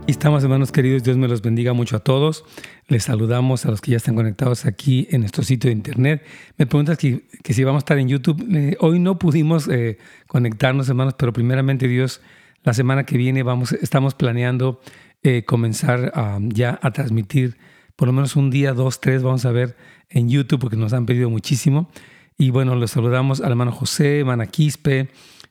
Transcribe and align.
Y 0.08 0.12
estamos, 0.12 0.44
hermanos 0.44 0.70
queridos, 0.70 1.02
Dios 1.02 1.16
me 1.16 1.26
los 1.26 1.42
bendiga 1.42 1.72
mucho 1.72 1.96
a 1.96 1.98
todos. 1.98 2.44
Les 2.86 3.02
saludamos 3.02 3.66
a 3.66 3.72
los 3.72 3.80
que 3.80 3.90
ya 3.90 3.96
están 3.96 4.14
conectados 4.14 4.64
aquí 4.64 5.08
en 5.10 5.22
nuestro 5.22 5.42
sitio 5.42 5.68
de 5.68 5.72
internet. 5.72 6.24
Me 6.56 6.66
preguntas 6.66 6.96
que, 6.96 7.24
si 7.42 7.64
vamos 7.64 7.80
a 7.80 7.82
estar 7.82 7.98
en 7.98 8.06
YouTube. 8.06 8.40
Eh, 8.54 8.76
hoy 8.78 9.00
no 9.00 9.18
pudimos 9.18 9.66
eh, 9.66 9.98
conectarnos, 10.28 10.88
hermanos, 10.88 11.14
pero 11.18 11.32
primeramente 11.32 11.88
Dios, 11.88 12.20
la 12.62 12.72
semana 12.72 13.02
que 13.02 13.18
viene 13.18 13.42
vamos, 13.42 13.72
estamos 13.72 14.14
planeando 14.14 14.80
eh, 15.24 15.42
comenzar 15.44 16.12
ya 16.40 16.78
a 16.82 16.92
transmitir 16.92 17.56
por 17.96 18.06
lo 18.06 18.12
menos 18.12 18.36
un 18.36 18.48
día, 18.50 18.74
dos, 18.74 19.00
tres, 19.00 19.24
vamos 19.24 19.44
a 19.44 19.50
ver 19.50 19.76
en 20.08 20.28
YouTube 20.28 20.60
porque 20.60 20.76
nos 20.76 20.92
han 20.92 21.06
pedido 21.06 21.30
muchísimo. 21.30 21.90
Y 22.38 22.50
bueno, 22.50 22.76
les 22.76 22.92
saludamos 22.92 23.40
al 23.40 23.50
hermano 23.50 23.72
José, 23.72 24.20
hermana 24.20 24.46
Quispe, 24.46 25.08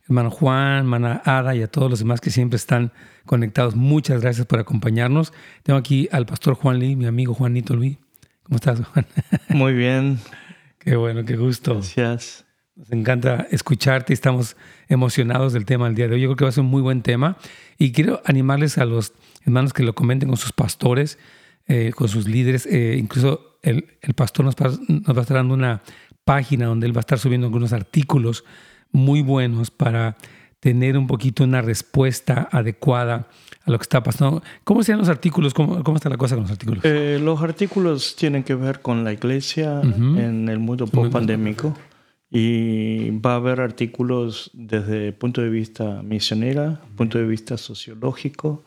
hermano 0.08 0.30
Juan, 0.30 0.78
hermana 0.78 1.22
Ada 1.26 1.56
y 1.56 1.62
a 1.62 1.68
todos 1.68 1.90
los 1.90 2.00
demás 2.00 2.22
que 2.22 2.30
siempre 2.30 2.58
están 2.58 2.92
conectados. 3.26 3.76
Muchas 3.76 4.22
gracias 4.22 4.46
por 4.46 4.60
acompañarnos. 4.60 5.34
Tengo 5.64 5.80
aquí 5.80 6.08
al 6.12 6.26
pastor 6.26 6.56
Juan 6.56 6.80
Lee, 6.80 6.96
mi 6.96 7.08
amigo 7.08 7.34
Juanito 7.34 7.76
Luis. 7.76 7.98
¿Cómo 8.44 8.58
estás, 8.58 8.80
Juan? 8.86 9.06
Muy 9.50 9.74
bien. 9.74 10.20
qué 10.80 10.96
bueno, 10.96 11.26
qué 11.26 11.36
gusto. 11.36 11.76
Gracias. 11.76 12.46
Nos 12.76 12.92
encanta 12.92 13.48
escucharte 13.52 14.12
y 14.12 14.16
estamos 14.16 14.58
emocionados 14.90 15.54
del 15.54 15.66
tema 15.66 15.86
del 15.86 15.96
día 15.96 16.08
de 16.08 16.16
hoy. 16.16 16.22
Yo 16.22 16.28
creo 16.30 16.36
que 16.36 16.44
va 16.46 16.50
a 16.50 16.54
ser 16.54 16.64
un 16.64 16.70
muy 16.70 16.82
buen 16.82 17.02
tema 17.02 17.38
y 17.78 17.92
quiero 17.92 18.22
animarles 18.26 18.78
a 18.78 18.86
los 18.86 19.14
hermanos 19.46 19.74
que 19.74 19.82
lo 19.82 19.96
comenten 19.96 20.30
con 20.30 20.38
sus 20.38 20.52
pastores, 20.52 21.18
eh, 21.68 21.94
con 21.96 22.10
sus 22.10 22.28
líderes. 22.28 22.66
Eh, 22.66 22.98
incluso 23.00 23.58
el, 23.64 23.98
el 24.02 24.14
pastor 24.14 24.46
nos, 24.46 24.60
nos 24.60 25.16
va 25.16 25.20
a 25.20 25.22
estar 25.22 25.38
dando 25.38 25.54
una 25.54 25.82
página 26.26 26.66
donde 26.66 26.86
él 26.86 26.96
va 26.96 27.00
a 27.00 27.02
estar 27.08 27.18
subiendo 27.18 27.48
algunos 27.48 27.72
artículos 27.72 28.44
muy 28.96 29.22
buenos 29.22 29.72
para 29.72 30.18
tener 30.60 30.98
un 30.98 31.06
poquito 31.06 31.44
una 31.44 31.62
respuesta 31.62 32.50
adecuada 32.52 33.28
a 33.66 33.72
lo 33.72 33.78
que 33.78 33.84
está 33.84 34.02
pasando. 34.02 34.42
¿Cómo 34.64 34.82
sean 34.82 34.98
los 34.98 35.10
artículos? 35.10 35.54
¿Cómo, 35.54 35.84
cómo 35.84 35.98
está 35.98 36.10
la 36.10 36.18
cosa 36.18 36.36
con 36.36 36.44
los 36.44 36.52
artículos? 36.52 36.84
Eh, 36.84 37.20
los 37.22 37.42
artículos 37.42 38.16
tienen 38.16 38.44
que 38.44 38.56
ver 38.56 38.82
con 38.82 39.04
la 39.04 39.14
iglesia 39.14 39.82
en 39.82 40.50
el 40.50 40.60
mundo 40.60 40.88
post-pandémico 40.88 41.76
y 42.32 43.12
va 43.12 43.34
a 43.34 43.36
haber 43.36 43.62
artículos 43.62 44.50
desde 44.54 45.10
el 45.10 45.14
punto 45.14 45.42
de 45.42 45.50
vista 45.50 46.02
misionera, 46.02 46.82
punto 46.96 47.18
de 47.18 47.26
vista 47.26 47.58
sociológico. 47.58 48.64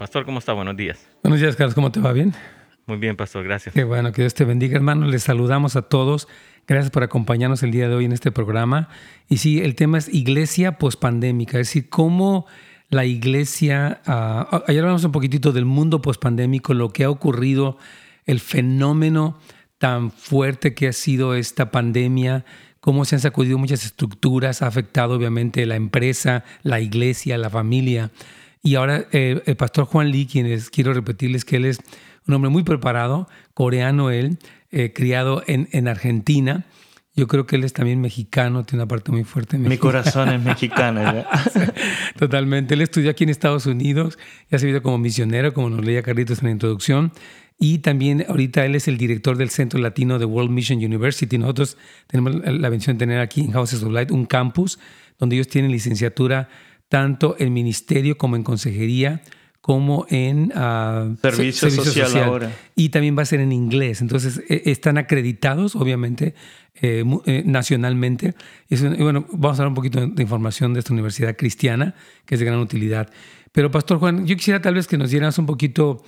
Pastor, 0.00 0.24
¿cómo 0.24 0.38
está? 0.38 0.54
Buenos 0.54 0.78
días. 0.78 1.06
Buenos 1.22 1.40
días, 1.40 1.56
Carlos. 1.56 1.74
¿Cómo 1.74 1.92
te 1.92 2.00
va? 2.00 2.14
¿Bien? 2.14 2.32
Muy 2.90 2.98
bien, 2.98 3.14
Pastor. 3.14 3.44
Gracias. 3.44 3.72
Qué 3.72 3.84
bueno, 3.84 4.10
que 4.10 4.22
Dios 4.22 4.34
te 4.34 4.44
bendiga, 4.44 4.74
hermano. 4.74 5.06
Les 5.06 5.22
saludamos 5.22 5.76
a 5.76 5.82
todos. 5.82 6.26
Gracias 6.66 6.90
por 6.90 7.04
acompañarnos 7.04 7.62
el 7.62 7.70
día 7.70 7.88
de 7.88 7.94
hoy 7.94 8.04
en 8.04 8.10
este 8.10 8.32
programa. 8.32 8.88
Y 9.28 9.36
sí, 9.36 9.60
el 9.60 9.76
tema 9.76 9.96
es 9.98 10.12
iglesia 10.12 10.76
pospandémica, 10.76 11.60
es 11.60 11.68
decir, 11.68 11.88
cómo 11.88 12.46
la 12.88 13.04
iglesia... 13.04 14.00
Uh, 14.08 14.62
ayer 14.66 14.82
hablamos 14.82 15.04
un 15.04 15.12
poquitito 15.12 15.52
del 15.52 15.66
mundo 15.66 16.02
pospandémico, 16.02 16.74
lo 16.74 16.88
que 16.88 17.04
ha 17.04 17.10
ocurrido, 17.10 17.78
el 18.26 18.40
fenómeno 18.40 19.38
tan 19.78 20.10
fuerte 20.10 20.74
que 20.74 20.88
ha 20.88 20.92
sido 20.92 21.36
esta 21.36 21.70
pandemia, 21.70 22.44
cómo 22.80 23.04
se 23.04 23.14
han 23.14 23.20
sacudido 23.20 23.56
muchas 23.56 23.84
estructuras, 23.84 24.62
ha 24.62 24.66
afectado 24.66 25.14
obviamente 25.14 25.64
la 25.64 25.76
empresa, 25.76 26.42
la 26.64 26.80
iglesia, 26.80 27.38
la 27.38 27.50
familia. 27.50 28.10
Y 28.64 28.74
ahora 28.74 29.06
eh, 29.12 29.40
el 29.46 29.56
pastor 29.56 29.84
Juan 29.84 30.10
Lee, 30.10 30.26
quienes 30.26 30.70
quiero 30.70 30.92
repetirles 30.92 31.44
que 31.44 31.56
él 31.56 31.66
es 31.66 31.78
un 32.26 32.34
hombre 32.34 32.50
muy 32.50 32.62
preparado, 32.62 33.28
coreano 33.54 34.10
él, 34.10 34.38
eh, 34.70 34.92
criado 34.92 35.42
en, 35.46 35.68
en, 35.72 35.88
Argentina. 35.88 36.66
Yo 37.16 37.26
creo 37.26 37.46
que 37.46 37.56
él 37.56 37.64
es 37.64 37.72
también 37.72 38.00
mexicano, 38.00 38.64
tiene 38.64 38.82
una 38.82 38.88
parte 38.88 39.10
muy 39.10 39.24
fuerte. 39.24 39.58
Mi 39.58 39.78
corazón 39.78 40.28
es 40.28 40.40
mexicano. 40.44 41.24
Totalmente. 42.18 42.74
Él 42.74 42.82
estudió 42.82 43.10
aquí 43.10 43.24
en 43.24 43.30
Estados 43.30 43.66
Unidos, 43.66 44.18
ya 44.50 44.58
se 44.58 44.80
como 44.80 44.98
misionero, 44.98 45.52
como 45.52 45.70
nos 45.70 45.84
leía 45.84 46.02
Carlitos 46.02 46.38
en 46.40 46.46
la 46.46 46.52
introducción. 46.52 47.12
Y 47.62 47.80
también 47.80 48.24
ahorita 48.26 48.64
él 48.64 48.74
es 48.74 48.88
el 48.88 48.96
director 48.96 49.36
del 49.36 49.50
Centro 49.50 49.78
Latino 49.80 50.18
de 50.18 50.24
World 50.24 50.50
Mission 50.50 50.78
University. 50.78 51.36
Nosotros 51.36 51.76
tenemos 52.06 52.36
la 52.36 52.68
bendición 52.70 52.96
de 52.96 53.00
tener 53.00 53.20
aquí 53.20 53.42
en 53.42 53.52
Houses 53.52 53.82
of 53.82 53.92
Light 53.92 54.10
un 54.10 54.24
campus 54.24 54.78
donde 55.18 55.36
ellos 55.36 55.48
tienen 55.48 55.70
licenciatura 55.70 56.48
tanto 56.88 57.36
en 57.38 57.52
ministerio 57.52 58.16
como 58.16 58.36
en 58.36 58.42
consejería, 58.42 59.22
como 59.60 60.06
en 60.08 60.52
uh, 60.56 61.16
servicio, 61.20 61.70
social, 61.70 62.16
ahora. 62.24 62.52
Y 62.74 62.88
también 62.88 63.16
va 63.16 63.22
a 63.22 63.26
ser 63.26 63.40
en 63.40 63.52
inglés. 63.52 64.00
Entonces, 64.00 64.42
e, 64.48 64.62
están 64.66 64.96
acreditados, 64.96 65.76
obviamente, 65.76 66.34
eh, 66.80 67.04
eh, 67.26 67.42
nacionalmente. 67.44 68.34
Y, 68.70 68.76
bueno, 69.02 69.26
vamos 69.32 69.58
a 69.58 69.62
dar 69.62 69.68
un 69.68 69.74
poquito 69.74 70.06
de 70.06 70.22
información 70.22 70.72
de 70.72 70.80
esta 70.80 70.94
universidad 70.94 71.36
cristiana, 71.36 71.94
que 72.24 72.36
es 72.36 72.40
de 72.40 72.46
gran 72.46 72.58
utilidad. 72.58 73.10
Pero, 73.52 73.70
Pastor 73.70 73.98
Juan, 73.98 74.26
yo 74.26 74.34
quisiera 74.36 74.62
tal 74.62 74.74
vez 74.74 74.86
que 74.86 74.96
nos 74.96 75.10
dieras 75.10 75.36
un 75.38 75.44
poquito, 75.44 76.02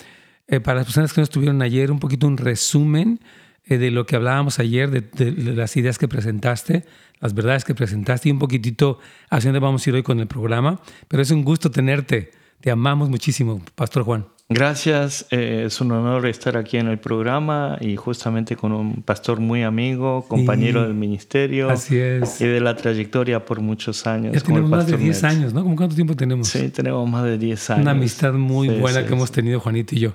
eh, 0.49 0.61
para 0.61 0.79
las 0.79 0.87
personas 0.87 1.13
que 1.13 1.21
no 1.21 1.25
estuvieron 1.25 1.61
ayer, 1.61 1.91
un 1.91 1.99
poquito 2.01 2.27
un 2.27 2.39
resumen 2.39 3.21
de 3.65 3.93
lo 3.93 4.07
que 4.07 4.17
hablábamos 4.17 4.59
ayer, 4.59 4.91
de, 4.91 5.03
de, 5.03 5.55
las 5.55 5.77
ideas 5.77 5.97
que 5.97 6.09
presentaste, 6.09 6.85
las 7.21 7.33
verdades 7.33 7.65
que 7.65 7.77
presentaste 7.77 8.29
y 8.29 8.33
un 8.33 8.41
poquitito 8.41 8.99
hacia 9.31 9.49
dónde 9.49 9.61
vamos 9.61 9.87
a 9.87 9.91
ir 9.91 9.95
hoy 9.95 10.03
con 10.03 10.19
el 10.19 10.27
programa. 10.27 10.81
Pero 11.07 11.23
es 11.23 11.31
un 11.31 11.45
gusto 11.45 11.71
tenerte. 11.71 12.42
Te 12.63 12.71
amamos 12.71 13.11
muchísimo, 13.11 13.61
Pastor 13.75 14.05
Juan. 14.05 14.25
Gracias, 14.49 15.27
eh, 15.33 15.65
es 15.67 15.81
un 15.81 15.91
honor 15.91 16.27
estar 16.27 16.57
aquí 16.57 16.77
en 16.77 16.87
el 16.87 17.01
programa 17.01 17.77
y 17.81 17.97
justamente 17.97 18.55
con 18.55 18.71
un 18.71 19.03
pastor 19.03 19.41
muy 19.41 19.65
amigo, 19.65 20.25
compañero 20.29 20.85
del 20.85 20.95
ministerio. 20.95 21.71
Así 21.71 21.99
es. 21.99 22.41
Y 22.41 22.47
de 22.47 22.61
la 22.61 22.77
trayectoria 22.77 23.45
por 23.45 23.61
muchos 23.61 24.07
años. 24.07 24.33
Ya 24.33 24.41
tenemos 24.41 24.71
más 24.71 24.87
de 24.87 24.97
10 24.97 25.25
años, 25.25 25.53
¿no? 25.53 25.65
¿Cómo 25.65 25.75
cuánto 25.75 25.97
tiempo 25.97 26.15
tenemos? 26.15 26.47
Sí, 26.47 26.69
tenemos 26.69 27.09
más 27.11 27.25
de 27.25 27.37
10 27.37 27.71
años. 27.71 27.83
Una 27.83 27.91
amistad 27.91 28.33
muy 28.35 28.69
buena 28.69 29.05
que 29.05 29.13
hemos 29.13 29.33
tenido 29.33 29.59
Juanito 29.59 29.97
y 29.97 29.99
yo. 29.99 30.13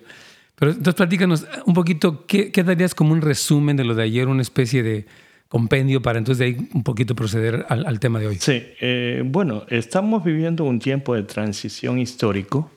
Pero 0.55 0.71
entonces 0.71 0.95
platícanos 0.95 1.45
un 1.65 1.73
poquito, 1.73 2.25
¿qué, 2.27 2.53
¿qué 2.53 2.63
darías 2.63 2.95
como 2.95 3.11
un 3.11 3.21
resumen 3.21 3.75
de 3.75 3.83
lo 3.83 3.93
de 3.93 4.03
ayer, 4.03 4.29
una 4.29 4.41
especie 4.41 4.83
de 4.83 5.05
compendio 5.47 6.01
para 6.01 6.19
entonces 6.19 6.39
de 6.39 6.45
ahí 6.45 6.69
un 6.73 6.83
poquito 6.83 7.15
proceder 7.15 7.65
al, 7.69 7.99
tema 7.99 8.19
de 8.19 8.27
hoy. 8.27 8.38
Sí, 8.39 8.63
eh, 8.81 9.23
bueno, 9.25 9.63
estamos 9.69 10.23
viviendo 10.23 10.63
un 10.63 10.79
tiempo 10.79 11.15
de 11.15 11.23
transición 11.23 11.99
histórico 11.99 12.71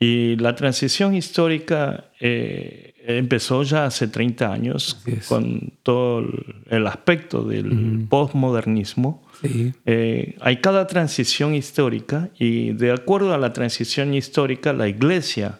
y 0.00 0.36
la 0.36 0.54
transición 0.54 1.14
histórica 1.14 2.06
eh, 2.20 2.94
empezó 3.06 3.62
ya 3.62 3.86
hace 3.86 4.08
30 4.08 4.52
años 4.52 5.02
con 5.28 5.72
todo 5.82 6.24
el 6.70 6.86
aspecto 6.86 7.42
del 7.42 8.06
postmodernismo. 8.08 9.26
Eh, 9.86 10.36
hay 10.40 10.56
cada 10.60 10.86
transición 10.86 11.54
histórica 11.54 12.28
y 12.38 12.72
de 12.72 12.92
acuerdo 12.92 13.34
a 13.34 13.38
la 13.38 13.52
transición 13.52 14.14
histórica 14.14 14.72
la 14.72 14.88
iglesia 14.88 15.58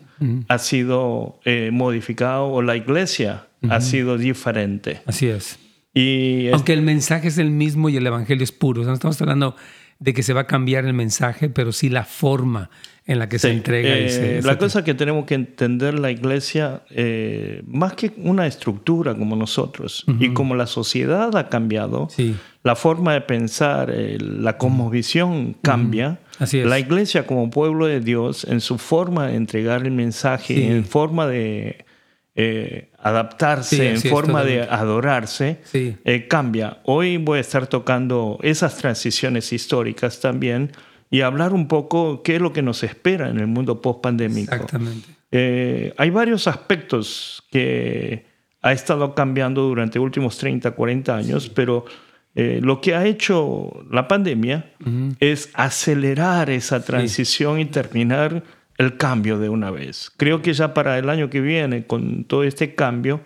ha 0.48 0.58
sido 0.58 1.40
modificada 1.72 2.40
o 2.40 2.62
la 2.62 2.76
iglesia 2.76 3.46
ha 3.68 3.80
sido 3.80 4.18
diferente. 4.18 5.00
Así 5.06 5.28
es. 5.28 5.58
Aunque 6.52 6.72
el 6.72 6.82
mensaje 6.82 7.28
es 7.28 7.38
el 7.38 7.50
mismo 7.50 7.88
y 7.88 7.96
el 7.96 8.06
evangelio 8.06 8.44
es 8.44 8.52
puro. 8.52 8.84
no 8.84 8.92
estamos 8.92 9.20
hablando 9.20 9.56
de 9.98 10.14
que 10.14 10.22
se 10.22 10.32
va 10.32 10.42
a 10.42 10.46
cambiar 10.46 10.84
el 10.84 10.94
mensaje, 10.94 11.48
pero 11.48 11.72
sí 11.72 11.88
la 11.88 12.04
forma 12.04 12.70
en 13.04 13.18
la 13.18 13.28
que 13.28 13.38
se 13.38 13.50
entrega. 13.50 13.88
Eh, 13.96 14.40
la 14.44 14.58
cosa 14.58 14.84
que 14.84 14.94
tenemos 14.94 15.24
que 15.24 15.34
entender 15.34 15.98
la 15.98 16.10
iglesia, 16.10 16.82
eh, 16.90 17.62
más 17.66 17.94
que 17.94 18.12
una 18.18 18.46
estructura 18.46 19.16
como 19.16 19.34
nosotros, 19.34 20.04
y 20.20 20.34
como 20.34 20.54
la 20.54 20.66
sociedad 20.66 21.34
ha 21.36 21.48
cambiado, 21.48 22.08
la 22.62 22.76
forma 22.76 23.14
de 23.14 23.22
pensar, 23.22 23.90
eh, 23.92 24.18
la 24.20 24.58
cosmovisión 24.58 25.56
cambia. 25.62 26.20
La 26.52 26.78
iglesia 26.78 27.26
como 27.26 27.50
pueblo 27.50 27.86
de 27.86 28.00
Dios, 28.00 28.44
en 28.44 28.60
su 28.60 28.78
forma 28.78 29.28
de 29.28 29.36
entregar 29.36 29.84
el 29.84 29.90
mensaje, 29.90 30.70
en 30.70 30.84
forma 30.84 31.26
de 31.26 31.86
eh, 32.98 33.08
adaptarse, 33.08 33.90
en 33.90 34.00
forma 34.02 34.44
de 34.44 34.62
adorarse, 34.62 35.60
eh, 35.72 36.26
cambia. 36.28 36.78
Hoy 36.84 37.16
voy 37.16 37.38
a 37.38 37.40
estar 37.40 37.66
tocando 37.66 38.38
esas 38.42 38.76
transiciones 38.76 39.52
históricas 39.52 40.20
también 40.20 40.72
y 41.10 41.22
hablar 41.22 41.52
un 41.52 41.68
poco 41.68 42.22
qué 42.22 42.36
es 42.36 42.42
lo 42.42 42.52
que 42.52 42.62
nos 42.62 42.82
espera 42.82 43.28
en 43.28 43.38
el 43.38 43.46
mundo 43.46 43.80
post-pandémico. 43.80 44.54
Exactamente. 44.54 45.08
Eh, 45.30 45.94
hay 45.96 46.10
varios 46.10 46.46
aspectos 46.48 47.44
que 47.50 48.26
ha 48.62 48.72
estado 48.72 49.14
cambiando 49.14 49.62
durante 49.62 49.98
los 49.98 50.04
últimos 50.04 50.36
30, 50.38 50.70
40 50.72 51.16
años, 51.16 51.48
pero 51.48 51.84
lo 52.34 52.80
que 52.80 52.94
ha 52.94 53.04
hecho 53.04 53.84
la 53.90 54.06
pandemia 54.06 54.70
es 55.18 55.50
acelerar 55.54 56.50
esa 56.50 56.84
transición 56.84 57.58
y 57.58 57.64
terminar 57.64 58.44
el 58.78 58.96
cambio 58.96 59.38
de 59.38 59.48
una 59.48 59.70
vez. 59.70 60.10
Creo 60.16 60.40
que 60.40 60.52
ya 60.52 60.72
para 60.72 60.98
el 60.98 61.10
año 61.10 61.28
que 61.28 61.40
viene, 61.40 61.86
con 61.86 62.24
todo 62.24 62.44
este 62.44 62.74
cambio, 62.74 63.20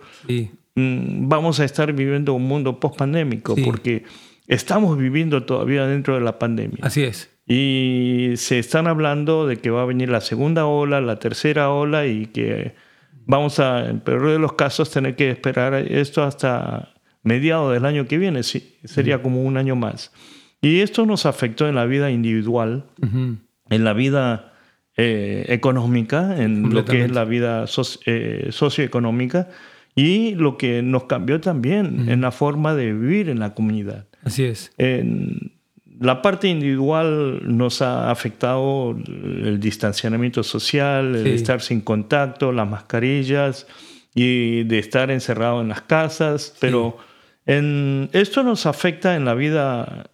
mm, 0.75 1.29
vamos 1.29 1.61
a 1.61 1.65
estar 1.65 1.93
viviendo 1.93 2.33
un 2.33 2.45
mundo 2.45 2.81
post-pandémico, 2.81 3.55
porque 3.63 4.05
estamos 4.49 4.97
viviendo 4.99 5.45
todavía 5.45 5.87
dentro 5.87 6.15
de 6.15 6.23
la 6.23 6.39
pandemia. 6.39 6.79
Así 6.83 7.05
es. 7.05 7.31
Y 7.47 8.33
se 8.37 8.59
están 8.59 8.87
hablando 8.87 9.47
de 9.47 9.59
que 9.59 9.71
va 9.71 9.83
a 9.83 9.85
venir 9.85 10.09
la 10.09 10.23
segunda 10.23 10.65
ola, 10.65 11.01
la 11.03 11.19
tercera 11.19 11.71
ola, 11.71 12.07
y 12.07 12.27
que 12.27 12.75
vamos 13.27 13.59
a, 13.59 13.91
en 13.91 14.01
peor 14.01 14.31
de 14.31 14.39
los 14.39 14.55
casos, 14.55 14.91
tener 14.91 15.17
que 15.17 15.31
esperar 15.31 15.75
esto 15.75 16.23
hasta 16.23 16.95
mediados 17.23 17.75
del 17.75 17.85
año 17.85 18.07
que 18.07 18.17
viene. 18.17 18.43
Sí, 18.43 18.79
sería 18.85 19.21
como 19.21 19.43
un 19.43 19.59
año 19.59 19.77
más. 19.77 20.13
Y 20.63 20.81
esto 20.81 21.05
nos 21.05 21.27
afectó 21.27 21.69
en 21.69 21.75
la 21.75 21.85
vida 21.85 22.11
individual, 22.11 22.87
en 23.69 23.85
la 23.85 23.93
vida 23.93 24.52
eh, 24.97 25.47
económica, 25.49 26.43
en 26.43 26.75
lo 26.75 26.85
que 26.85 27.05
es 27.05 27.11
la 27.11 27.25
vida 27.25 27.65
eh, 28.05 28.49
socioeconómica 28.51 29.49
y 29.95 30.35
lo 30.35 30.59
que 30.59 30.83
nos 30.83 31.05
cambió 31.05 31.41
también 31.41 32.11
en 32.11 32.21
la 32.21 32.31
forma 32.31 32.75
de 32.75 32.93
vivir 32.93 33.29
en 33.29 33.41
la 33.41 33.55
comunidad. 33.55 34.07
Así 34.23 34.45
es. 34.45 34.71
En 34.79 35.53
la 35.99 36.21
parte 36.21 36.49
individual 36.49 37.41
nos 37.45 37.81
ha 37.81 38.11
afectado 38.11 38.91
el 39.07 39.61
distanciamiento 39.61 40.43
social, 40.43 41.15
el 41.17 41.29
estar 41.29 41.61
sin 41.63 41.81
contacto, 41.81 42.53
las 42.53 42.69
mascarillas 42.69 43.67
y 44.15 44.65
de 44.65 44.79
estar 44.79 45.11
encerrado 45.11 45.61
en 45.61 45.69
las 45.69 45.83
casas, 45.83 46.55
pero 46.61 46.99
en, 47.47 48.11
esto 48.13 48.43
nos 48.43 48.67
afecta 48.67 49.17
en 49.17 49.25
la 49.25 49.35
vida 49.35 50.11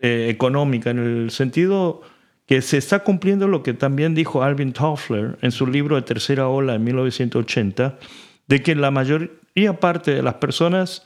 eh, 0.00 0.28
económica, 0.30 0.90
en 0.90 0.98
el 0.98 1.30
sentido 1.30 2.02
que 2.46 2.60
se 2.62 2.76
está 2.76 3.00
cumpliendo 3.00 3.48
lo 3.48 3.62
que 3.62 3.72
también 3.72 4.14
dijo 4.14 4.42
Alvin 4.42 4.72
Toffler 4.72 5.38
en 5.40 5.50
su 5.50 5.66
libro 5.66 5.96
de 5.96 6.02
Tercera 6.02 6.48
Ola 6.48 6.74
en 6.74 6.84
1980, 6.84 7.98
de 8.46 8.62
que 8.62 8.74
la 8.74 8.90
mayoría 8.90 9.80
parte 9.80 10.14
de 10.14 10.22
las 10.22 10.34
personas 10.34 11.04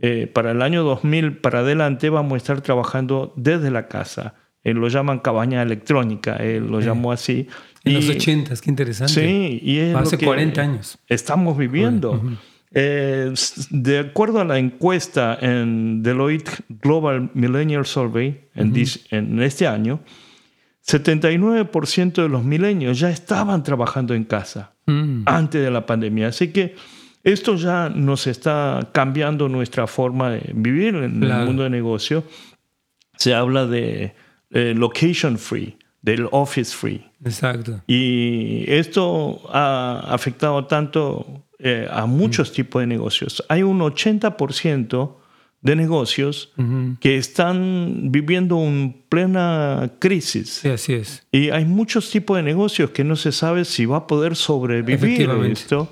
eh, 0.00 0.26
para 0.32 0.52
el 0.52 0.62
año 0.62 0.82
2000 0.82 1.38
para 1.38 1.60
adelante 1.60 2.08
vamos 2.10 2.34
a 2.34 2.36
estar 2.38 2.60
trabajando 2.62 3.32
desde 3.36 3.70
la 3.70 3.88
casa. 3.88 4.34
Él 4.64 4.76
lo 4.76 4.88
llaman 4.88 5.18
cabaña 5.18 5.62
electrónica, 5.62 6.36
él 6.36 6.68
lo 6.68 6.80
llamó 6.80 7.12
así. 7.12 7.48
En 7.84 7.94
los 7.94 8.08
80, 8.08 8.54
qué 8.62 8.70
interesante. 8.70 9.12
Sí, 9.12 9.60
y 9.62 9.78
es 9.78 9.94
Hace 9.94 10.18
40 10.18 10.60
años. 10.60 10.98
Estamos 11.08 11.58
viviendo. 11.58 12.22
Eh, 12.74 13.32
de 13.70 13.98
acuerdo 13.98 14.40
a 14.40 14.44
la 14.44 14.58
encuesta 14.58 15.36
en 15.40 16.02
Deloitte 16.02 16.64
Global 16.68 17.30
Millennial 17.34 17.84
Survey 17.84 18.48
en, 18.54 18.72
en 19.10 19.42
este 19.42 19.66
año, 19.66 20.00
79% 20.86 22.22
de 22.22 22.28
los 22.28 22.44
milenios 22.44 22.98
ya 22.98 23.10
estaban 23.10 23.62
trabajando 23.62 24.14
en 24.14 24.24
casa 24.24 24.72
mm. 24.86 25.22
antes 25.26 25.62
de 25.62 25.70
la 25.70 25.86
pandemia. 25.86 26.28
Así 26.28 26.48
que 26.48 26.74
esto 27.22 27.54
ya 27.54 27.88
nos 27.88 28.26
está 28.26 28.90
cambiando 28.92 29.48
nuestra 29.48 29.86
forma 29.86 30.30
de 30.30 30.50
vivir 30.54 30.96
en 30.96 31.22
el 31.22 31.46
mundo 31.46 31.62
de 31.62 31.70
negocio. 31.70 32.24
Se 33.16 33.32
habla 33.34 33.66
de 33.66 34.14
eh, 34.50 34.74
location 34.76 35.38
free, 35.38 35.78
del 36.00 36.26
office 36.32 36.76
free. 36.76 37.04
Exacto. 37.24 37.80
Y 37.86 38.64
esto 38.66 39.40
ha 39.52 40.00
afectado 40.08 40.66
tanto 40.66 41.44
eh, 41.60 41.86
a 41.88 42.06
muchos 42.06 42.50
Mm. 42.50 42.54
tipos 42.54 42.82
de 42.82 42.86
negocios. 42.88 43.44
Hay 43.48 43.62
un 43.62 43.80
80% 43.80 45.21
de 45.62 45.76
negocios 45.76 46.52
que 47.00 47.16
están 47.16 48.10
viviendo 48.10 48.56
una 48.56 48.92
plena 49.08 49.92
crisis. 50.00 50.48
Sí, 50.62 50.68
así 50.68 50.94
es. 50.94 51.24
Y 51.30 51.50
hay 51.50 51.64
muchos 51.64 52.10
tipos 52.10 52.36
de 52.36 52.42
negocios 52.42 52.90
que 52.90 53.04
no 53.04 53.14
se 53.16 53.30
sabe 53.32 53.64
si 53.64 53.86
va 53.86 53.98
a 53.98 54.06
poder 54.06 54.36
sobrevivir 54.36 55.30
esto. 55.50 55.88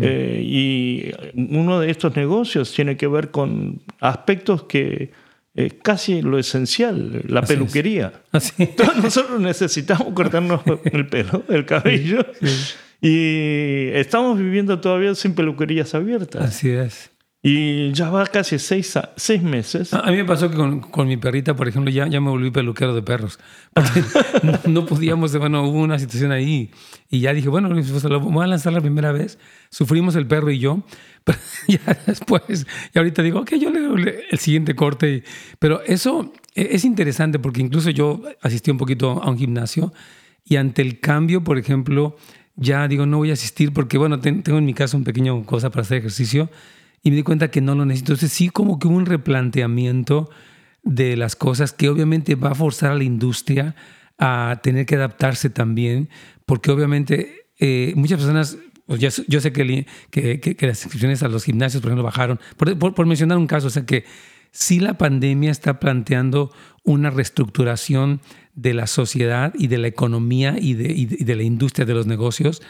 Eh, 0.00 0.42
y 0.42 1.10
uno 1.34 1.80
de 1.80 1.90
estos 1.90 2.16
negocios 2.16 2.72
tiene 2.72 2.96
que 2.96 3.06
ver 3.06 3.30
con 3.30 3.82
aspectos 4.00 4.62
que 4.64 5.10
es 5.54 5.74
casi 5.82 6.20
lo 6.22 6.38
esencial, 6.38 7.22
la 7.28 7.40
Así 7.40 7.52
es. 7.52 7.58
peluquería. 7.58 8.12
Así. 8.32 8.52
Nosotros 9.02 9.40
necesitamos 9.40 10.12
cortarnos 10.14 10.62
el 10.84 11.06
pelo, 11.06 11.44
el 11.48 11.64
cabello. 11.64 12.24
Y 13.00 13.88
estamos 13.92 14.38
viviendo 14.38 14.80
todavía 14.80 15.14
sin 15.14 15.34
peluquerías 15.34 15.94
abiertas. 15.94 16.42
Así 16.42 16.70
es. 16.70 17.10
Y 17.46 17.92
ya 17.92 18.08
va 18.08 18.24
casi 18.26 18.58
seis, 18.58 18.96
a- 18.96 19.12
seis 19.16 19.42
meses. 19.42 19.92
A 19.92 20.10
mí 20.10 20.16
me 20.16 20.24
pasó 20.24 20.48
que 20.50 20.56
con, 20.56 20.80
con 20.80 21.06
mi 21.06 21.18
perrita, 21.18 21.54
por 21.54 21.68
ejemplo, 21.68 21.90
ya, 21.92 22.06
ya 22.08 22.18
me 22.18 22.30
volví 22.30 22.50
peluquero 22.50 22.94
de 22.94 23.02
perros. 23.02 23.38
No, 24.42 24.58
no 24.66 24.86
podíamos, 24.86 25.36
bueno, 25.36 25.62
hubo 25.68 25.80
una 25.82 25.98
situación 25.98 26.32
ahí. 26.32 26.70
Y 27.10 27.20
ya 27.20 27.34
dije, 27.34 27.50
bueno, 27.50 27.68
pues, 27.68 28.04
lo 28.04 28.18
voy 28.20 28.44
a 28.44 28.46
lanzar 28.46 28.72
la 28.72 28.80
primera 28.80 29.12
vez. 29.12 29.38
Sufrimos 29.68 30.16
el 30.16 30.26
perro 30.26 30.50
y 30.50 30.58
yo. 30.58 30.82
Pero 31.24 31.38
ya 31.68 31.98
después, 32.06 32.66
y 32.94 32.98
ahorita 32.98 33.22
digo, 33.22 33.40
ok, 33.40 33.52
yo 33.60 33.70
le 33.70 33.80
le- 34.02 34.24
el 34.30 34.38
siguiente 34.38 34.74
corte. 34.74 35.22
pero 35.58 35.82
eso 35.82 36.32
e- 36.54 36.68
es 36.72 36.84
interesante 36.86 37.38
porque 37.38 37.60
incluso 37.60 37.90
yo 37.90 38.22
asistí 38.42 38.70
un 38.70 38.78
poquito 38.78 39.22
a 39.22 39.28
un 39.30 39.36
gimnasio 39.38 39.92
y 40.46 40.56
ante 40.56 40.80
el 40.82 40.98
cambio, 41.00 41.42
por 41.44 41.56
ejemplo, 41.58 42.16
ya 42.56 42.88
digo, 42.88 43.04
no 43.06 43.18
voy 43.18 43.30
a 43.30 43.34
asistir 43.34 43.72
porque, 43.72 43.96
bueno, 43.98 44.20
ten- 44.20 44.42
tengo 44.42 44.58
en 44.58 44.64
mi 44.66 44.74
casa 44.74 44.96
un 44.96 45.04
pequeño 45.04 45.44
cosa 45.44 45.68
para 45.70 45.82
hacer 45.82 45.98
ejercicio 45.98 46.50
y 47.04 47.10
me 47.10 47.16
di 47.16 47.22
cuenta 47.22 47.50
que 47.52 47.60
no 47.60 47.74
lo 47.76 47.84
necesito. 47.84 48.12
Entonces 48.14 48.32
sí 48.36 48.48
como 48.48 48.78
que 48.80 48.88
hubo 48.88 48.96
un 48.96 49.06
replanteamiento 49.06 50.28
de 50.82 51.16
las 51.16 51.36
cosas 51.36 51.72
que 51.72 51.88
obviamente 51.88 52.34
va 52.34 52.50
a 52.50 52.54
forzar 52.54 52.90
a 52.90 52.94
la 52.96 53.04
industria 53.04 53.76
a 54.18 54.60
tener 54.62 54.86
que 54.86 54.96
adaptarse 54.96 55.50
también, 55.50 56.08
porque 56.46 56.70
obviamente 56.70 57.46
eh, 57.58 57.92
muchas 57.96 58.18
personas, 58.18 58.58
pues 58.86 59.00
yo 59.00 59.40
sé 59.40 59.52
que, 59.52 59.64
li- 59.64 59.86
que, 60.10 60.40
que- 60.40 60.56
que 60.56 60.66
las 60.66 60.82
inscripciones 60.82 61.22
a 61.22 61.28
los 61.28 61.44
gimnasios, 61.44 61.80
por 61.82 61.90
ejemplo, 61.90 62.04
bajaron, 62.04 62.38
por, 62.56 62.76
por- 62.78 62.94
por 62.94 63.06
mencionar 63.06 63.38
un 63.38 63.46
caso, 63.46 63.68
o 63.68 63.70
sea 63.70 63.86
que 63.86 64.04
sí 64.50 64.78
la 64.80 64.98
pandemia 64.98 65.50
está 65.50 65.80
planteando 65.80 66.52
una 66.84 67.10
reestructuración 67.10 68.20
de 68.54 68.74
la 68.74 68.86
sociedad 68.86 69.52
y 69.58 69.66
de 69.68 69.78
la 69.78 69.88
economía 69.88 70.56
y 70.60 70.74
de, 70.74 70.92
y 70.92 71.06
de- 71.06 71.16
y 71.20 71.24
de 71.24 71.36
la 71.36 71.42
industria 71.42 71.84
de 71.86 71.94
los 71.94 72.06
negocios. 72.06 72.62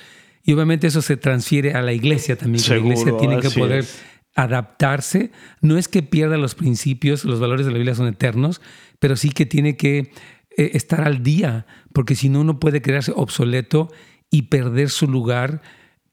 Y 0.46 0.52
obviamente 0.52 0.86
eso 0.86 1.02
se 1.02 1.16
transfiere 1.16 1.72
a 1.72 1.82
la 1.82 1.92
iglesia 1.92 2.36
también. 2.36 2.62
que 2.62 2.70
la 2.70 2.76
iglesia 2.78 3.04
Seguro, 3.06 3.20
tiene 3.20 3.40
que 3.40 3.50
poder 3.50 3.78
es. 3.80 4.02
Adaptarse. 4.34 5.30
No 5.60 5.78
es 5.78 5.88
que 5.88 6.02
pierda 6.02 6.36
los 6.36 6.54
principios, 6.54 7.24
los 7.24 7.40
valores 7.40 7.66
de 7.66 7.72
la 7.72 7.78
Biblia 7.78 7.94
son 7.94 8.08
eternos, 8.08 8.60
pero 8.98 9.16
sí 9.16 9.30
que 9.30 9.46
tiene 9.46 9.76
que 9.76 10.12
eh, 10.56 10.70
estar 10.74 11.02
al 11.02 11.22
día, 11.22 11.66
porque 11.92 12.14
si 12.14 12.28
no, 12.28 12.40
uno 12.40 12.60
puede 12.60 12.82
quedarse 12.82 13.12
obsoleto 13.14 13.90
y 14.30 14.42
perder 14.42 14.90
su 14.90 15.06
lugar 15.08 15.62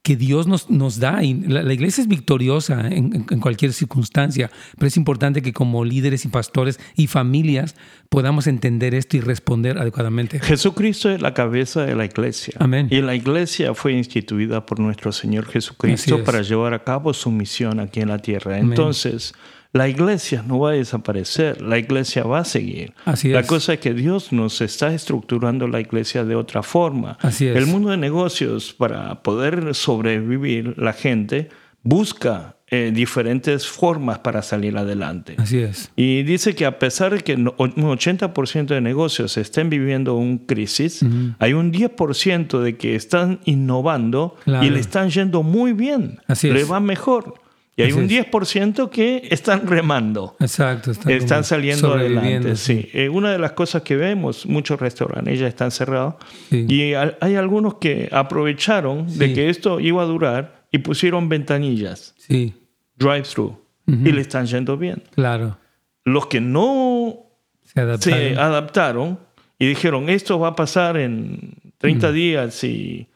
que 0.03 0.15
Dios 0.15 0.47
nos, 0.47 0.69
nos 0.69 0.99
da. 0.99 1.23
Y 1.23 1.35
la, 1.35 1.61
la 1.63 1.73
iglesia 1.73 2.01
es 2.01 2.07
victoriosa 2.07 2.87
en, 2.87 3.23
cualquier 3.39 3.73
circunstancia, 3.73 4.49
pero 4.75 4.87
es 4.87 4.97
importante 4.97 5.41
que 5.41 5.53
como 5.53 5.85
líderes 5.85 6.25
y 6.25 6.29
pastores 6.29 6.79
y 6.95 7.07
familias 7.07 7.75
podamos 8.09 8.47
entender 8.47 8.93
esto 8.95 9.17
y 9.17 9.21
responder 9.21 9.77
adecuadamente. 9.77 10.39
Jesucristo 10.39 11.09
es 11.09 11.21
la 11.21 11.33
cabeza 11.33 11.85
de 11.85 11.95
la 11.95 12.05
iglesia. 12.05 12.55
Amén. 12.59 12.87
Y 12.89 13.01
la 13.01 13.15
iglesia 13.15 13.73
fue 13.73 13.93
instituida 13.93 14.65
por 14.65 14.79
nuestro 14.79 15.11
Señor 15.11 15.45
Jesucristo 15.45 16.17
es. 16.17 16.21
para 16.23 16.41
llevar 16.41 16.73
a 16.73 16.83
cabo 16.83 17.13
su 17.13 17.31
misión 17.31 17.79
aquí 17.79 18.01
en 18.01 18.09
la 18.09 18.17
tierra. 18.17 18.55
Amén. 18.55 18.71
Entonces, 18.71 19.33
la 19.73 19.87
iglesia 19.87 20.43
no 20.45 20.59
va 20.59 20.71
a 20.71 20.73
desaparecer, 20.73 21.61
la 21.61 21.77
iglesia 21.77 22.23
va 22.23 22.39
a 22.39 22.45
seguir. 22.45 22.93
Así 23.05 23.29
la 23.29 23.39
es. 23.39 23.47
cosa 23.47 23.73
es 23.73 23.79
que 23.79 23.93
Dios 23.93 24.31
nos 24.33 24.59
está 24.61 24.93
estructurando 24.93 25.67
la 25.67 25.79
iglesia 25.79 26.25
de 26.25 26.35
otra 26.35 26.61
forma. 26.61 27.17
Así 27.21 27.47
es. 27.47 27.55
El 27.55 27.67
mundo 27.67 27.89
de 27.89 27.97
negocios, 27.97 28.73
para 28.73 29.23
poder 29.23 29.73
sobrevivir, 29.73 30.75
la 30.77 30.91
gente 30.93 31.49
busca 31.83 32.57
eh, 32.67 32.91
diferentes 32.93 33.67
formas 33.67 34.19
para 34.19 34.41
salir 34.41 34.77
adelante. 34.77 35.35
Así 35.37 35.59
es. 35.59 35.91
Y 35.95 36.23
dice 36.23 36.55
que 36.55 36.65
a 36.65 36.79
pesar 36.79 37.13
de 37.13 37.19
que 37.21 37.33
un 37.35 37.45
80% 37.47 38.67
de 38.67 38.81
negocios 38.81 39.35
estén 39.37 39.69
viviendo 39.69 40.15
un 40.15 40.37
crisis, 40.37 41.03
hay 41.39 41.53
un 41.53 41.73
10% 41.73 42.59
de 42.59 42.77
que 42.77 42.95
están 42.95 43.39
innovando 43.45 44.35
Claro. 44.45 44.65
y 44.65 44.69
le 44.69 44.79
están 44.79 45.09
yendo 45.09 45.43
muy 45.43 45.73
bien. 45.73 46.19
Así 46.27 46.49
le 46.49 46.61
es. 46.61 46.71
va 46.71 46.79
mejor. 46.79 47.35
Y 47.75 47.83
hay 47.83 47.89
Así 47.91 47.97
un 47.99 48.05
es. 48.05 48.11
10% 48.31 48.89
que 48.89 49.27
están 49.31 49.65
remando. 49.65 50.35
Exacto. 50.39 50.91
Están, 50.91 51.11
Están 51.13 51.43
saliendo 51.45 51.93
adelante. 51.93 52.55
Sí. 52.57 52.89
Eh, 52.93 53.07
una 53.07 53.31
de 53.31 53.39
las 53.39 53.53
cosas 53.53 53.81
que 53.83 53.95
vemos, 53.95 54.45
muchos 54.45 54.79
restaurantes 54.79 55.39
ya 55.39 55.47
están 55.47 55.71
cerrados. 55.71 56.15
Sí. 56.49 56.65
Y 56.67 56.93
al- 56.93 57.17
hay 57.21 57.35
algunos 57.35 57.75
que 57.75 58.09
aprovecharon 58.11 59.07
de 59.17 59.33
que 59.33 59.49
esto 59.49 59.79
iba 59.79 60.01
a 60.01 60.05
durar 60.05 60.65
y 60.71 60.79
pusieron 60.79 61.29
ventanillas, 61.29 62.13
Sí, 62.17 62.53
drive-through, 62.97 63.55
y 63.87 64.11
le 64.11 64.21
están 64.21 64.45
yendo 64.45 64.77
bien. 64.77 65.03
claro. 65.15 65.57
Los 66.03 66.27
que 66.27 66.41
no 66.41 67.17
Se 67.63 67.79
adaptaron. 67.79 68.19
se 68.19 68.35
adaptaron 68.39 69.19
y 69.59 69.67
dijeron, 69.67 70.09
esto 70.09 70.39
va 70.39 70.49
a 70.49 70.55
pasar 70.55 70.97
en 70.97 71.53
30 71.77 72.11
días 72.11 72.63
y, 72.63 73.07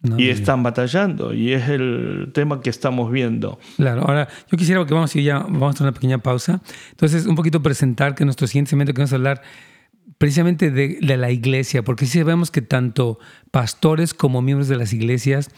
No, 0.00 0.18
y 0.18 0.28
están 0.28 0.62
batallando. 0.62 1.34
Y 1.34 1.52
es 1.52 1.68
el 1.68 2.30
tema 2.32 2.60
que 2.60 2.70
estamos 2.70 3.10
viendo. 3.10 3.58
Claro, 3.76 4.02
ahora 4.02 4.28
yo 4.50 4.56
quisiera 4.56 4.84
que 4.86 4.94
vamos 4.94 5.14
a 5.14 5.18
ir 5.18 5.24
ya, 5.24 5.38
vamos 5.38 5.62
a 5.62 5.70
hacer 5.70 5.82
una 5.82 5.92
pequeña 5.92 6.18
pausa. 6.18 6.60
Entonces, 6.90 7.26
un 7.26 7.34
poquito 7.34 7.62
presentar 7.62 8.14
que 8.14 8.24
nuestro 8.24 8.46
siguiente 8.46 8.70
segmento 8.70 8.94
que 8.94 9.00
vamos 9.00 9.12
a 9.12 9.16
hablar 9.16 9.42
precisamente 10.18 10.70
de, 10.70 10.98
de 11.00 11.16
la 11.16 11.30
iglesia, 11.30 11.82
porque 11.82 12.06
sí 12.06 12.18
sabemos 12.18 12.50
que 12.50 12.62
tanto 12.62 13.18
pastores 13.50 14.14
como 14.14 14.40
miembros 14.40 14.68
de 14.68 14.76
las 14.76 14.92
iglesias 14.92 15.50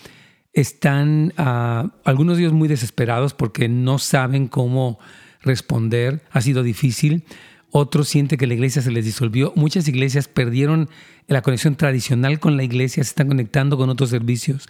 están, 0.52 1.32
ah, 1.36 1.92
algunos 2.04 2.36
de 2.36 2.44
ellos 2.44 2.52
muy 2.52 2.68
desesperados 2.68 3.34
porque 3.34 3.68
no 3.68 3.98
saben 3.98 4.48
cómo 4.48 4.98
responder, 5.42 6.22
ha 6.30 6.40
sido 6.40 6.62
difícil. 6.62 7.24
Otros 7.72 8.08
sienten 8.08 8.38
que 8.38 8.46
la 8.46 8.54
iglesia 8.54 8.82
se 8.82 8.90
les 8.90 9.04
disolvió. 9.04 9.52
Muchas 9.54 9.86
iglesias 9.88 10.26
perdieron 10.28 10.88
la 11.28 11.42
conexión 11.42 11.76
tradicional 11.76 12.40
con 12.40 12.56
la 12.56 12.64
iglesia, 12.64 13.04
se 13.04 13.10
están 13.10 13.28
conectando 13.28 13.76
con 13.76 13.88
otros 13.90 14.10
servicios, 14.10 14.66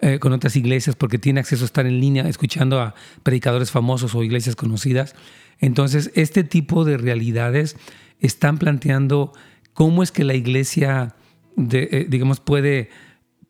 eh, 0.00 0.18
con 0.20 0.32
otras 0.32 0.54
iglesias, 0.56 0.94
porque 0.96 1.18
tienen 1.18 1.40
acceso 1.40 1.64
a 1.64 1.66
estar 1.66 1.86
en 1.86 2.00
línea 2.00 2.28
escuchando 2.28 2.80
a 2.80 2.94
predicadores 3.22 3.70
famosos 3.72 4.14
o 4.14 4.22
iglesias 4.22 4.54
conocidas. 4.54 5.14
Entonces, 5.58 6.10
este 6.14 6.44
tipo 6.44 6.84
de 6.84 6.96
realidades 6.96 7.76
están 8.20 8.58
planteando 8.58 9.32
cómo 9.72 10.02
es 10.02 10.12
que 10.12 10.22
la 10.24 10.34
iglesia, 10.34 11.14
de- 11.56 11.88
eh, 11.90 12.06
digamos, 12.08 12.38
puede 12.40 12.90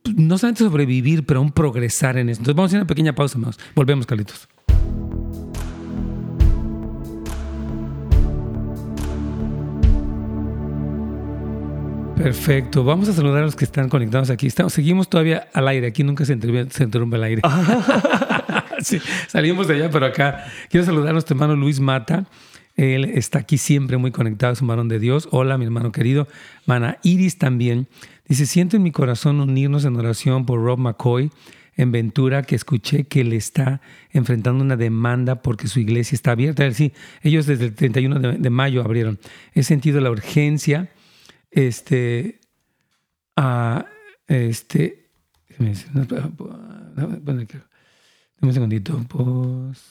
pues, 0.02 0.16
no 0.16 0.36
solamente 0.38 0.64
sobrevivir, 0.64 1.24
pero 1.26 1.40
aún 1.40 1.52
progresar 1.52 2.16
en 2.18 2.28
eso. 2.28 2.40
Entonces, 2.40 2.56
vamos 2.56 2.68
a 2.68 2.70
hacer 2.70 2.80
una 2.80 2.86
pequeña 2.86 3.14
pausa 3.14 3.38
más. 3.38 3.58
Volvemos, 3.74 4.06
Carlitos. 4.06 4.48
Perfecto. 12.16 12.84
Vamos 12.84 13.08
a 13.08 13.12
saludar 13.12 13.42
a 13.42 13.46
los 13.46 13.56
que 13.56 13.64
están 13.64 13.88
conectados 13.88 14.30
aquí. 14.30 14.46
Estamos, 14.46 14.72
seguimos 14.72 15.08
todavía 15.08 15.48
al 15.52 15.66
aire. 15.68 15.88
Aquí 15.88 16.04
nunca 16.04 16.24
se 16.24 16.32
interrumpe, 16.32 16.72
se 16.72 16.84
interrumpe 16.84 17.16
el 17.16 17.24
aire. 17.24 17.42
Sí, 18.80 19.00
salimos 19.28 19.66
de 19.66 19.76
allá, 19.76 19.90
pero 19.90 20.04
acá 20.04 20.44
quiero 20.68 20.84
saludar 20.84 21.10
a 21.10 21.12
nuestro 21.12 21.34
hermano 21.34 21.56
Luis 21.56 21.80
Mata. 21.80 22.26
Él 22.76 23.06
está 23.06 23.38
aquí 23.38 23.56
siempre 23.56 23.96
muy 23.96 24.10
conectado, 24.10 24.52
es 24.52 24.60
un 24.60 24.68
varón 24.68 24.88
de 24.88 24.98
Dios. 24.98 25.26
Hola, 25.30 25.56
mi 25.56 25.64
hermano 25.64 25.90
querido. 25.90 26.28
Mana 26.66 26.98
Iris 27.02 27.38
también. 27.38 27.86
Dice, 28.28 28.44
siento 28.44 28.76
en 28.76 28.82
mi 28.82 28.90
corazón 28.90 29.40
unirnos 29.40 29.86
en 29.86 29.96
oración 29.96 30.44
por 30.44 30.62
Rob 30.62 30.78
McCoy 30.78 31.30
en 31.76 31.92
Ventura, 31.92 32.42
que 32.42 32.56
escuché 32.56 33.04
que 33.04 33.24
le 33.24 33.36
está 33.36 33.80
enfrentando 34.10 34.62
una 34.62 34.76
demanda 34.76 35.40
porque 35.40 35.66
su 35.66 35.80
iglesia 35.80 36.14
está 36.14 36.32
abierta. 36.32 36.70
Sí, 36.72 36.92
ellos 37.22 37.46
desde 37.46 37.66
el 37.66 37.74
31 37.74 38.18
de, 38.18 38.32
de 38.32 38.50
mayo 38.50 38.82
abrieron. 38.82 39.18
He 39.54 39.62
sentido 39.62 40.00
la 40.00 40.10
urgencia. 40.10 40.90
Este, 41.54 42.40
a 43.36 43.86
este, 44.26 45.08
dame 45.56 45.70
un 48.40 48.52
segundito. 48.52 49.00
Post. 49.06 49.86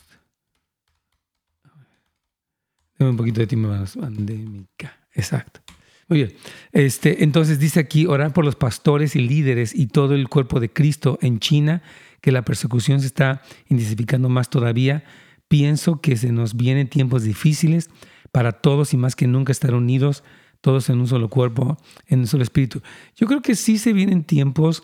Dame 3.00 3.12
un 3.12 3.18
poquito 3.18 3.40
de 3.40 3.48
tiempo 3.48 3.70
más. 3.70 3.96
Pandémica. 3.96 5.08
Exacto. 5.14 5.62
Muy 6.10 6.24
bien. 6.24 6.34
Este, 6.74 7.24
entonces 7.24 7.60
dice 7.60 7.80
aquí, 7.80 8.08
orar 8.08 8.34
por 8.34 8.44
los 8.44 8.58
pastores 8.58 9.16
y 9.16 9.20
líderes 9.20 9.74
y 9.74 9.88
todo 9.88 10.16
el 10.16 10.28
cuerpo 10.28 10.60
de 10.60 10.70
Cristo 10.70 11.18
en 11.22 11.40
China, 11.40 11.82
que 12.20 12.34
la 12.34 12.44
persecución 12.44 13.00
se 13.00 13.08
está 13.08 13.42
intensificando 13.70 14.28
más 14.28 14.50
todavía. 14.50 15.06
Pienso 15.48 16.02
que 16.02 16.18
se 16.18 16.34
nos 16.34 16.58
vienen 16.58 16.90
tiempos 16.90 17.24
difíciles 17.24 17.90
para 18.34 18.52
todos 18.52 18.94
y 18.94 18.98
más 18.98 19.16
que 19.16 19.28
nunca 19.28 19.54
estar 19.54 19.74
unidos 19.74 20.26
todos 20.64 20.90
en 20.90 21.02
un 21.02 21.08
solo 21.10 21.28
cuerpo, 21.28 21.78
en 22.08 22.22
un 22.22 22.28
solo 22.28 22.42
espíritu. 22.42 22.82
Yo 23.18 23.28
creo 23.28 23.42
que 23.42 23.54
sí 23.54 23.78
se 23.78 23.92
vienen 23.92 24.24
tiempos 24.24 24.84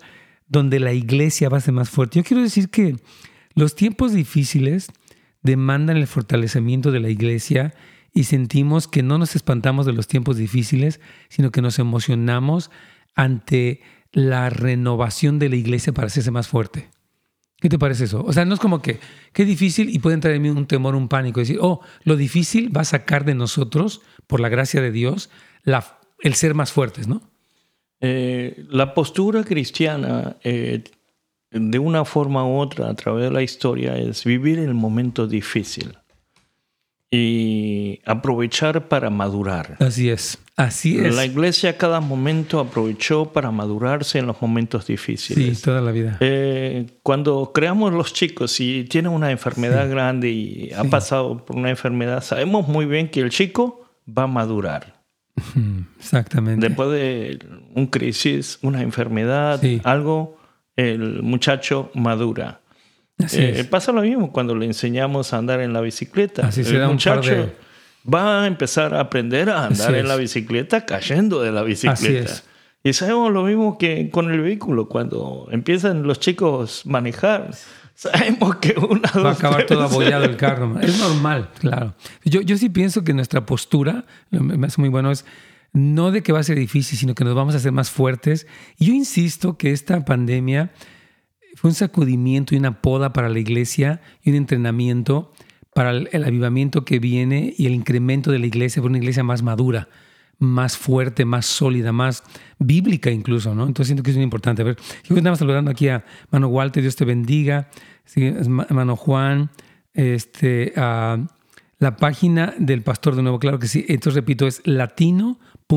donde 0.49 0.77
la 0.81 0.91
iglesia 0.91 1.47
va 1.47 1.57
a 1.57 1.61
ser 1.61 1.73
más 1.73 1.89
fuerte. 1.89 2.19
Yo 2.19 2.25
quiero 2.25 2.43
decir 2.43 2.69
que 2.69 2.97
los 3.55 3.75
tiempos 3.75 4.11
difíciles 4.11 4.91
demandan 5.41 5.95
el 5.95 6.05
fortalecimiento 6.05 6.91
de 6.91 6.99
la 6.99 7.09
iglesia 7.09 7.73
y 8.13 8.25
sentimos 8.25 8.89
que 8.89 9.03
no 9.03 9.17
nos 9.17 9.37
espantamos 9.37 9.85
de 9.85 9.93
los 9.93 10.05
tiempos 10.05 10.35
difíciles, 10.35 10.99
sino 11.29 11.49
que 11.49 11.61
nos 11.61 11.79
emocionamos 11.79 12.71
ante 13.15 13.79
la 14.11 14.49
renovación 14.49 15.39
de 15.39 15.47
la 15.47 15.55
iglesia 15.55 15.93
para 15.93 16.07
hacerse 16.07 16.29
más 16.29 16.49
fuerte. 16.49 16.89
¿Qué 17.61 17.69
te 17.69 17.79
parece 17.79 18.03
eso? 18.03 18.21
O 18.25 18.33
sea, 18.33 18.43
no 18.43 18.53
es 18.53 18.59
como 18.59 18.81
que, 18.81 18.99
qué 19.31 19.45
difícil 19.45 19.95
y 19.95 19.99
puede 19.99 20.15
entrar 20.15 20.33
en 20.33 20.41
mí 20.41 20.49
un 20.49 20.65
temor, 20.65 20.93
un 20.95 21.07
pánico, 21.07 21.39
decir, 21.39 21.59
oh, 21.61 21.79
lo 22.03 22.17
difícil 22.17 22.75
va 22.75 22.81
a 22.81 22.85
sacar 22.85 23.23
de 23.23 23.35
nosotros, 23.35 24.01
por 24.27 24.41
la 24.41 24.49
gracia 24.49 24.81
de 24.81 24.91
Dios, 24.91 25.29
la, 25.63 25.99
el 26.21 26.33
ser 26.35 26.53
más 26.53 26.71
fuertes, 26.71 27.07
¿no? 27.07 27.21
Eh, 28.01 28.65
la 28.69 28.93
postura 28.93 29.43
cristiana, 29.43 30.37
eh, 30.43 30.83
de 31.51 31.79
una 31.79 32.05
forma 32.05 32.45
u 32.45 32.59
otra, 32.59 32.89
a 32.89 32.93
través 32.93 33.25
de 33.25 33.31
la 33.31 33.41
historia, 33.41 33.97
es 33.97 34.23
vivir 34.23 34.59
el 34.59 34.73
momento 34.73 35.27
difícil 35.27 35.97
y 37.11 37.99
aprovechar 38.05 38.87
para 38.87 39.09
madurar. 39.09 39.75
Así 39.79 40.09
es, 40.09 40.37
así 40.55 40.99
es. 40.99 41.15
La 41.15 41.25
iglesia 41.25 41.71
a 41.71 41.73
cada 41.73 42.01
momento 42.01 42.59
aprovechó 42.59 43.25
para 43.33 43.49
madurarse 43.49 44.19
en 44.19 44.27
los 44.27 44.41
momentos 44.41 44.85
difíciles. 44.85 45.57
Sí, 45.57 45.63
toda 45.63 45.81
la 45.81 45.91
vida. 45.91 46.17
Eh, 46.19 46.85
cuando 47.01 47.51
creamos 47.53 47.93
los 47.93 48.13
chicos, 48.13 48.51
si 48.51 48.85
tienen 48.87 49.11
una 49.11 49.31
enfermedad 49.31 49.89
grande 49.89 50.29
y 50.29 50.71
ha 50.73 50.83
pasado 50.83 51.43
por 51.45 51.55
una 51.55 51.71
enfermedad, 51.71 52.23
sabemos 52.23 52.67
muy 52.67 52.85
bien 52.85 53.09
que 53.09 53.21
el 53.21 53.31
chico 53.31 53.89
va 54.07 54.23
a 54.23 54.27
madurar. 54.27 54.98
Exactamente. 55.99 56.67
Después 56.67 56.89
de 56.91 57.39
un 57.75 57.87
crisis, 57.87 58.59
una 58.61 58.81
enfermedad, 58.81 59.61
algo, 59.83 60.37
el 60.75 61.21
muchacho 61.23 61.91
madura. 61.93 62.61
Eh, 63.33 63.65
pasa 63.69 63.91
lo 63.91 64.01
mismo 64.01 64.31
cuando 64.31 64.55
le 64.55 64.65
enseñamos 64.65 65.33
a 65.33 65.37
andar 65.37 65.59
en 65.59 65.73
la 65.73 65.81
bicicleta. 65.81 66.47
Así 66.47 66.61
el 66.61 66.87
muchacho 66.87 67.51
va 68.11 68.43
a 68.43 68.47
empezar 68.47 68.93
a 68.93 69.01
aprender 69.01 69.49
a 69.49 69.65
andar 69.65 69.95
en 69.95 70.07
la 70.07 70.15
bicicleta 70.15 70.85
cayendo 70.85 71.41
de 71.41 71.51
la 71.51 71.63
bicicleta. 71.63 72.33
Y 72.81 72.93
sabemos 72.93 73.31
lo 73.33 73.43
mismo 73.43 73.77
que 73.77 74.09
con 74.09 74.31
el 74.31 74.39
vehículo. 74.39 74.87
Cuando 74.87 75.49
empiezan 75.51 76.03
los 76.03 76.19
chicos 76.19 76.83
a 76.85 76.89
manejar, 76.89 77.51
sabemos 77.99 78.55
que 78.57 78.75
una 78.79 79.11
va 79.21 79.31
a 79.31 79.33
acabar 79.33 79.65
todo 79.65 79.83
abollado 79.83 80.23
el 80.23 80.37
carro. 80.37 80.79
Es 80.79 80.97
normal, 80.99 81.49
claro. 81.59 81.95
Yo, 82.23 82.39
yo 82.39 82.57
sí 82.57 82.69
pienso 82.69 83.03
que 83.03 83.13
nuestra 83.13 83.45
postura, 83.45 84.05
me 84.29 84.67
hace 84.67 84.79
muy 84.79 84.89
bueno, 84.89 85.11
es 85.11 85.25
no 85.73 86.11
de 86.11 86.23
que 86.23 86.31
va 86.31 86.39
a 86.39 86.43
ser 86.43 86.57
difícil, 86.57 86.97
sino 86.97 87.13
que 87.13 87.25
nos 87.25 87.35
vamos 87.35 87.55
a 87.55 87.57
hacer 87.57 87.73
más 87.73 87.91
fuertes. 87.91 88.47
Y 88.77 88.85
yo 88.85 88.93
insisto 88.93 89.57
que 89.57 89.71
esta 89.71 90.05
pandemia 90.05 90.71
fue 91.55 91.71
un 91.71 91.75
sacudimiento 91.75 92.55
y 92.55 92.57
una 92.57 92.81
poda 92.81 93.11
para 93.11 93.27
la 93.27 93.39
iglesia 93.39 94.01
y 94.23 94.29
un 94.29 94.37
entrenamiento 94.37 95.33
para 95.73 95.91
el, 95.91 96.23
avivamiento 96.23 96.85
que 96.85 96.99
viene 96.99 97.53
y 97.57 97.65
el 97.65 97.73
incremento 97.73 98.31
de 98.31 98.39
la 98.39 98.47
iglesia 98.47 98.81
por 98.81 98.91
una 98.91 98.97
iglesia 98.97 99.23
más 99.23 99.43
madura, 99.43 99.89
más 100.39 100.77
fuerte, 100.77 101.25
más 101.25 101.45
sólida, 101.45 101.91
más 101.91 102.23
bíblica 102.57 103.11
incluso, 103.11 103.53
¿no? 103.53 103.67
Entonces 103.67 103.87
siento 103.87 104.03
que 104.03 104.11
es 104.11 104.15
muy 104.15 104.23
importante. 104.23 104.61
A 104.61 104.65
ver, 104.65 104.77
yo 105.03 105.35
saludando 105.35 105.69
aquí 105.69 105.89
a 105.89 106.03
Mano 106.31 106.47
Walter, 106.47 106.81
Dios 106.81 106.95
te 106.95 107.05
bendiga, 107.05 107.69
Mano 108.69 108.95
Juan, 108.95 109.51
este, 109.93 110.73
la 110.75 111.97
página 111.97 112.53
del 112.57 112.81
pastor 112.81 113.15
de 113.15 113.21
nuevo, 113.21 113.39
claro 113.39 113.59
que 113.59 113.67
sí, 113.67 113.85
entonces 113.87 114.15
repito, 114.15 114.47
es 114.47 114.61
latino.wm, 114.65 115.69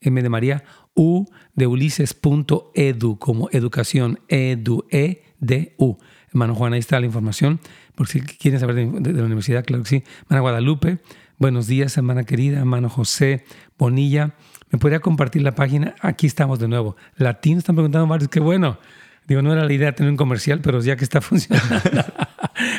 M 0.00 0.22
de 0.22 0.28
María, 0.28 0.64
U 0.94 1.26
de 1.54 1.66
Ulises.edu, 1.66 3.18
como 3.18 3.48
educación, 3.52 4.20
edu, 4.28 4.84
e, 4.90 5.22
d, 5.38 5.74
u. 5.78 5.96
Hermano 6.28 6.54
Juan, 6.54 6.72
ahí 6.72 6.80
está 6.80 6.98
la 6.98 7.06
información, 7.06 7.60
por 7.94 8.08
si 8.08 8.20
quieren 8.20 8.58
saber 8.58 8.74
de, 8.74 9.12
la 9.12 9.24
universidad, 9.24 9.64
claro 9.64 9.82
que 9.82 9.88
sí. 9.88 10.04
Hermana 10.22 10.40
Guadalupe, 10.40 10.98
buenos 11.38 11.66
días, 11.66 11.96
hermana 11.96 12.24
querida, 12.24 12.58
hermano 12.58 12.88
José 12.88 13.44
Bonilla. 13.78 14.34
¿Me 14.70 14.78
podría 14.78 15.00
compartir 15.00 15.42
la 15.42 15.54
página? 15.54 15.94
Aquí 16.00 16.26
estamos 16.26 16.58
de 16.58 16.68
nuevo. 16.68 16.96
Latino, 17.16 17.58
están 17.58 17.76
preguntando 17.76 18.06
varios, 18.06 18.28
qué 18.28 18.40
bueno. 18.40 18.78
Digo, 19.26 19.42
no 19.42 19.52
era 19.52 19.64
la 19.64 19.72
idea 19.72 19.94
tener 19.94 20.10
un 20.10 20.16
comercial, 20.16 20.60
pero 20.60 20.80
ya 20.80 20.96
que 20.96 21.04
está 21.04 21.20
funcionando, 21.20 21.76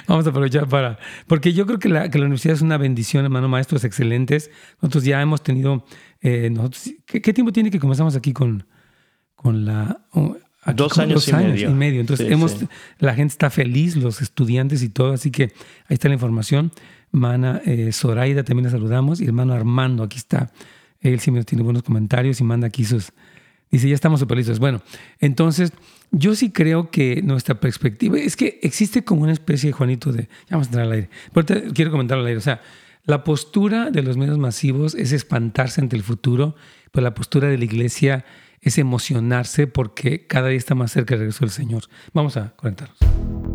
vamos 0.08 0.26
a 0.26 0.30
aprovechar 0.30 0.68
para... 0.68 0.98
Porque 1.28 1.54
yo 1.54 1.66
creo 1.66 1.80
que 1.80 1.90
la, 1.90 2.10
que 2.10 2.18
la 2.18 2.26
universidad 2.26 2.56
es 2.56 2.62
una 2.62 2.78
bendición, 2.78 3.24
hermano, 3.24 3.48
maestros 3.48 3.84
excelentes. 3.84 4.52
Nosotros 4.82 5.04
ya 5.04 5.22
hemos 5.22 5.44
tenido 5.44 5.86
eh, 6.22 6.52
¿qué, 7.06 7.34
tiempo 7.34 7.52
tiene 7.52 7.72
que 7.72 7.80
comenzamos 7.80 8.16
aquí 8.16 8.34
con, 8.34 8.66
con 9.36 9.66
la... 9.66 10.02
dos 10.76 10.98
años, 10.98 11.28
y, 11.28 11.68
medio. 11.68 12.02
Entonces, 12.02 12.30
hemos, 12.30 12.58
la 13.00 13.14
gente 13.14 13.32
está 13.32 13.50
feliz, 13.50 13.96
los 13.96 14.22
estudiantes 14.22 14.84
y 14.84 14.90
todo, 14.90 15.14
así 15.14 15.32
que 15.32 15.44
ahí 15.44 15.96
está 15.96 16.08
la 16.08 16.16
información. 16.16 16.72
Mana 17.14 17.62
eh, 17.64 17.92
Zoraida 17.94 18.44
también 18.44 18.66
la 18.66 18.72
saludamos. 18.72 19.22
Y 19.22 19.26
hermano 19.26 19.54
Armando, 19.54 20.04
aquí 20.04 20.18
está. 20.18 20.52
Él 21.00 21.20
siempre 21.22 21.46
tiene 21.46 21.64
buenos 21.64 21.84
comentarios 21.84 22.42
y 22.42 22.44
manda 22.44 22.68
aquí 22.68 22.84
sus... 22.84 23.14
Dice, 23.72 23.88
ya 23.88 23.96
estamos 23.96 24.20
súper 24.20 24.38
listos. 24.38 24.60
Bueno, 24.60 24.82
entonces 25.20 25.72
yo 26.12 26.36
sí 26.36 26.52
creo 26.52 26.92
que 26.92 27.22
nuestra 27.24 27.60
perspectiva 27.60 28.18
es 28.18 28.36
que 28.36 28.60
existe 28.62 29.04
como 29.04 29.24
una 29.24 29.32
especie 29.32 29.70
de 29.70 29.74
Juanito 29.74 30.12
de... 30.12 30.24
Ya 30.24 30.52
vamos 30.58 30.68
a 30.68 30.70
entrar 30.70 30.86
al 30.86 30.92
aire. 30.92 31.10
quiero 31.74 31.92
comentar 31.92 32.18
al 32.18 32.26
aire. 32.26 32.38
O 32.38 32.42
sea, 32.42 32.62
la 33.06 33.24
postura 33.24 33.90
de 33.90 34.02
los 34.02 34.18
medios 34.18 34.38
masivos 34.38 34.96
es 34.96 35.12
espantarse 35.12 35.82
ante 35.82 35.96
el 35.96 36.04
futuro, 36.04 36.56
pero 36.92 37.04
la 37.04 37.14
postura 37.14 37.48
de 37.48 37.58
la 37.58 37.66
iglesia 37.66 38.26
es 38.62 38.78
emocionarse 38.78 39.68
porque 39.68 40.26
cada 40.26 40.48
día 40.48 40.58
está 40.58 40.74
más 40.74 40.92
cerca 40.92 41.16
el 41.16 41.20
regreso 41.20 41.42
del 41.42 41.52
Señor. 41.52 41.84
Vamos 42.14 42.38
a 42.38 42.56
conectarnos. 42.56 43.53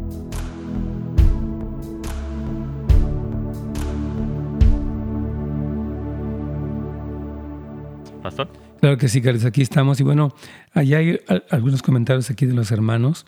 Pastor. 8.22 8.48
Claro 8.80 8.96
que 8.98 9.08
sí, 9.08 9.20
Carlos, 9.20 9.44
aquí 9.44 9.62
estamos. 9.62 10.00
Y 10.00 10.04
bueno, 10.04 10.34
allá 10.72 10.98
hay 10.98 11.20
algunos 11.50 11.82
comentarios 11.82 12.30
aquí 12.30 12.46
de 12.46 12.54
los 12.54 12.70
hermanos. 12.70 13.26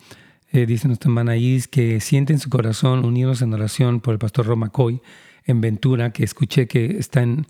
Eh, 0.53 0.67
dice 0.67 0.89
nuestra 0.89 1.09
hermana 1.09 1.37
Iris 1.37 1.69
que 1.69 2.01
siente 2.01 2.33
en 2.33 2.41
su 2.41 2.51
corazón 2.51 3.05
unidos 3.05 3.41
en 3.43 3.53
oración 3.55 4.01
por 4.01 4.13
el 4.13 4.19
pastor 4.19 4.47
Roma 4.47 4.71
Coy 4.71 5.01
en 5.47 5.61
Ventura, 5.61 6.11
que 6.13 6.25
escuché 6.25 6.67
que 6.67 6.99
están 6.99 7.47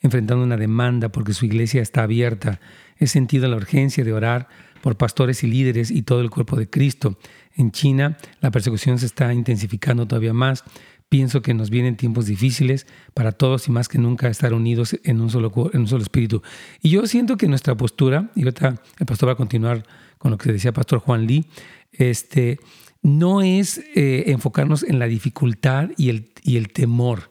enfrentando 0.00 0.42
una 0.42 0.56
demanda 0.56 1.10
porque 1.10 1.32
su 1.32 1.44
iglesia 1.44 1.82
está 1.82 2.02
abierta. 2.02 2.60
He 2.98 3.06
sentido 3.06 3.48
la 3.48 3.56
urgencia 3.56 4.04
de 4.04 4.12
orar 4.12 4.48
por 4.82 4.96
pastores 4.96 5.44
y 5.44 5.46
líderes 5.46 5.90
y 5.90 6.02
todo 6.02 6.20
el 6.22 6.30
cuerpo 6.30 6.56
de 6.56 6.68
Cristo. 6.68 7.18
En 7.56 7.70
China 7.70 8.16
la 8.40 8.50
persecución 8.50 8.98
se 8.98 9.06
está 9.06 9.32
intensificando 9.32 10.06
todavía 10.06 10.32
más. 10.32 10.64
Pienso 11.10 11.42
que 11.42 11.54
nos 11.54 11.70
vienen 11.70 11.96
tiempos 11.96 12.26
difíciles 12.26 12.86
para 13.14 13.32
todos 13.32 13.66
y 13.66 13.72
más 13.72 13.88
que 13.88 13.98
nunca 13.98 14.28
estar 14.28 14.54
unidos 14.54 14.96
en 15.02 15.20
un 15.20 15.28
solo, 15.28 15.52
en 15.74 15.80
un 15.80 15.88
solo 15.88 16.02
espíritu. 16.02 16.40
Y 16.80 16.90
yo 16.90 17.04
siento 17.06 17.36
que 17.36 17.48
nuestra 17.48 17.76
postura, 17.76 18.30
y 18.36 18.44
ahorita 18.44 18.80
el 18.98 19.06
pastor 19.06 19.28
va 19.28 19.32
a 19.32 19.36
continuar 19.36 19.84
con 20.18 20.30
lo 20.30 20.38
que 20.38 20.52
decía 20.52 20.72
Pastor 20.72 21.00
Juan 21.00 21.26
Lee, 21.26 21.46
este, 21.90 22.60
no 23.02 23.42
es 23.42 23.78
eh, 23.96 24.24
enfocarnos 24.28 24.84
en 24.84 25.00
la 25.00 25.06
dificultad 25.06 25.90
y 25.96 26.10
el, 26.10 26.30
y 26.44 26.56
el 26.56 26.72
temor. 26.72 27.30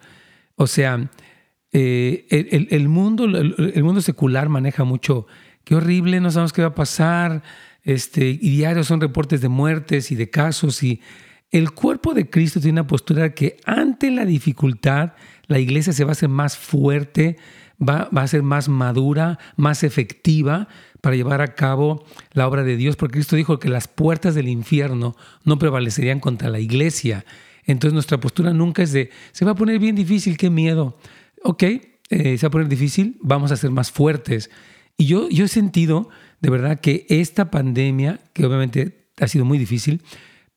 O 0.55 0.67
sea, 0.67 1.09
eh, 1.71 2.25
el, 2.71 2.89
mundo, 2.89 3.25
el, 3.25 3.83
mundo 3.83 4.01
secular 4.01 4.49
maneja 4.49 4.83
mucho, 4.83 5.25
qué 5.63 5.75
horrible, 5.75 6.19
no 6.19 6.31
sabemos 6.31 6.51
qué 6.51 6.63
va 6.63 6.69
a 6.69 6.75
pasar, 6.75 7.43
este, 7.83 8.27
y 8.27 8.57
diarios 8.57 8.87
son 8.87 8.99
reportes 8.99 9.39
de 9.39 9.47
muertes 9.47 10.11
y 10.11 10.15
de 10.15 10.29
casos, 10.29 10.83
y 10.83 10.99
el 11.51 11.71
cuerpo 11.71 12.13
de 12.13 12.29
Cristo 12.29 12.59
tiene 12.59 12.79
una 12.81 12.87
postura 12.87 13.33
que 13.33 13.57
ante 13.65 14.11
la 14.11 14.25
dificultad, 14.25 15.13
la 15.47 15.59
iglesia 15.59 15.93
se 15.93 16.03
va 16.03 16.11
a 16.11 16.13
hacer 16.13 16.29
más 16.29 16.57
fuerte, 16.57 17.37
va, 17.81 18.09
va 18.15 18.21
a 18.21 18.27
ser 18.27 18.43
más 18.43 18.69
madura, 18.69 19.39
más 19.55 19.83
efectiva, 19.83 20.67
para 21.01 21.15
llevar 21.15 21.41
a 21.41 21.55
cabo 21.55 22.05
la 22.33 22.47
obra 22.47 22.63
de 22.63 22.75
Dios, 22.77 22.95
porque 22.95 23.13
Cristo 23.13 23.35
dijo 23.35 23.57
que 23.59 23.69
las 23.69 23.87
puertas 23.87 24.35
del 24.35 24.47
infierno 24.47 25.15
no 25.43 25.57
prevalecerían 25.57 26.19
contra 26.19 26.49
la 26.49 26.59
iglesia. 26.59 27.25
Entonces 27.65 27.93
nuestra 27.93 28.19
postura 28.19 28.53
nunca 28.53 28.83
es 28.83 28.91
de, 28.91 29.09
se 29.31 29.45
va 29.45 29.51
a 29.51 29.55
poner 29.55 29.79
bien 29.79 29.95
difícil, 29.95 30.37
qué 30.37 30.49
miedo. 30.49 30.97
Ok, 31.43 31.63
eh, 31.63 32.37
se 32.37 32.45
va 32.45 32.47
a 32.47 32.51
poner 32.51 32.67
difícil, 32.67 33.17
vamos 33.21 33.51
a 33.51 33.57
ser 33.57 33.71
más 33.71 33.91
fuertes. 33.91 34.49
Y 34.97 35.05
yo, 35.05 35.29
yo 35.29 35.45
he 35.45 35.47
sentido 35.47 36.09
de 36.41 36.49
verdad 36.49 36.79
que 36.79 37.05
esta 37.09 37.49
pandemia, 37.51 38.19
que 38.33 38.45
obviamente 38.45 39.07
ha 39.19 39.27
sido 39.27 39.45
muy 39.45 39.57
difícil, 39.57 40.01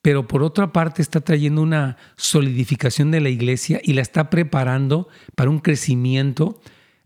pero 0.03 0.27
por 0.27 0.43
otra 0.43 0.73
parte 0.73 1.01
está 1.01 1.21
trayendo 1.21 1.63
una 1.63 1.97
solidificación 2.17 3.13
de 3.13 3.21
la 3.21 3.29
iglesia 3.29 3.81
y 3.83 3.93
la 3.93 4.03
está 4.03 4.31
preparando 4.31 5.09
para 5.37 5.49
un 5.49 5.61
crecimiento 5.61 6.61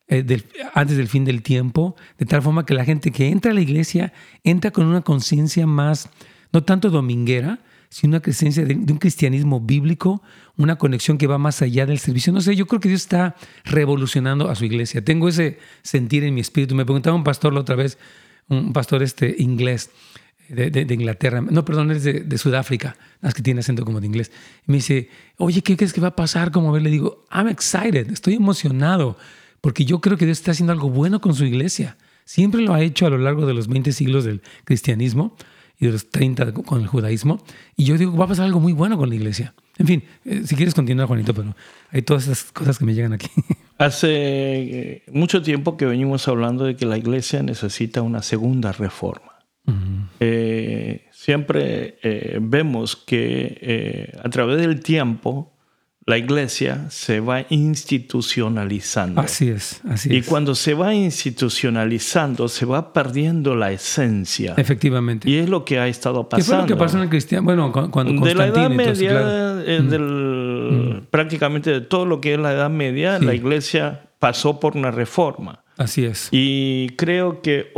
eh, 0.09 0.25
antes 0.73 0.97
del 0.97 1.09
fin 1.09 1.25
del 1.25 1.43
tiempo, 1.43 1.95
de 2.19 2.27
tal 2.27 2.41
forma 2.41 2.65
que 2.65 2.75
la 2.75 2.85
gente 2.85 3.11
que 3.11 3.29
entra 3.29 3.51
a 3.51 3.55
la 3.55 3.61
iglesia 3.61 4.13
entra 4.45 4.71
con 4.71 4.87
una 4.87 5.03
conciencia 5.03 5.67
más, 5.67 6.09
no 6.53 6.65
tanto 6.65 6.91
dominguera, 6.91 7.61
sino 7.91 8.13
una 8.13 8.21
creencia 8.21 8.65
de, 8.65 8.75
un 8.75 8.99
cristianismo 8.99 9.61
bíblico, 9.61 10.23
una 10.57 10.77
conexión 10.77 11.19
que 11.19 11.27
va 11.27 11.39
más 11.39 11.61
allá 11.61 11.87
del 11.87 11.99
servicio. 11.99 12.33
No 12.33 12.41
sé, 12.41 12.57
yo 12.57 12.67
creo 12.67 12.81
que 12.81 12.89
Dios 12.89 13.03
está 13.03 13.37
revolucionando 13.65 14.49
a 14.49 14.55
su 14.55 14.65
iglesia. 14.65 15.05
Tengo 15.05 15.29
ese 15.29 15.59
sentir 15.83 16.25
en 16.25 16.35
mi 16.35 16.41
espíritu. 16.41 16.75
Me 16.75 16.85
preguntaba 16.85 17.15
un 17.15 17.25
pastor 17.25 17.53
la 17.53 17.61
otra 17.61 17.77
vez, 17.77 17.99
un 18.49 18.73
pastor 18.73 19.03
este 19.03 19.37
inglés 19.39 19.91
de, 20.49 20.95
Inglaterra, 20.95 21.41
no, 21.41 21.65
perdón, 21.65 21.91
es 21.91 22.05
de, 22.05 22.39
Sudáfrica, 22.39 22.97
las 23.21 23.35
que 23.35 23.43
tiene 23.43 23.61
acento 23.61 23.85
como 23.85 24.01
de 24.01 24.07
inglés. 24.07 24.31
Y 24.67 24.73
me 24.73 24.77
dice, 24.79 25.09
oye, 25.37 25.63
¿qué 25.63 25.77
crees 25.77 25.93
que 25.93 26.01
va 26.01 26.09
a 26.09 26.17
pasar? 26.17 26.51
Como 26.51 26.73
ver, 26.73 26.83
le 26.83 26.91
digo, 26.91 27.25
I'm 27.31 27.49
excited, 27.49 28.11
estoy 28.11 28.35
emocionado, 28.35 29.17
porque 29.61 29.85
yo 29.85 30.01
creo 30.01 30.17
que 30.17 30.25
Dios 30.25 30.39
está 30.39 30.53
haciendo 30.53 30.73
algo 30.73 30.91
bueno 30.91 31.21
con 31.21 31.35
su 31.35 31.45
iglesia. 31.45 31.97
Siempre 32.25 32.61
lo 32.61 32.75
ha 32.75 32.81
hecho 32.81 33.07
a 33.07 33.11
lo 33.11 33.19
largo 33.19 33.47
de 33.47 33.55
los 33.55 33.69
20 33.69 33.93
siglos 33.93 34.25
del 34.25 34.43
cristianismo 34.65 35.37
y 35.79 35.87
de 35.87 35.93
los 35.93 36.11
30 36.11 36.53
con 36.53 36.81
el 36.81 36.87
judaísmo. 36.87 37.43
Y 37.77 37.85
yo 37.85 37.97
digo, 37.99 38.17
va 38.17 38.25
a 38.25 38.29
pasar 38.29 38.47
algo 38.47 38.61
muy 38.61 38.73
bueno 38.73 38.97
con 38.97 39.09
la 39.09 39.15
iglesia. 39.15 39.55
En 39.79 39.87
fin, 39.87 40.05
eh, 40.25 40.43
si 40.45 40.57
quieres 40.57 40.75
continuar, 40.75 41.07
Juanito, 41.07 41.35
pero 41.35 41.55
hay 41.91 42.03
todas 42.03 42.25
esas 42.25 42.51
cosas 42.53 42.79
que 42.79 42.85
me 42.85 42.95
llegan 42.95 43.13
aquí. 43.13 43.29
Hace 43.79 44.09
eh, 44.11 45.03
mucho 45.13 45.43
tiempo 45.43 45.77
que 45.77 45.85
venimos 45.85 46.27
hablando 46.29 46.65
de 46.65 46.77
que 46.77 46.87
la 46.87 46.97
iglesia 46.97 47.43
necesita 47.43 48.03
una 48.03 48.23
segunda 48.23 48.73
reforma. 48.73 49.36
Eh, 50.19 51.07
siempre 51.13 51.99
vemos 52.41 52.97
que 52.97 54.13
a 54.23 54.29
través 54.31 54.59
del 54.59 54.81
tiempo 54.81 55.57
la 56.07 56.19
iglesia 56.19 56.87
se 56.89 57.19
va 57.19 57.45
institucionalizando. 57.49 59.21
Así 59.21 59.49
es, 59.49 59.81
así 59.89 60.15
y 60.15 60.23
cuando 60.23 60.55
se 60.55 60.73
va 60.75 60.95
institucionalizando, 60.95 62.47
se 62.47 62.65
va 62.65 62.93
perdiendo 62.93 63.57
la 63.57 63.73
esencia. 63.73 64.55
Efectivamente. 64.57 65.29
Y 65.29 65.39
es 65.39 65.49
lo 65.49 65.65
que 65.65 65.81
ha 65.81 65.89
estado 65.89 66.29
pasando. 66.29 66.45
¿Qué 66.45 66.47
fue 66.47 66.59
lo 66.59 66.67
que 66.67 66.77
pasó 66.77 66.97
en 66.99 67.03
el 67.03 67.09
cristiano? 67.09 67.45
Bueno, 67.45 67.73
cuando 67.73 68.25
De 68.25 68.35
la 68.37 68.47
Edad 68.47 68.71
Media, 68.71 69.63
eh, 69.67 69.83
del, 69.83 71.03
prácticamente 71.11 71.73
de 71.73 71.81
todo 71.81 72.07
lo 72.07 72.21
que 72.21 72.35
es 72.35 72.39
la 72.39 72.53
Edad 72.53 72.71
Media, 72.71 73.19
la 73.19 73.35
iglesia 73.35 74.09
pasó 74.21 74.61
por 74.61 74.77
una 74.77 74.93
reforma. 74.93 75.65
Así 75.77 76.05
es. 76.05 76.29
Y 76.31 76.91
creo 76.97 77.43
que 77.43 77.73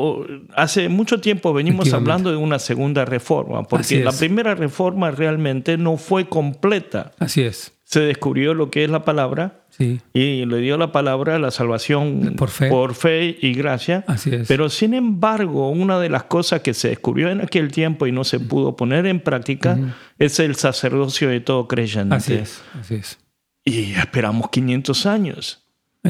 hace 0.54 0.88
mucho 0.88 1.20
tiempo 1.20 1.52
venimos 1.52 1.92
hablando 1.92 2.30
de 2.30 2.36
una 2.36 2.58
segunda 2.58 3.04
reforma, 3.04 3.64
porque 3.64 4.04
la 4.04 4.12
primera 4.12 4.54
reforma 4.54 5.10
realmente 5.10 5.76
no 5.76 5.96
fue 5.96 6.28
completa. 6.28 7.12
Así 7.18 7.42
es 7.42 7.72
se 7.88 8.00
descubrió 8.00 8.52
lo 8.52 8.70
que 8.70 8.84
es 8.84 8.90
la 8.90 9.02
palabra 9.06 9.62
y 9.78 10.44
le 10.44 10.58
dio 10.58 10.76
la 10.76 10.92
palabra 10.92 11.38
la 11.38 11.50
salvación 11.50 12.34
por 12.36 12.50
fe. 12.50 12.68
por 12.68 12.94
fe 12.94 13.38
y 13.40 13.54
gracia. 13.54 14.04
Así 14.06 14.34
es. 14.34 14.46
Pero 14.46 14.68
sin 14.68 14.92
embargo, 14.92 15.70
una 15.70 15.98
de 15.98 16.10
las 16.10 16.24
cosas 16.24 16.60
que 16.60 16.74
se 16.74 16.88
descubrió 16.88 17.30
en 17.30 17.40
aquel 17.40 17.72
tiempo 17.72 18.06
y 18.06 18.12
no 18.12 18.24
se 18.24 18.40
pudo 18.40 18.76
poner 18.76 19.06
en 19.06 19.20
práctica 19.20 19.78
es 20.18 20.38
el 20.38 20.56
sacerdocio 20.56 21.30
de 21.30 21.40
todo 21.40 21.66
creyente. 21.66 22.14
Así 22.14 22.34
es, 22.34 22.60
así 22.78 22.96
es. 22.96 23.18
Y 23.64 23.92
esperamos 23.94 24.50
500 24.50 25.06
años. 25.06 25.64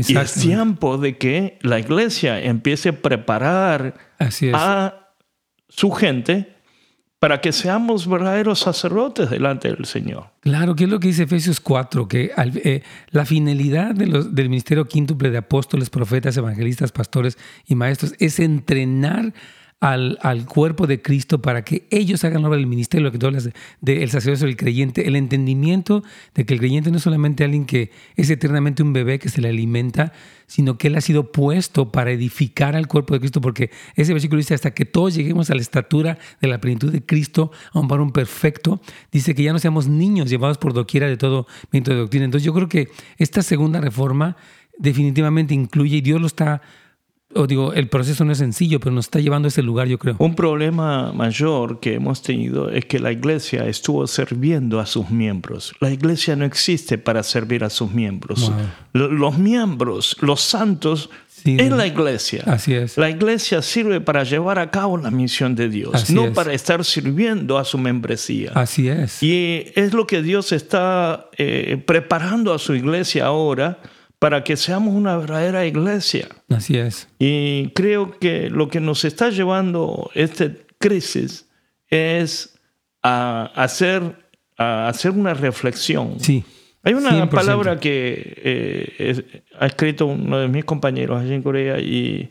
Y 0.07 0.17
es 0.17 0.35
tiempo 0.35 0.99
de 0.99 1.17
que 1.17 1.59
la 1.63 1.79
iglesia 1.79 2.43
empiece 2.43 2.91
a 2.91 3.03
preparar 3.03 3.95
a 4.19 4.95
su 5.69 5.91
gente 5.91 6.59
para 7.19 7.41
que 7.41 7.53
seamos 7.53 8.09
verdaderos 8.09 8.61
sacerdotes 8.61 9.29
delante 9.29 9.69
del 9.69 9.87
Señor. 9.87 10.31
Claro, 10.41 10.77
que 10.77 10.85
es 10.85 10.91
lo 10.91 11.01
que 11.01 11.09
dice 11.09 11.25
Efesios 11.25 11.61
4, 11.61 12.07
que 12.07 12.31
eh, 12.37 12.83
la 13.11 13.25
finalidad 13.25 13.95
del 13.95 14.49
ministerio 14.49 14.85
quíntuple 14.85 15.31
de 15.31 15.39
apóstoles, 15.39 15.91
profetas, 15.91 16.37
evangelistas, 16.37 16.93
pastores 16.93 17.37
y 17.67 17.75
maestros 17.75 18.15
es 18.21 18.39
entrenar 18.39 19.35
al, 19.81 20.19
al, 20.23 20.45
cuerpo 20.45 20.87
de 20.89 21.01
Cristo 21.01 21.41
para 21.41 21.63
que 21.63 21.87
ellos 21.91 22.25
hagan 22.25 22.45
obra 22.45 22.57
del 22.57 22.67
ministerio, 22.67 23.05
lo 23.05 23.13
que 23.13 23.19
tú 23.19 23.27
hablas 23.27 23.51
del 23.81 24.11
sacerdocio 24.11 24.47
del 24.47 24.57
creyente, 24.57 25.07
el 25.07 25.15
entendimiento 25.15 26.03
de 26.35 26.45
que 26.45 26.55
el 26.55 26.61
creyente 26.61 26.91
no 26.91 26.97
es 26.97 27.05
solamente 27.05 27.45
alguien 27.45 27.65
que 27.65 27.93
es 28.17 28.29
eternamente 28.29 28.83
un 28.83 28.93
bebé 28.93 29.21
que 29.21 29.29
se 29.29 29.41
le 29.41 29.49
alimenta, 29.49 30.13
sino 30.49 30.79
que 30.79 30.89
él 30.89 30.97
ha 30.97 31.01
sido 31.01 31.31
puesto 31.31 31.93
para 31.93 32.11
edificar 32.11 32.75
al 32.75 32.89
cuerpo 32.89 33.15
de 33.15 33.21
Cristo, 33.21 33.41
porque 33.41 33.71
ese 33.95 34.13
versículo 34.13 34.39
dice, 34.39 34.55
hasta 34.55 34.73
que 34.73 34.85
todos 34.85 35.15
lleguemos 35.15 35.51
a 35.51 35.55
la 35.55 35.61
estatura 35.61 36.19
de 36.41 36.49
la 36.49 36.61
plenitud 36.61 36.91
de 36.91 37.05
Cristo, 37.05 37.53
a 37.73 37.79
un 37.79 37.87
varón 37.87 38.13
perfecto, 38.13 38.81
dice 39.13 39.35
que 39.35 39.45
ya 39.45 39.53
no 39.53 39.61
seamos 39.61 39.87
niños 39.87 40.29
llevados 40.29 40.59
por 40.59 40.73
doquiera 40.73 41.07
de 41.07 41.17
todo 41.17 41.47
viento 41.71 41.93
de 41.93 41.99
doctrina. 41.99 42.25
Entonces 42.25 42.45
yo 42.45 42.55
creo 42.55 42.69
que 42.69 42.89
esta 43.19 43.43
segunda 43.43 43.81
reforma 43.81 44.37
definitivamente 44.79 45.55
incluye, 45.55 45.99
y 45.99 46.01
Dios 46.01 46.21
lo 46.21 46.27
está 46.27 46.63
o 47.35 47.47
digo, 47.47 47.75
el 47.75 47.89
proceso 47.89 48.25
no 48.25 48.33
es 48.33 48.39
sencillo, 48.39 48.81
pero 48.81 48.91
nos 48.91 49.07
está 49.07 49.21
llevando 49.21 49.47
a 49.47 49.51
ese 49.51 49.63
lugar, 49.63 49.87
yo 49.87 49.99
creo. 49.99 50.17
Un 50.19 50.35
problema 50.35 51.13
mayor 51.13 51.79
que 51.79 51.95
hemos 51.95 52.23
tenido 52.23 52.71
es 52.71 52.87
que 52.87 52.99
la 52.99 53.13
iglesia 53.13 53.67
estuvo 53.67 54.07
sirviendo 54.07 54.81
a 54.81 54.87
sus 54.87 55.11
miembros. 55.11 55.75
La 55.81 55.91
iglesia 55.91 56.37
no 56.37 56.47
existe 56.47 56.97
para 56.97 57.23
servir 57.23 57.65
a 57.65 57.71
sus 57.71 57.93
miembros. 57.93 58.51
Los 58.95 59.39
miembros, 59.39 60.17
los 60.21 60.41
santos, 60.41 61.11
es 61.45 61.71
la 61.71 61.87
iglesia. 61.87 62.45
Así 62.47 62.73
es. 62.73 62.97
La 62.97 63.11
iglesia 63.11 63.61
sirve 63.61 64.01
para 64.01 64.25
llevar 64.25 64.59
a 64.59 64.71
cabo 64.71 64.97
la 64.97 65.11
misión 65.11 65.55
de 65.55 65.69
Dios, 65.69 66.09
no 66.09 66.33
para 66.33 66.55
estar 66.55 66.83
sirviendo 66.83 67.59
a 67.59 67.65
su 67.65 67.77
membresía. 67.77 68.53
Así 68.55 68.89
es. 68.89 69.23
Y 69.23 69.67
es 69.75 69.93
lo 69.93 70.07
que 70.07 70.23
Dios 70.23 70.53
está 70.53 71.29
eh, 71.37 71.83
preparando 71.87 72.55
a 72.55 72.59
su 72.59 72.75
iglesia 72.75 73.27
ahora 73.27 73.81
para 74.19 74.43
que 74.45 74.57
seamos 74.57 74.95
una 74.95 75.17
verdadera 75.17 75.67
iglesia. 75.67 76.29
Así 76.49 76.77
es. 76.77 77.09
Y 77.19 77.71
creo 77.75 78.19
que 78.19 78.51
lo 78.51 78.69
que 78.69 78.81
nos 78.81 79.05
está 79.05 79.31
llevando 79.31 80.11
esta 80.15 80.51
crisis 80.79 81.49
es 81.89 82.59
a 83.03 83.51
hacer, 83.55 84.27
a 84.57 84.89
hacer 84.89 85.13
una 85.13 85.35
reflexión. 85.35 86.19
Sí. 86.21 86.45
Hay 86.83 86.95
una 86.95 87.29
palabra 87.29 87.79
que 87.79 88.35
eh, 88.37 89.43
ha 89.59 89.67
escrito 89.67 90.07
uno 90.07 90.39
de 90.39 90.49
mis 90.49 90.65
compañeros 90.65 91.21
allí 91.21 91.35
en 91.35 91.43
Corea 91.43 91.79
y 91.81 92.29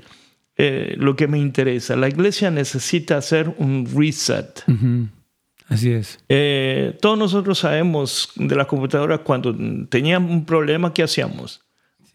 eh, 0.55 0.95
lo 0.97 1.15
que 1.15 1.27
me 1.27 1.37
interesa, 1.37 1.95
la 1.95 2.07
iglesia 2.07 2.49
necesita 2.49 3.17
hacer 3.17 3.53
un 3.59 3.87
reset. 3.93 4.63
Así 5.67 5.91
es. 5.91 6.19
Eh, 6.29 6.97
todos 7.01 7.19
nosotros 7.19 7.59
sabemos 7.59 8.31
de 8.35 8.55
las 8.55 8.65
computadoras 8.67 9.19
cuando 9.19 9.55
teníamos 9.89 10.31
un 10.31 10.45
problema, 10.45 10.93
¿qué 10.93 11.03
hacíamos? 11.03 11.61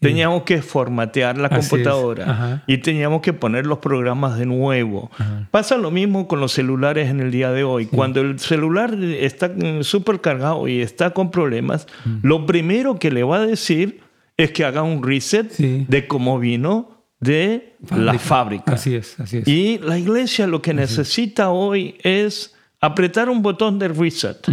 Teníamos 0.03 0.43
que 0.43 0.61
formatear 0.61 1.37
la 1.37 1.49
computadora 1.49 2.63
y 2.67 2.77
teníamos 2.79 3.21
que 3.21 3.33
poner 3.33 3.65
los 3.65 3.79
programas 3.79 4.37
de 4.37 4.45
nuevo. 4.45 5.09
Pasa 5.51 5.77
lo 5.77 5.91
mismo 5.91 6.27
con 6.27 6.39
los 6.39 6.51
celulares 6.51 7.09
en 7.09 7.19
el 7.19 7.31
día 7.31 7.51
de 7.51 7.63
hoy. 7.63 7.85
Cuando 7.87 8.21
el 8.21 8.39
celular 8.39 8.93
está 9.01 9.51
súper 9.81 10.21
cargado 10.21 10.67
y 10.67 10.81
está 10.81 11.11
con 11.11 11.31
problemas, 11.31 11.87
lo 12.21 12.45
primero 12.45 12.99
que 12.99 13.11
le 13.11 13.23
va 13.23 13.37
a 13.37 13.45
decir 13.45 14.01
es 14.37 14.51
que 14.51 14.65
haga 14.65 14.83
un 14.83 15.03
reset 15.03 15.55
de 15.57 16.07
cómo 16.07 16.39
vino 16.39 17.05
de 17.19 17.75
la 17.95 18.19
fábrica. 18.19 18.73
Así 18.73 18.95
es, 18.95 19.19
así 19.19 19.37
es. 19.37 19.47
Y 19.47 19.79
la 19.79 19.97
iglesia 19.97 20.45
lo 20.45 20.61
que 20.61 20.73
necesita 20.73 21.51
hoy 21.51 21.95
es 22.03 22.53
apretar 22.81 23.29
un 23.29 23.41
botón 23.41 23.79
de 23.79 23.87
reset 23.87 24.45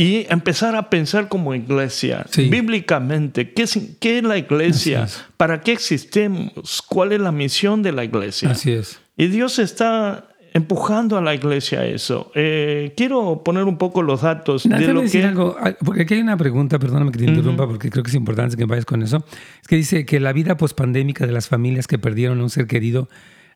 y 0.00 0.26
empezar 0.30 0.76
a 0.76 0.90
pensar 0.90 1.28
como 1.28 1.56
iglesia, 1.56 2.24
bíblicamente, 2.36 3.52
¿qué 3.52 3.64
es, 3.64 3.76
¿qué 3.98 4.18
es, 4.18 4.24
la 4.24 4.38
iglesia? 4.38 5.08
¿Para 5.36 5.60
qué 5.60 5.72
existimos? 5.72 6.82
¿Cuál 6.88 7.10
es 7.10 7.20
la 7.20 7.32
misión 7.32 7.82
de 7.82 7.90
la 7.90 8.04
iglesia? 8.04 8.52
Así 8.52 8.70
es. 8.70 9.00
Y 9.16 9.26
Dios 9.26 9.58
está 9.58 10.28
empujando 10.54 11.18
a 11.18 11.20
la 11.20 11.34
iglesia 11.34 11.80
a 11.80 11.86
eso. 11.86 12.30
Eh, 12.36 12.94
quiero 12.96 13.42
poner 13.42 13.64
un 13.64 13.76
poco 13.76 14.02
los 14.02 14.22
datos 14.22 14.62
de 14.62 14.92
lo 14.92 15.02
decir 15.02 15.26
algo, 15.26 15.56
porque 15.84 16.02
aquí 16.02 16.14
hay 16.14 16.20
una 16.20 16.36
pregunta, 16.36 16.78
perdóname 16.78 17.10
que 17.10 17.18
te 17.18 17.24
interrumpa, 17.24 17.66
porque 17.66 17.90
creo 17.90 18.04
que 18.04 18.10
es 18.10 18.14
importante 18.14 18.56
que 18.56 18.66
vayas 18.66 18.84
con 18.84 19.02
eso. 19.02 19.24
Es 19.60 19.66
que 19.66 19.74
dice 19.74 20.06
que 20.06 20.20
la 20.20 20.32
vida 20.32 20.56
pospandémica 20.56 21.26
de 21.26 21.32
las 21.32 21.48
familias 21.48 21.88
que 21.88 21.98
perdieron 21.98 22.38
a 22.38 22.44
un 22.44 22.50
ser 22.50 22.68
querido 22.68 23.08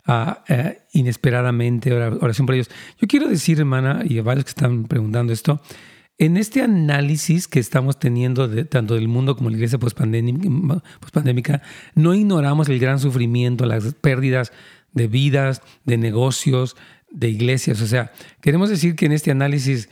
uh, 0.09 0.33
inesperadamente, 0.93 1.93
oración 1.93 2.47
por 2.47 2.57
ellos. 2.57 2.69
Yo 3.01 3.07
quiero 3.07 3.29
decir, 3.29 3.61
hermana, 3.61 4.03
y 4.05 4.19
a 4.19 4.25
varios 4.25 4.47
que 4.47 4.51
están 4.51 4.87
preguntando 4.87 5.33
esto, 5.33 5.61
en 6.19 6.37
este 6.37 6.63
análisis 6.63 7.49
que 7.49 7.59
estamos 7.59 7.99
teniendo 7.99 8.49
de, 8.49 8.65
tanto 8.65 8.95
del 8.95 9.09
mundo 9.09 9.37
como 9.37 9.51
la 9.51 9.57
iglesia 9.57 9.79
pospandémica, 9.79 11.63
no 11.95 12.15
ignoramos 12.15 12.69
el 12.69 12.79
gran 12.79 12.99
sufrimiento, 12.99 13.67
las 13.67 13.95
pérdidas 13.95 14.53
de 14.93 15.09
vidas, 15.09 15.63
de 15.85 15.99
negocios, 15.99 16.77
de 17.11 17.29
iglesias. 17.29 17.81
O 17.81 17.87
sea, 17.87 18.13
queremos 18.41 18.69
decir 18.69 18.95
que 18.95 19.07
en 19.07 19.13
este 19.13 19.31
análisis 19.31 19.89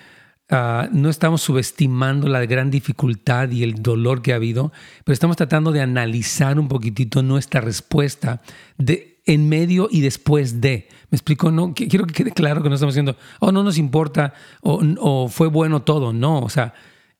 ah, 0.50 0.88
no 0.92 1.08
estamos 1.08 1.42
subestimando 1.42 2.28
la 2.28 2.44
gran 2.46 2.70
dificultad 2.70 3.50
y 3.50 3.62
el 3.62 3.82
dolor 3.82 4.22
que 4.22 4.32
ha 4.32 4.36
habido, 4.36 4.72
pero 5.04 5.14
estamos 5.14 5.36
tratando 5.36 5.72
de 5.72 5.80
analizar 5.80 6.58
un 6.58 6.68
poquitito 6.68 7.22
nuestra 7.22 7.60
respuesta 7.60 8.42
de, 8.78 9.09
en 9.26 9.48
medio 9.48 9.88
y 9.90 10.00
después 10.00 10.60
de. 10.60 10.88
¿Me 11.10 11.16
explico? 11.16 11.50
No, 11.50 11.74
quiero 11.74 12.06
que 12.06 12.14
quede 12.14 12.32
claro 12.32 12.62
que 12.62 12.68
no 12.68 12.74
estamos 12.74 12.94
diciendo, 12.94 13.16
oh, 13.40 13.52
no 13.52 13.62
nos 13.62 13.78
importa 13.78 14.34
o, 14.62 15.28
fue 15.28 15.48
bueno 15.48 15.82
todo. 15.82 16.12
No, 16.12 16.40
o 16.40 16.48
sea, 16.48 16.74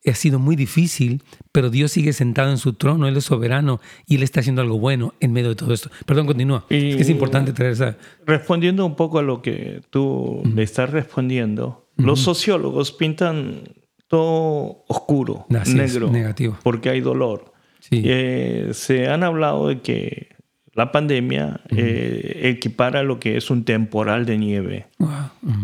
ha 0.07 0.15
sido 0.15 0.39
muy 0.39 0.57
difícil, 0.57 1.23
pero 1.53 1.71
Dios 1.71 1.93
sigue 1.93 2.13
sentado 2.13 2.51
en 2.51 2.59
su 2.59 2.73
trono, 2.75 3.07
Él 3.07 3.17
es 3.17 3.25
soberano 3.25 3.81
y 4.07 4.17
Él 4.17 4.23
está 4.23 4.41
haciendo 4.41 4.63
algo 4.63 4.79
bueno 4.79 5.15
en 5.21 5.33
medio 5.33 5.51
de 5.51 5.57
todo 5.57 5.75
esto. 5.75 5.91
Perdón, 6.07 6.27
continúa. 6.27 6.65
es 6.69 6.97
que 6.97 7.03
es 7.03 7.11
importante 7.11 7.53
traer 7.53 7.73
esa... 7.73 7.99
Respondiendo 8.25 8.87
un 8.87 8.97
poco 8.97 9.19
a 9.19 9.23
lo 9.23 9.43
que 9.43 9.83
tú 9.91 10.43
le 10.55 10.63
estás 10.63 10.91
respondiendo, 10.91 11.89
Los 11.97 12.21
sociólogos 12.21 12.93
pintan 12.93 13.65
todo 14.09 14.85
oscuro, 14.89 15.47
negro, 15.49 16.11
negativo. 16.11 16.59
porque 16.63 16.91
hay 16.91 17.01
dolor. 17.01 17.53
Eh, 17.93 18.71
se 18.73 19.09
han 19.09 19.23
hablado 19.23 19.69
de 19.69 19.81
que 19.81 20.40
la 20.73 20.93
pandemia 20.93 21.61
eh, 21.71 22.41
equipara 22.45 23.03
lo 23.03 23.19
que 23.19 23.37
es 23.37 23.51
un 23.51 23.65
temporal 23.65 24.25
de 24.25 24.39
nieve. 24.39 24.87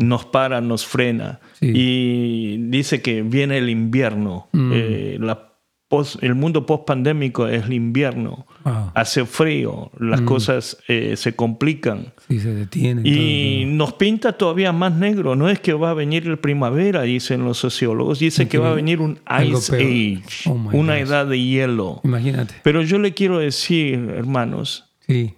Nos 0.00 0.24
para, 0.24 0.60
nos 0.60 0.86
frena. 0.86 1.40
Y 1.60 2.56
dice 2.68 3.02
que 3.02 3.22
viene 3.22 3.58
el 3.58 3.68
invierno. 3.68 4.48
Eh, 4.52 5.18
la 5.20 5.46
el 6.20 6.34
mundo 6.34 6.66
post-pandémico 6.66 7.46
es 7.46 7.64
el 7.64 7.72
invierno. 7.72 8.46
Hace 8.94 9.24
frío, 9.24 9.92
las 9.98 10.20
mm. 10.22 10.24
cosas 10.24 10.78
eh, 10.88 11.14
se 11.16 11.36
complican. 11.36 12.12
Sí, 12.28 12.40
se 12.40 12.52
detienen. 12.52 13.06
Y 13.06 13.64
nos 13.66 13.92
pinta 13.92 14.32
todavía 14.32 14.72
más 14.72 14.92
negro. 14.94 15.36
No 15.36 15.48
es 15.48 15.60
que 15.60 15.74
va 15.74 15.90
a 15.90 15.94
venir 15.94 16.26
el 16.26 16.38
primavera, 16.38 17.02
dicen 17.02 17.44
los 17.44 17.58
sociólogos. 17.58 18.18
Dice 18.18 18.48
que 18.48 18.58
va 18.58 18.70
a 18.70 18.74
venir 18.74 19.00
un 19.00 19.20
Ice 19.44 19.76
Age, 19.76 20.50
oh 20.50 20.54
una 20.72 20.98
edad 20.98 21.26
de 21.26 21.40
hielo. 21.40 22.00
Imagínate. 22.02 22.54
Pero 22.64 22.82
yo 22.82 22.98
le 22.98 23.14
quiero 23.14 23.38
decir, 23.38 24.12
hermanos, 24.16 24.85
sí 25.06 25.34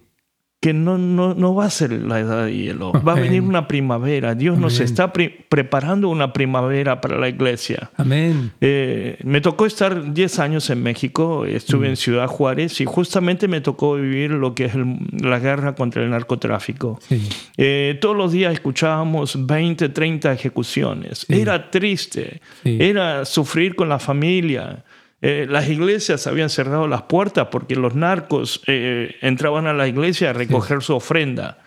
que 0.61 0.73
no, 0.73 0.97
no, 0.97 1.35
no, 1.35 1.55
va 1.55 1.65
a 1.65 1.69
ser 1.69 1.93
la 1.93 2.19
edad 2.19 2.45
de 2.45 2.53
hielo. 2.53 2.91
Va 2.91 3.13
a 3.13 3.19
venir 3.19 3.41
una 3.41 3.65
primavera. 3.67 4.35
Dios 4.35 4.57
nos 4.57 4.81
está 4.81 5.13
preparando 5.13 6.09
una 6.09 6.33
primavera 6.33 6.99
para 6.99 7.17
la 7.17 7.29
iglesia. 7.29 7.91
Amén. 7.95 8.51
Eh, 8.59 9.17
me 9.23 9.39
tocó 9.39 9.65
estar 9.65 10.13
10 10.13 10.39
años 10.39 10.69
en 10.69 10.83
México. 10.83 11.45
Estuve 11.45 11.87
en 11.87 11.95
Ciudad 11.95 12.27
Juárez 12.27 12.81
y 12.81 12.85
justamente 12.85 13.47
me 13.47 13.61
tocó 13.61 13.95
vivir 13.95 14.31
lo 14.31 14.53
que 14.53 14.65
es 14.65 14.73
la 14.75 15.39
guerra 15.39 15.75
contra 15.75 16.03
el 16.03 16.09
narcotráfico. 16.09 16.99
Eh, 17.55 17.97
todos 18.01 18.17
los 18.17 18.33
días 18.33 18.51
escuchábamos 18.51 19.47
20, 19.47 19.87
30 19.87 20.33
ejecuciones. 20.33 21.25
Era 21.29 21.71
triste. 21.71 22.41
Era 22.65 23.23
sufrir 23.23 23.77
con 23.77 23.87
la 23.87 23.99
familia. 23.99 24.83
Eh, 25.21 25.47
las 25.49 25.67
iglesias 25.67 26.27
habían 26.27 26.49
cerrado 26.49 26.87
las 26.87 27.03
puertas 27.03 27.47
porque 27.51 27.75
los 27.75 27.93
narcos 27.93 28.61
eh, 28.67 29.15
entraban 29.21 29.67
a 29.67 29.73
la 29.73 29.87
iglesia 29.87 30.29
a 30.29 30.33
recoger 30.33 30.81
su 30.81 30.95
ofrenda. 30.95 31.59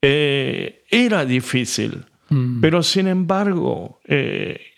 Eh, 0.00 0.84
era 0.90 1.24
difícil, 1.24 2.04
mm. 2.28 2.60
pero 2.60 2.82
sin 2.82 3.06
embargo, 3.06 4.00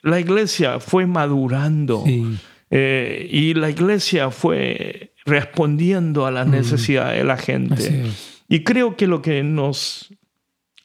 la 0.02 0.20
iglesia 0.20 0.80
fue 0.80 1.06
madurando 1.06 2.04
y 2.06 3.54
la 3.54 3.70
iglesia 3.70 4.30
fue 4.30 5.14
respondiendo 5.24 6.26
a 6.26 6.30
las 6.30 6.46
mm. 6.46 6.50
necesidades 6.50 7.18
de 7.18 7.24
la 7.24 7.38
gente. 7.38 8.04
Y 8.48 8.64
creo 8.64 8.96
que 8.96 9.06
lo 9.06 9.22
que 9.22 9.42
nos 9.42 10.12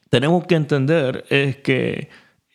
tenemos 0.10 0.48
que 0.48 0.56
entender 0.56 1.26
es 1.30 1.58
que 1.58 2.10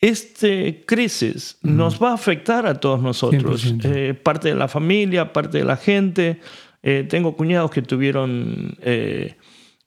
esta 0.09 0.49
crisis 0.85 1.57
nos 1.63 2.03
va 2.03 2.11
a 2.11 2.15
afectar 2.15 2.67
a 2.67 2.75
todos 2.75 3.01
nosotros, 3.01 3.75
eh, 3.85 4.13
parte 4.13 4.49
de 4.49 4.55
la 4.55 4.69
familia, 4.69 5.33
parte 5.33 5.59
de 5.59 5.65
la 5.65 5.77
gente. 5.77 6.41
Eh, 6.83 7.07
tengo 7.09 7.35
cuñados 7.35 7.71
que 7.71 7.81
tuvieron 7.81 8.77
eh, 8.83 9.35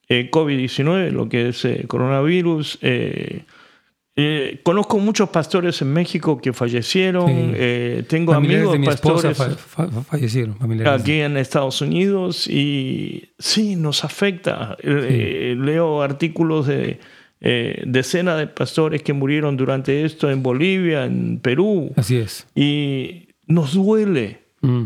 COVID-19, 0.08 1.10
lo 1.10 1.28
que 1.28 1.50
es 1.50 1.66
coronavirus. 1.86 2.80
conozco 4.64 4.98
muchos 4.98 5.28
pastores 5.28 5.80
en 5.82 5.92
México 5.92 6.40
que 6.40 6.52
fallecieron. 6.52 7.54
tengo 8.08 8.34
amigos 8.34 8.72
de 8.72 8.86
pastores 8.86 9.38
fallecieron, 10.08 10.56
aquí 10.86 11.20
en 11.20 11.36
Estados 11.36 11.80
Unidos 11.80 12.48
y 12.48 13.30
sí, 13.38 13.76
nos 13.76 14.04
afecta. 14.04 14.76
leo 14.82 16.02
artículos 16.02 16.66
de 16.66 16.98
eh, 17.40 17.82
decenas 17.86 18.38
de 18.38 18.46
pastores 18.46 19.02
que 19.02 19.12
murieron 19.12 19.56
durante 19.56 20.04
esto 20.04 20.30
en 20.30 20.42
Bolivia, 20.42 21.04
en 21.04 21.38
Perú. 21.38 21.92
Así 21.96 22.16
es. 22.16 22.46
Y 22.54 23.28
nos 23.46 23.74
duele. 23.74 24.42
Mm. 24.60 24.84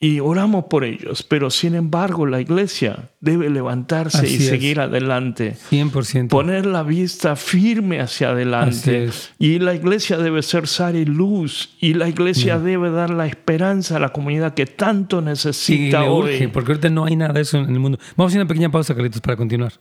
Y 0.00 0.20
oramos 0.20 0.66
por 0.66 0.84
ellos, 0.84 1.24
pero 1.24 1.50
sin 1.50 1.74
embargo 1.74 2.24
la 2.24 2.40
iglesia 2.40 3.10
debe 3.20 3.50
levantarse 3.50 4.28
y 4.28 4.38
seguir 4.38 4.78
adelante. 4.78 5.56
100%. 5.72 6.28
Poner 6.28 6.66
la 6.66 6.84
vista 6.84 7.34
firme 7.34 7.98
hacia 7.98 8.30
adelante. 8.30 9.10
Y 9.40 9.58
la 9.58 9.74
iglesia 9.74 10.16
debe 10.16 10.44
ser 10.44 10.68
sal 10.68 10.94
y 10.94 11.04
luz. 11.04 11.70
Y 11.80 11.94
la 11.94 12.08
iglesia 12.08 12.58
mm. 12.58 12.64
debe 12.64 12.90
dar 12.92 13.10
la 13.10 13.26
esperanza 13.26 13.96
a 13.96 13.98
la 13.98 14.10
comunidad 14.10 14.54
que 14.54 14.66
tanto 14.66 15.20
necesita 15.20 16.04
hoy. 16.04 16.46
porque 16.46 16.70
ahorita 16.70 16.90
no 16.90 17.04
hay 17.04 17.16
nada 17.16 17.32
de 17.32 17.40
eso 17.40 17.58
en 17.58 17.68
el 17.68 17.80
mundo. 17.80 17.98
Vamos 18.16 18.30
a 18.30 18.34
hacer 18.34 18.40
una 18.42 18.48
pequeña 18.48 18.70
pausa, 18.70 18.94
Carlitos, 18.94 19.20
para 19.20 19.36
continuar. 19.36 19.72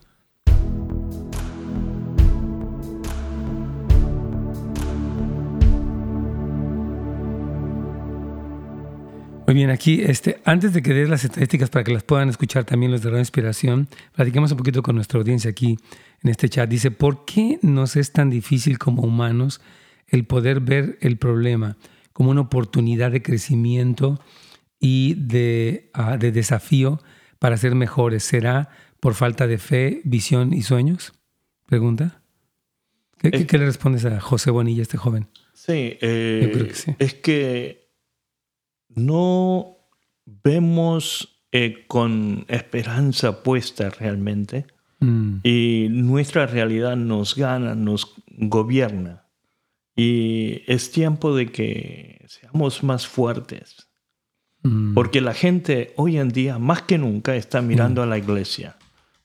Muy 9.48 9.56
bien, 9.56 9.70
aquí, 9.70 10.02
este, 10.02 10.42
antes 10.44 10.74
de 10.74 10.82
que 10.82 10.94
des 10.94 11.08
las 11.08 11.24
estadísticas 11.24 11.70
para 11.70 11.86
que 11.86 11.94
las 11.94 12.04
puedan 12.04 12.28
escuchar 12.28 12.66
también 12.66 12.92
los 12.92 13.02
de 13.02 13.12
la 13.12 13.20
Inspiración, 13.20 13.88
platiquemos 14.14 14.52
un 14.52 14.58
poquito 14.58 14.84
con 14.84 14.96
nuestra 14.96 15.20
audiencia 15.20 15.50
aquí 15.50 15.78
en 16.22 16.30
este 16.30 16.50
chat. 16.50 16.70
Dice, 16.70 16.92
¿por 16.92 17.24
qué 17.24 17.58
nos 17.62 17.96
es 17.96 18.12
tan 18.12 18.30
difícil 18.30 18.78
como 18.78 19.04
humanos 19.04 19.62
el 20.10 20.26
poder 20.26 20.60
ver 20.60 20.98
el 21.00 21.16
problema 21.16 21.78
como 22.12 22.32
una 22.32 22.42
oportunidad 22.42 23.10
de 23.12 23.22
crecimiento 23.22 24.20
y 24.82 25.14
de, 25.14 25.92
ah, 25.94 26.18
de 26.18 26.34
desafío 26.34 27.00
para 27.40 27.56
ser 27.56 27.74
mejores? 27.74 28.26
¿Será 28.26 28.68
por 29.00 29.14
falta 29.14 29.48
de 29.48 29.60
fe, 29.60 30.02
visión 30.04 30.52
y 30.52 30.64
sueños? 30.64 31.14
Pregunta. 31.68 32.22
¿Qué, 33.20 33.48
le 33.50 33.66
respondes 33.66 34.04
a 34.04 34.20
José 34.20 34.52
Bonilla, 34.52 34.82
este 34.82 34.98
joven? 34.98 35.30
Sí, 35.54 35.98
eh, 36.02 36.42
Yo 36.44 36.52
creo 36.52 36.68
que 36.68 36.76
sí. 36.76 36.96
es 37.00 37.14
que 37.14 37.87
no 38.98 39.78
vemos 40.26 41.44
eh, 41.52 41.86
con 41.88 42.46
esperanza 42.50 43.44
puesta 43.44 43.90
realmente 43.90 44.66
mm. 45.00 45.38
y 45.44 45.88
nuestra 45.90 46.48
realidad 46.48 46.98
nos 46.98 47.36
gana, 47.36 47.76
nos 47.76 48.16
gobierna. 48.28 49.24
Y 49.96 50.62
es 50.68 50.92
tiempo 50.92 51.36
de 51.36 51.48
que 51.48 52.26
seamos 52.28 52.84
más 52.84 53.08
fuertes. 53.08 53.88
Mm. 54.64 54.94
Porque 54.94 55.22
la 55.22 55.34
gente 55.34 55.94
hoy 55.96 56.18
en 56.18 56.30
día, 56.30 56.60
más 56.60 56.82
que 56.84 56.98
nunca, 56.98 57.36
está 57.36 57.62
mirando 57.62 58.02
mm. 58.02 58.04
a 58.04 58.08
la 58.08 58.18
iglesia. 58.18 58.76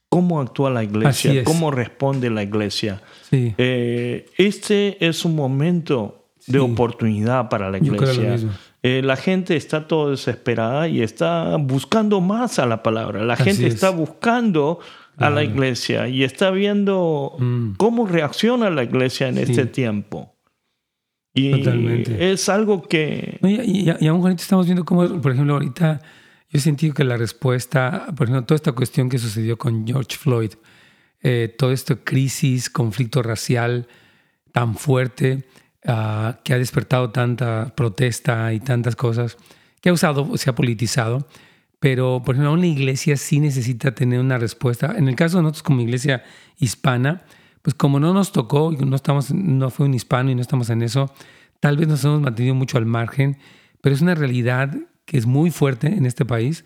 ¿Cómo 0.08 0.40
actúa 0.40 0.70
la 0.70 0.84
iglesia? 0.84 1.42
¿Cómo 1.44 1.70
responde 1.70 2.28
la 2.28 2.42
iglesia? 2.42 3.02
Eh, 3.30 4.26
este 4.36 5.06
es 5.06 5.24
un 5.24 5.34
momento 5.34 6.28
de 6.46 6.58
oportunidad 6.58 7.48
para 7.48 7.70
la 7.70 7.78
iglesia. 7.78 8.38
Eh, 8.82 9.00
la 9.02 9.16
gente 9.16 9.56
está 9.56 9.86
todo 9.86 10.10
desesperada 10.10 10.88
y 10.88 11.02
está 11.02 11.56
buscando 11.56 12.20
más 12.20 12.58
a 12.58 12.66
la 12.66 12.82
palabra. 12.82 13.24
La 13.24 13.36
gente 13.36 13.66
está 13.66 13.90
buscando 13.90 14.80
a 15.16 15.30
la 15.30 15.44
iglesia 15.44 16.08
y 16.08 16.24
está 16.24 16.50
viendo 16.50 17.36
mm. 17.38 17.74
cómo 17.76 18.06
reacciona 18.06 18.70
la 18.70 18.82
iglesia 18.82 19.28
en 19.28 19.38
este 19.38 19.66
tiempo. 19.66 20.34
Y 21.34 21.52
es 22.18 22.48
algo 22.48 22.82
que... 22.82 23.38
Y, 23.42 23.88
y, 23.88 24.08
aún 24.08 24.20
ahorita 24.20 24.42
estamos 24.42 24.66
viendo 24.66 24.84
cómo, 24.84 25.08
por 25.20 25.32
ejemplo, 25.32 25.54
ahorita 25.54 26.00
yo 26.50 26.58
he 26.58 26.60
sentido 26.60 26.92
que 26.92 27.04
la 27.04 27.16
respuesta, 27.16 28.06
por 28.14 28.26
ejemplo, 28.26 28.44
toda 28.44 28.56
esta 28.56 28.72
cuestión 28.72 29.08
que 29.08 29.18
sucedió 29.18 29.56
con 29.56 29.86
George 29.86 30.18
Floyd, 30.18 30.52
eh, 31.22 31.54
todo 31.56 31.72
esto 31.72 32.04
crisis, 32.04 32.68
conflicto 32.68 33.22
racial 33.22 33.86
tan 34.52 34.74
fuerte, 34.74 35.46
Ah, 35.84 36.38
que 36.44 36.54
ha 36.54 36.58
despertado 36.58 37.10
tanta 37.10 37.74
protesta 37.74 38.52
y 38.52 38.60
tantas 38.60 38.94
cosas, 38.94 39.36
que 39.80 39.88
ha 39.88 39.92
usado, 39.92 40.36
se 40.36 40.48
ha 40.48 40.54
politizado, 40.54 41.26
pero 41.80 42.22
por 42.24 42.36
ejemplo, 42.36 42.52
una 42.52 42.68
iglesia 42.68 43.16
sí 43.16 43.40
necesita 43.40 43.92
tener 43.92 44.20
una 44.20 44.38
respuesta. 44.38 44.94
En 44.96 45.08
el 45.08 45.16
caso 45.16 45.38
de 45.38 45.42
nosotros 45.42 45.64
como 45.64 45.80
iglesia 45.80 46.22
hispana, 46.56 47.22
pues 47.62 47.74
como 47.74 47.98
no 47.98 48.14
nos 48.14 48.30
tocó, 48.30 48.70
no, 48.70 48.94
estamos, 48.94 49.32
no 49.34 49.70
fue 49.70 49.86
un 49.86 49.94
hispano 49.94 50.30
y 50.30 50.36
no 50.36 50.40
estamos 50.40 50.70
en 50.70 50.82
eso, 50.82 51.12
tal 51.58 51.76
vez 51.76 51.88
nos 51.88 52.04
hemos 52.04 52.20
mantenido 52.20 52.54
mucho 52.54 52.78
al 52.78 52.86
margen, 52.86 53.38
pero 53.80 53.92
es 53.92 54.02
una 54.02 54.14
realidad 54.14 54.72
que 55.04 55.18
es 55.18 55.26
muy 55.26 55.50
fuerte 55.50 55.88
en 55.88 56.06
este 56.06 56.24
país 56.24 56.64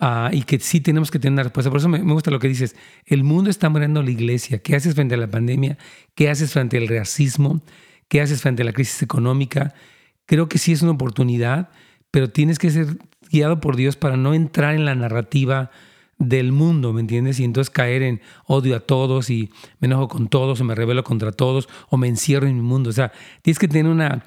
ah, 0.00 0.30
y 0.32 0.44
que 0.44 0.58
sí 0.58 0.80
tenemos 0.80 1.10
que 1.10 1.18
tener 1.18 1.34
una 1.34 1.42
respuesta. 1.42 1.68
Por 1.68 1.80
eso 1.80 1.90
me, 1.90 1.98
me, 1.98 2.14
gusta 2.14 2.30
lo 2.30 2.38
que 2.38 2.48
dices. 2.48 2.76
El 3.04 3.24
mundo 3.24 3.50
está 3.50 3.68
muriendo 3.68 4.02
la 4.02 4.10
iglesia. 4.10 4.62
¿Qué 4.62 4.74
haces 4.74 4.94
frente 4.94 5.16
a 5.16 5.18
la 5.18 5.28
pandemia? 5.28 5.76
¿Qué 6.14 6.30
haces 6.30 6.54
frente 6.54 6.78
al 6.78 6.88
racismo? 6.88 7.60
¿Qué 8.14 8.20
haces 8.20 8.42
frente 8.42 8.62
a 8.62 8.64
la 8.64 8.72
crisis 8.72 9.02
económica? 9.02 9.74
Creo 10.24 10.48
que 10.48 10.58
sí 10.58 10.70
es 10.70 10.82
una 10.82 10.92
oportunidad, 10.92 11.70
pero 12.12 12.30
tienes 12.30 12.60
que 12.60 12.70
ser 12.70 12.96
guiado 13.28 13.58
por 13.58 13.74
Dios 13.74 13.96
para 13.96 14.16
no 14.16 14.34
entrar 14.34 14.76
en 14.76 14.84
la 14.84 14.94
narrativa 14.94 15.72
del 16.18 16.52
mundo, 16.52 16.92
¿me 16.92 17.00
entiendes? 17.00 17.40
Y 17.40 17.44
entonces 17.44 17.70
caer 17.70 18.02
en 18.02 18.20
odio 18.46 18.76
a 18.76 18.78
todos 18.78 19.30
y 19.30 19.50
me 19.80 19.86
enojo 19.86 20.06
con 20.06 20.28
todos 20.28 20.60
o 20.60 20.64
me 20.64 20.76
rebelo 20.76 21.02
contra 21.02 21.32
todos 21.32 21.68
o 21.88 21.96
me 21.96 22.06
encierro 22.06 22.46
en 22.46 22.54
mi 22.54 22.62
mundo. 22.62 22.90
O 22.90 22.92
sea, 22.92 23.10
tienes 23.42 23.58
que 23.58 23.66
tener 23.66 23.90
una, 23.90 24.22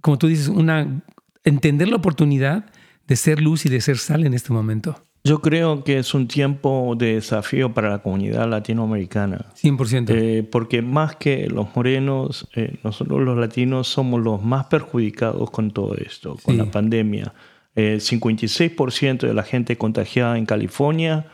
como 0.00 0.16
tú 0.16 0.28
dices, 0.28 0.48
una, 0.48 1.02
entender 1.44 1.88
la 1.88 1.96
oportunidad 1.96 2.70
de 3.06 3.16
ser 3.16 3.42
luz 3.42 3.66
y 3.66 3.68
de 3.68 3.82
ser 3.82 3.98
sal 3.98 4.24
en 4.24 4.32
este 4.32 4.54
momento. 4.54 5.05
Yo 5.26 5.42
creo 5.42 5.82
que 5.82 5.98
es 5.98 6.14
un 6.14 6.28
tiempo 6.28 6.94
de 6.96 7.14
desafío 7.14 7.74
para 7.74 7.90
la 7.90 7.98
comunidad 7.98 8.48
latinoamericana. 8.48 9.46
100%. 9.60 10.10
Eh, 10.10 10.44
porque 10.44 10.82
más 10.82 11.16
que 11.16 11.48
los 11.48 11.74
morenos, 11.74 12.46
eh, 12.54 12.76
nosotros 12.84 13.22
los 13.22 13.36
latinos 13.36 13.88
somos 13.88 14.22
los 14.22 14.40
más 14.40 14.66
perjudicados 14.66 15.50
con 15.50 15.72
todo 15.72 15.96
esto, 15.96 16.36
con 16.44 16.56
la 16.56 16.66
pandemia. 16.66 17.34
El 17.74 18.00
56% 18.00 19.26
de 19.26 19.34
la 19.34 19.42
gente 19.42 19.76
contagiada 19.76 20.38
en 20.38 20.46
California 20.46 21.26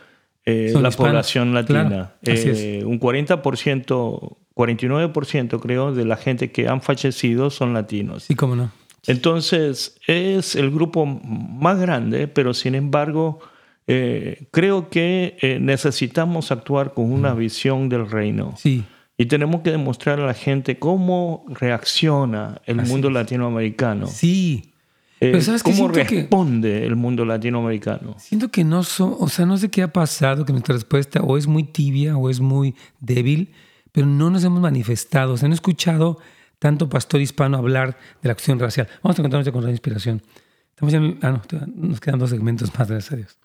es 0.47 0.73
la 0.73 0.91
población 0.91 1.53
latina. 1.53 2.15
Eh, 2.23 2.83
un 2.87 2.99
40%, 2.99 4.37
49% 4.55 5.61
creo, 5.61 5.93
de 5.93 6.05
la 6.07 6.17
gente 6.17 6.51
que 6.51 6.67
han 6.67 6.81
fallecido 6.81 7.51
son 7.51 7.75
latinos. 7.75 8.23
Sí, 8.23 8.35
cómo 8.37 8.57
no. 8.57 8.73
Entonces, 9.07 9.97
es 10.07 10.57
el 10.57 10.71
grupo 10.71 11.05
más 11.05 11.79
grande, 11.79 12.27
pero 12.27 12.55
sin 12.55 12.75
embargo 12.75 13.41
eh, 13.87 14.47
creo 14.51 14.89
que 14.91 15.37
eh, 15.41 15.59
necesitamos 15.61 16.53
actuar 16.53 16.95
con 16.95 17.13
una 17.13 17.35
visión 17.35 17.89
del 17.89 18.09
reino. 18.09 18.55
Sí. 18.57 18.85
Y 19.19 19.27
tenemos 19.27 19.63
que 19.63 19.71
demostrar 19.71 20.21
a 20.21 20.27
la 20.27 20.35
gente 20.35 20.79
cómo 20.79 21.45
reacciona 21.49 22.61
el 22.67 22.83
mundo 22.83 23.11
latinoamericano. 23.11 24.07
Sí. 24.07 24.73
Eh, 25.21 25.41
¿Cómo 25.63 25.87
responde 25.87 26.85
el 26.85 26.97
mundo 26.97 27.25
latinoamericano? 27.25 28.17
Siento 28.19 28.51
que 28.51 28.65
no 28.65 28.83
son, 28.83 29.15
o 29.21 29.29
sea, 29.29 29.47
no 29.47 29.57
sé 29.57 29.69
qué 29.69 29.83
ha 29.83 29.93
pasado, 29.93 30.45
que 30.45 30.53
nuestra 30.53 30.75
respuesta 30.75 31.21
o 31.21 31.37
es 31.39 31.47
muy 31.47 31.63
tibia 31.63 32.17
o 32.17 32.29
es 32.29 32.41
muy 32.41 32.75
débil, 32.99 33.53
pero 33.93 34.07
no 34.09 34.31
nos 34.31 34.43
hemos 34.43 34.61
manifestado. 34.61 35.35
O 35.35 35.37
sea, 35.37 35.49
no 35.49 35.55
he 35.55 35.57
escuchado 35.57 36.19
tanto 36.59 36.89
pastor 36.89 37.21
hispano 37.21 37.57
hablar 37.57 37.97
de 38.21 38.29
la 38.29 38.33
acción 38.33 38.59
racial. 38.59 38.89
Vamos 39.03 39.17
a 39.17 39.23
encontrarnos 39.23 39.53
con 39.53 39.65
la 39.65 39.71
inspiración. 39.71 40.23
Estamos 40.71 40.95
en, 40.95 41.19
ah, 41.23 41.31
no, 41.31 41.89
nos 41.89 42.01
quedan 42.01 42.19
dos 42.19 42.31
segmentos 42.31 42.77
más, 42.77 42.89
gracias 42.89 43.13
a 43.13 43.17
Dios. 43.17 43.39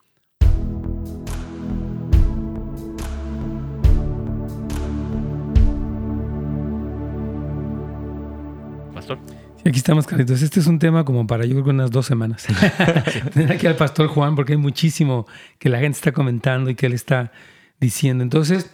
Aquí 9.66 9.78
estamos, 9.78 10.08
Carlitos. 10.08 10.42
Este 10.42 10.60
es 10.60 10.68
un 10.68 10.80
tema 10.80 11.04
como 11.06 11.28
para 11.28 11.46
yo 11.46 11.52
creo 11.52 11.64
que 11.66 11.70
unas 11.72 11.92
dos 11.92 12.06
semanas. 12.06 12.46
Tener 13.34 13.52
aquí 13.52 13.68
al 13.68 13.76
pastor 13.76 14.08
Juan, 14.08 14.36
porque 14.36 14.54
hay 14.54 14.58
muchísimo 14.58 15.28
que 15.60 15.70
la 15.70 15.80
gente 15.80 15.98
está 15.98 16.12
comentando 16.12 16.70
y 16.70 16.76
que 16.76 16.86
él 16.86 16.94
está 16.94 17.32
diciendo. 17.80 18.24
Entonces, 18.24 18.70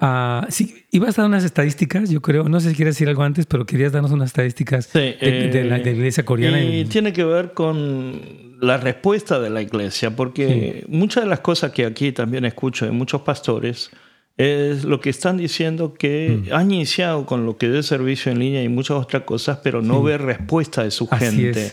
uh, 0.00 0.46
sí, 0.48 0.86
ibas 0.90 1.18
a 1.18 1.22
dar 1.22 1.28
unas 1.28 1.44
estadísticas, 1.44 2.10
yo 2.10 2.20
creo. 2.20 2.48
No 2.48 2.60
sé 2.60 2.70
si 2.70 2.76
quieres 2.76 2.94
decir 2.94 3.08
algo 3.08 3.22
antes, 3.22 3.46
pero 3.46 3.66
querías 3.66 3.92
darnos 3.92 4.12
unas 4.12 4.28
estadísticas 4.28 4.92
de, 4.92 5.66
la, 5.68 5.78
iglesia 5.78 6.24
coreana. 6.24 6.62
Y 6.62 6.84
tiene 6.84 7.12
que 7.12 7.24
ver 7.24 7.52
con 7.52 8.54
la 8.60 8.76
respuesta 8.76 9.40
de 9.40 9.50
la 9.50 9.62
iglesia, 9.62 10.14
porque 10.14 10.84
muchas 10.88 11.24
de 11.24 11.30
las 11.30 11.40
cosas 11.40 11.72
que 11.72 11.84
aquí 11.84 12.12
también 12.12 12.44
escucho 12.44 12.84
de 12.84 12.92
muchos 12.92 13.22
pastores 13.22 13.90
es 14.36 14.84
lo 14.84 15.00
que 15.00 15.10
están 15.10 15.36
diciendo 15.36 15.94
que 15.94 16.42
mm. 16.46 16.52
han 16.52 16.70
iniciado 16.70 17.24
con 17.24 17.46
lo 17.46 17.56
que 17.56 17.78
es 17.78 17.86
servicio 17.86 18.32
en 18.32 18.40
línea 18.40 18.62
y 18.62 18.68
muchas 18.68 18.96
otras 18.96 19.22
cosas, 19.22 19.60
pero 19.62 19.80
no 19.80 20.02
ve 20.02 20.18
respuesta 20.18 20.82
de 20.82 20.90
su 20.90 21.06
gente. 21.06 21.72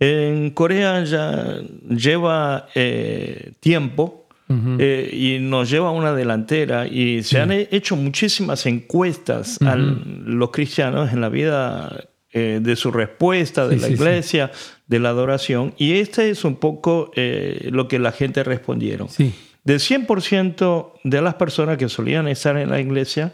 En 0.00 0.50
Corea 0.50 1.04
ya 1.04 1.60
lleva 1.88 2.66
eh, 2.74 3.52
tiempo 3.60 4.26
eh, 4.78 5.08
y 5.12 5.38
nos 5.38 5.70
lleva 5.70 5.92
una 5.92 6.12
delantera 6.12 6.86
y 6.86 7.22
se 7.22 7.40
han 7.40 7.52
hecho 7.52 7.94
muchísimas 7.96 8.66
encuestas 8.66 9.62
a 9.62 9.76
los 9.76 10.50
cristianos 10.50 11.12
en 11.12 11.20
la 11.20 11.28
vida 11.28 12.04
eh, 12.32 12.58
de 12.60 12.76
su 12.76 12.90
respuesta, 12.90 13.68
de 13.68 13.76
la 13.76 13.88
iglesia, 13.88 14.50
de 14.88 14.98
la 14.98 15.10
adoración, 15.10 15.72
y 15.78 15.92
este 15.92 16.30
es 16.30 16.44
un 16.44 16.56
poco 16.56 17.12
lo 17.14 17.86
que 17.86 17.98
la 18.00 18.10
gente 18.10 18.42
respondieron. 18.42 19.08
Sí. 19.08 19.32
Del 19.64 19.78
100% 19.78 20.92
de 21.04 21.22
las 21.22 21.34
personas 21.34 21.78
que 21.78 21.88
solían 21.88 22.28
estar 22.28 22.56
en 22.56 22.70
la 22.70 22.80
iglesia, 22.80 23.32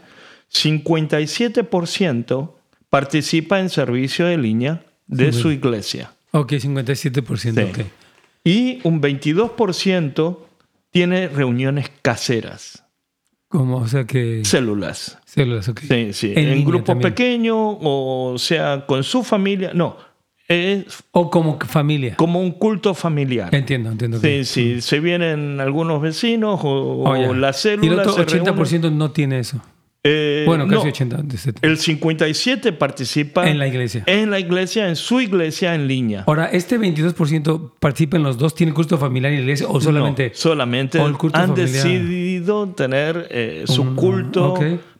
57% 0.53 2.53
participa 2.89 3.59
en 3.59 3.69
servicio 3.69 4.25
de 4.25 4.37
línea 4.37 4.83
de 5.07 5.31
su 5.31 5.51
iglesia. 5.51 6.11
Ok, 6.31 6.53
57%. 6.53 7.85
Y 8.43 8.79
un 8.83 9.01
22% 9.01 10.37
tiene 10.91 11.27
reuniones 11.27 11.91
caseras. 12.01 12.83
¿Cómo? 13.47 13.77
O 13.77 13.87
sea 13.87 14.05
que... 14.05 14.45
Células. 14.45 15.17
Células, 15.25 15.67
ok. 15.69 15.81
Sí, 15.87 16.13
sí. 16.13 16.33
En, 16.35 16.63
grupo 16.63 16.99
pequeño 16.99 17.79
o 17.81 18.37
sea 18.37 18.85
con 18.85 19.03
su 19.03 19.23
familia. 19.23 19.71
No, 19.73 19.97
o 21.11 21.29
como 21.29 21.59
familia. 21.59 22.15
Como 22.15 22.41
un 22.41 22.51
culto 22.51 22.93
familiar. 22.93 23.53
Entiendo, 23.53 23.91
entiendo. 23.91 24.19
Sí, 24.19 24.45
sí. 24.45 24.81
Se 24.81 24.99
vienen 24.99 25.59
algunos 25.59 26.01
vecinos 26.01 26.59
o, 26.63 27.03
oh, 27.03 27.33
la 27.33 27.53
célula. 27.53 27.85
Y 27.85 27.89
el 27.93 27.99
otro 27.99 28.25
80% 28.25 28.91
no 28.91 29.11
tiene 29.11 29.39
eso. 29.39 29.61
Eh, 30.03 30.43
bueno, 30.47 30.65
casi 30.67 30.87
80. 30.87 31.23
El 31.61 31.77
57 31.77 32.71
participa 32.71 33.49
en 33.49 33.59
la 33.59 33.67
iglesia. 33.67 34.03
En 34.05 34.31
la 34.31 34.39
iglesia, 34.39 34.87
en 34.87 34.95
su 34.95 35.19
iglesia 35.19 35.75
en 35.75 35.87
línea. 35.87 36.23
Ahora, 36.25 36.45
¿este 36.45 36.79
22% 36.79 37.73
participa 37.79 38.17
en 38.17 38.23
los 38.23 38.37
dos? 38.37 38.55
¿Tiene 38.55 38.73
culto 38.73 38.97
familiar 38.97 39.33
la 39.33 39.39
iglesia 39.39 39.67
o 39.67 39.79
solamente? 39.79 40.31
solamente 40.33 40.99
han 41.33 41.53
decidido 41.53 42.69
tener 42.69 43.27
eh, 43.29 43.63
su 43.67 43.95
culto 43.95 44.55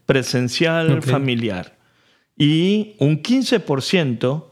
presencial 0.05 1.01
familiar. 1.01 1.77
Y 2.37 2.95
un 2.99 3.21
15% 3.21 4.48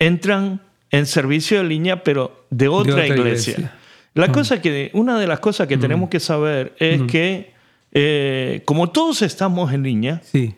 entran 0.00 0.60
en 0.90 1.06
servicio 1.06 1.58
de 1.58 1.64
línea, 1.64 2.02
pero 2.02 2.46
de 2.50 2.66
otra, 2.66 3.06
iglesia. 3.06 3.76
La 4.14 4.26
mm. 4.26 4.32
cosa 4.32 4.60
que, 4.60 4.90
una 4.94 5.18
de 5.18 5.28
las 5.28 5.38
cosas 5.38 5.68
que 5.68 5.76
mm. 5.76 5.80
tenemos 5.80 6.10
que 6.10 6.18
saber 6.18 6.74
es 6.78 7.00
mm. 7.00 7.06
que, 7.06 7.52
eh, 7.92 8.62
como 8.64 8.90
todos 8.90 9.22
estamos 9.22 9.72
en 9.72 9.84
línea, 9.84 10.20
sí. 10.24 10.54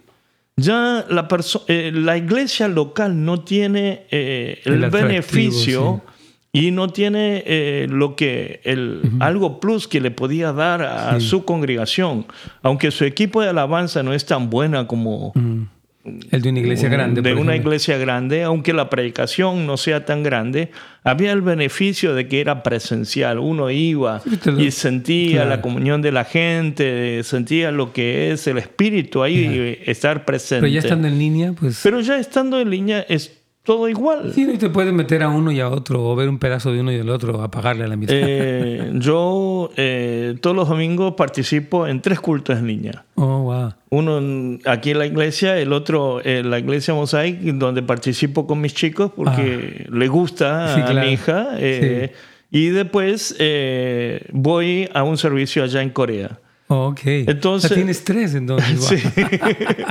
ya 0.56 1.04
la, 1.08 1.28
eh, 1.68 1.92
la 1.94 2.16
iglesia 2.16 2.68
local 2.68 3.24
no 3.24 3.42
tiene 3.42 4.06
eh, 4.10 4.62
el, 4.64 4.88
beneficio 4.88 6.02
y 6.50 6.70
no 6.70 6.88
tiene 6.88 7.86
lo 7.88 8.14
que 8.14 8.60
el, 8.64 9.02
algo 9.20 9.58
plus 9.58 9.88
que 9.88 10.00
le 10.00 10.10
podía 10.10 10.52
dar 10.52 10.82
a 10.82 11.18
su 11.18 11.46
congregación, 11.46 12.26
aunque 12.62 12.90
su 12.90 13.04
equipo 13.04 13.40
de 13.40 13.48
alabanza 13.48 14.02
no 14.02 14.12
es 14.12 14.26
tan 14.26 14.50
buena 14.50 14.86
como 14.86 15.32
el 16.04 16.42
de 16.42 16.48
una 16.48 16.58
iglesia 16.60 16.88
grande. 16.88 17.22
De 17.22 17.34
una 17.34 17.54
iglesia 17.54 17.96
grande, 17.96 18.42
aunque 18.42 18.72
la 18.72 18.90
predicación 18.90 19.66
no 19.66 19.76
sea 19.76 20.04
tan 20.04 20.22
grande, 20.22 20.70
había 21.04 21.30
el 21.32 21.42
beneficio 21.42 22.14
de 22.14 22.26
que 22.26 22.40
era 22.40 22.64
presencial. 22.64 23.38
Uno 23.38 23.70
iba 23.70 24.20
y 24.58 24.72
sentía 24.72 25.44
la 25.44 25.60
comunión 25.60 26.02
de 26.02 26.10
la 26.10 26.24
gente, 26.24 27.22
sentía 27.22 27.70
lo 27.70 27.92
que 27.92 28.32
es 28.32 28.46
el 28.48 28.58
espíritu 28.58 29.22
ahí, 29.22 29.78
estar 29.86 30.24
presente. 30.24 30.62
Pero 30.62 30.72
ya 30.72 30.80
estando 30.80 31.06
en 31.06 31.18
línea, 31.18 31.52
pues... 31.52 31.80
Pero 31.82 32.00
ya 32.00 32.18
estando 32.18 32.60
en 32.60 32.70
línea 32.70 33.06
es 33.08 33.41
todo 33.64 33.88
igual. 33.88 34.32
Sí, 34.34 34.58
te 34.58 34.70
puedes 34.70 34.92
meter 34.92 35.22
a 35.22 35.28
uno 35.28 35.52
y 35.52 35.60
a 35.60 35.68
otro, 35.68 36.04
o 36.04 36.16
ver 36.16 36.28
un 36.28 36.38
pedazo 36.38 36.72
de 36.72 36.80
uno 36.80 36.90
y 36.90 36.96
del 36.96 37.08
otro, 37.10 37.40
apagarle 37.42 37.84
a 37.84 37.86
la 37.86 37.96
mitad. 37.96 38.14
Eh, 38.18 38.90
yo 38.94 39.70
eh, 39.76 40.34
todos 40.40 40.56
los 40.56 40.68
domingos 40.68 41.14
participo 41.14 41.86
en 41.86 42.00
tres 42.02 42.18
cultos 42.18 42.58
en 42.58 42.66
línea. 42.66 43.04
Oh, 43.14 43.42
wow. 43.42 43.72
Uno 43.90 44.58
aquí 44.66 44.90
en 44.90 44.98
la 44.98 45.06
iglesia, 45.06 45.56
el 45.58 45.72
otro 45.72 46.24
en 46.24 46.50
la 46.50 46.58
iglesia 46.58 46.92
Mosaic, 46.94 47.38
donde 47.40 47.82
participo 47.82 48.48
con 48.48 48.60
mis 48.60 48.74
chicos 48.74 49.12
porque 49.14 49.86
ah. 49.86 49.90
le 49.92 50.08
gusta 50.08 50.74
a 50.74 50.92
mi 50.94 51.12
hija. 51.12 51.50
Eh, 51.58 52.12
y 52.50 52.68
después 52.70 53.36
voy 54.32 54.88
a 54.92 55.04
un 55.04 55.16
servicio 55.16 55.62
allá 55.62 55.82
en 55.82 55.90
Corea. 55.90 56.40
ok. 56.66 57.00
Entonces, 57.04 57.72
tienes 57.72 58.02
tres 58.02 58.34
entonces. 58.34 58.80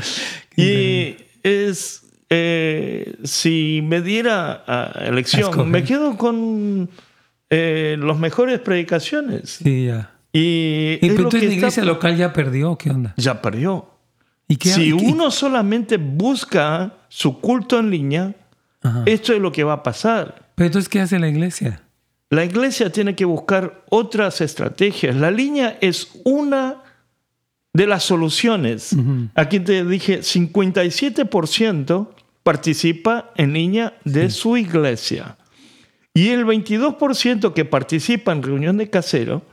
sí. 0.02 0.62
y 0.62 1.16
es 1.42 2.02
eh, 2.34 3.18
si 3.26 3.82
me 3.84 4.02
diera 4.02 4.64
a 4.66 5.06
elección, 5.06 5.70
me 5.70 5.84
quedo 5.84 6.16
con 6.16 6.90
eh, 7.50 7.98
los 8.00 8.18
mejores 8.18 8.62
predicaciones. 8.62 9.60
Sí, 9.62 9.88
ya. 9.88 10.12
Y, 10.32 10.98
¿Y 11.02 11.10
la 11.10 11.44
iglesia 11.44 11.84
local 11.84 12.16
ya 12.16 12.32
perdió? 12.32 12.78
¿Qué 12.78 12.90
onda? 12.90 13.14
Ya 13.18 13.42
perdió. 13.42 13.90
¿Y 14.48 14.56
si 14.56 14.94
uno 14.94 15.30
solamente 15.30 15.98
busca 15.98 16.94
su 17.10 17.42
culto 17.42 17.78
en 17.80 17.90
línea, 17.90 18.34
esto 19.06 19.34
es 19.34 19.42
lo 19.42 19.52
que 19.52 19.66
va 19.66 19.74
a 19.74 19.84
pasar. 19.84 20.52
Pero 20.56 20.68
entonces, 20.68 20.88
¿qué 20.88 21.02
hace 21.02 21.20
la 21.20 21.28
iglesia? 21.28 21.84
La 22.30 22.46
iglesia 22.46 22.90
tiene 22.94 23.14
que 23.14 23.26
buscar 23.26 23.84
otras 23.90 24.40
estrategias. 24.40 25.18
La 25.18 25.32
línea 25.32 25.78
es 25.82 26.08
una 26.24 26.82
de 27.74 27.88
las 27.88 28.04
soluciones. 28.04 28.96
Aquí 29.36 29.60
te 29.60 29.84
dije 29.84 30.20
57% 30.22 32.08
participa 32.44 33.32
en 33.36 33.54
línea 33.54 33.98
de 34.04 34.30
su 34.30 34.58
iglesia. 34.58 35.38
Y 36.14 36.28
el 36.28 36.46
22% 36.46 37.54
que 37.54 37.64
participa 37.64 38.34
en 38.34 38.44
reunión 38.44 38.76
de 38.76 38.90
casero, 38.90 39.44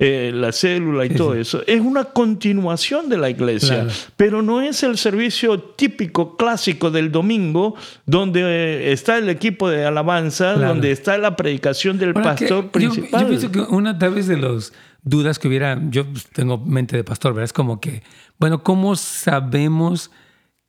eh, 0.00 0.32
la 0.34 0.50
célula 0.50 1.06
y 1.06 1.10
todo 1.10 1.34
eso, 1.34 1.62
es 1.68 1.80
una 1.80 2.06
continuación 2.06 3.08
de 3.08 3.16
la 3.16 3.30
iglesia, 3.30 3.86
pero 4.16 4.42
no 4.42 4.60
es 4.60 4.82
el 4.82 4.98
servicio 4.98 5.60
típico, 5.60 6.36
clásico 6.36 6.90
del 6.90 7.12
domingo, 7.12 7.76
donde 8.06 8.40
eh, 8.42 8.92
está 8.92 9.18
el 9.18 9.28
equipo 9.28 9.68
de 9.68 9.84
alabanza, 9.84 10.54
donde 10.54 10.90
está 10.90 11.16
la 11.16 11.36
predicación 11.36 11.96
del 11.96 12.12
pastor 12.12 12.72
principal. 12.72 13.22
Yo, 13.22 13.28
pienso 13.28 13.52
que 13.52 13.60
una 13.60 13.96
tal 13.96 14.14
vez 14.14 14.26
de 14.26 14.36
las 14.36 14.72
dudas 15.04 15.38
que 15.38 15.46
hubiera, 15.46 15.80
yo 15.90 16.06
tengo 16.32 16.58
mente 16.58 16.96
de 16.96 17.04
pastor, 17.04 17.34
¿verdad? 17.34 17.44
Es 17.44 17.52
como 17.52 17.80
que, 17.80 18.02
bueno, 18.40 18.64
¿cómo 18.64 18.96
sabemos 18.96 20.10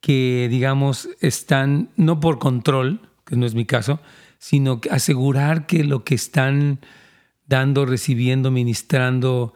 que, 0.01 0.47
digamos, 0.49 1.09
están, 1.21 1.89
no 1.95 2.19
por 2.19 2.39
control, 2.39 2.99
que 3.25 3.37
no 3.37 3.45
es 3.45 3.55
mi 3.55 3.65
caso, 3.65 3.99
sino 4.39 4.81
asegurar 4.89 5.67
que 5.67 5.83
lo 5.83 6.03
que 6.03 6.15
están 6.15 6.79
dando, 7.45 7.85
recibiendo, 7.85 8.49
ministrando 8.49 9.53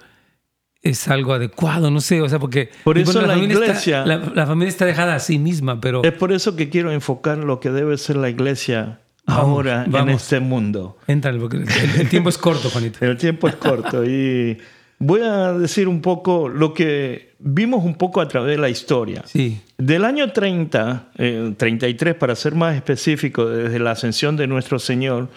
es 0.83 1.07
algo 1.07 1.33
adecuado, 1.33 1.89
no 1.89 1.99
sé, 1.99 2.21
o 2.21 2.29
sea, 2.29 2.37
porque 2.37 2.69
por 2.83 2.99
eso 2.99 3.19
la, 3.25 3.35
iglesia, 3.37 4.05
la, 4.05 4.45
familia 4.45 4.69
está 4.69 4.85
dejada 4.85 5.15
a 5.15 5.19
sí 5.19 5.39
misma, 5.39 5.81
pero 5.81 6.03
es 6.03 6.13
por 6.13 6.31
eso 6.31 6.55
que 6.55 6.69
quiero 6.69 6.91
enfocar 6.91 7.39
lo 7.39 7.59
que 7.59 7.71
debe 7.71 7.97
ser 7.97 8.17
la 8.17 8.29
iglesia 8.29 8.99
ahora 9.25 9.85
en 9.85 10.09
este 10.09 10.39
mundo. 10.39 10.99
Entra, 11.07 11.35
porque 11.39 11.57
el, 11.57 12.07
tiempo 12.09 12.29
es 12.29 12.37
corto, 12.37 12.69
Juanito. 12.69 13.03
el 13.03 13.17
tiempo 13.17 13.47
es 13.47 13.55
corto 13.55 14.05
y 14.05 14.59
voy 14.99 15.21
a 15.21 15.53
decir 15.53 15.87
un 15.87 16.01
poco 16.01 16.49
lo 16.49 16.73
que 16.73 17.33
vimos 17.39 17.83
un 17.83 17.95
poco 17.95 18.21
a 18.21 18.27
través 18.27 18.51
de 18.51 18.61
la 18.61 18.69
historia. 18.69 19.23
Sí. 19.25 19.61
Del 19.77 20.05
año 20.05 20.31
30, 20.31 21.11
33 21.57 22.11
eh, 22.11 22.17
para 22.17 22.35
ser 22.35 22.55
más 22.55 22.75
específico, 22.75 23.45
desde 23.47 23.79
la 23.79 23.91
ascensión 23.91 24.35
de 24.37 24.47
nuestro 24.47 24.79
Señor, 24.79 25.29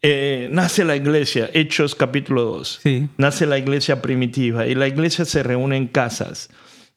eh, 0.00 0.48
nace 0.52 0.84
la 0.84 0.94
iglesia, 0.94 1.50
Hechos 1.52 1.94
capítulo 1.94 2.44
2. 2.44 2.80
Nace 3.16 3.46
la 3.46 3.58
iglesia 3.58 4.00
primitiva 4.00 4.66
y 4.66 4.74
la 4.74 4.86
iglesia 4.86 5.24
se 5.24 5.42
reúne 5.42 5.76
en 5.76 5.88
casas. 5.88 6.50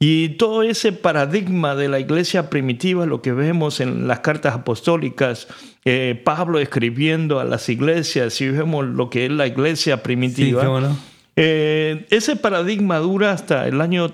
Y 0.04 0.30
todo 0.30 0.64
ese 0.64 0.94
paradigma 0.94 1.76
de 1.76 1.88
la 1.88 2.00
iglesia 2.00 2.50
primitiva, 2.50 3.06
lo 3.06 3.22
que 3.22 3.34
vemos 3.34 3.80
en 3.80 4.08
las 4.08 4.22
cartas 4.22 4.56
apostólicas, 4.56 5.48
eh, 5.86 6.20
Pablo 6.24 6.60
escribiendo 6.60 7.40
a 7.40 7.46
las 7.46 7.70
iglesias, 7.70 8.42
y 8.42 8.50
vemos 8.50 8.86
lo 8.86 9.12
que 9.12 9.26
es 9.26 9.32
la 9.32 9.46
iglesia 9.46 10.02
primitiva, 10.02 10.98
ese 11.42 12.36
paradigma 12.36 12.98
dura 12.98 13.32
hasta 13.32 13.68
el 13.68 13.82
año 13.82 14.14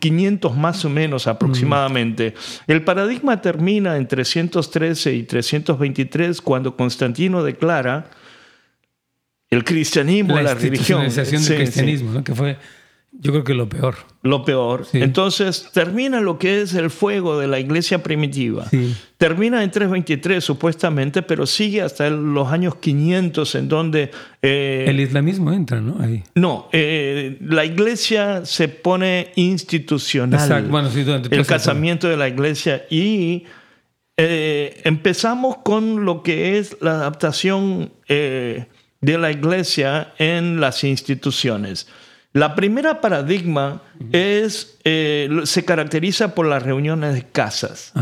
500 0.00 0.56
más 0.56 0.84
o 0.84 0.90
menos 0.90 1.26
aproximadamente. 1.26 2.34
El 2.66 2.82
paradigma 2.82 3.40
termina 3.40 3.96
en 3.96 4.08
313 4.08 5.14
y 5.14 5.22
323 5.24 6.40
cuando 6.40 6.76
Constantino 6.76 7.42
declara 7.42 8.10
el 9.50 9.64
cristianismo, 9.64 10.34
la, 10.36 10.42
la 10.42 10.54
religión. 10.54 11.08
del 11.08 11.26
cristianismo, 11.26 12.24
que 12.24 12.34
fue 12.34 12.56
yo 13.20 13.32
creo 13.32 13.44
que 13.44 13.54
lo 13.54 13.68
peor. 13.68 13.94
Lo 14.22 14.44
peor. 14.44 14.86
Entonces 14.92 15.70
termina 15.72 16.20
lo 16.20 16.38
que 16.38 16.62
es 16.62 16.74
el 16.74 16.90
fuego 16.90 17.38
de 17.38 17.46
la 17.46 17.60
iglesia 17.60 18.02
primitiva. 18.02 18.66
Termina 19.18 19.62
en 19.62 19.70
323 19.70 20.42
supuestamente, 20.42 21.22
pero 21.22 21.46
sigue 21.46 21.82
hasta 21.82 22.10
los 22.10 22.48
años 22.48 22.74
500 22.76 23.54
en 23.54 23.68
donde... 23.68 24.10
Eh, 24.42 24.84
el 24.88 24.98
islamismo 24.98 25.52
entra, 25.52 25.80
¿no? 25.80 26.02
Ahí. 26.02 26.24
No, 26.34 26.68
eh, 26.72 27.38
la 27.40 27.64
iglesia 27.64 28.44
se 28.44 28.68
pone 28.68 29.32
institucional. 29.36 30.40
Exacto. 30.40 30.70
Bueno, 30.70 30.90
sí, 30.90 31.04
el 31.30 31.46
casamiento 31.46 32.08
de 32.08 32.16
la 32.16 32.28
iglesia 32.28 32.84
y 32.90 33.44
eh, 34.16 34.80
empezamos 34.84 35.58
con 35.64 36.04
lo 36.04 36.22
que 36.22 36.58
es 36.58 36.76
la 36.80 36.92
adaptación 36.92 37.92
de 38.08 38.66
la 39.18 39.30
iglesia 39.30 40.12
en 40.18 40.60
las 40.60 40.82
instituciones. 40.82 41.86
La 42.34 42.56
primera 42.56 43.00
paradigma 43.00 43.80
es, 44.10 44.76
eh, 44.82 45.30
se 45.44 45.64
caracteriza 45.64 46.34
por 46.34 46.46
las 46.46 46.64
reuniones 46.64 47.14
de 47.14 47.22
casas. 47.22 47.92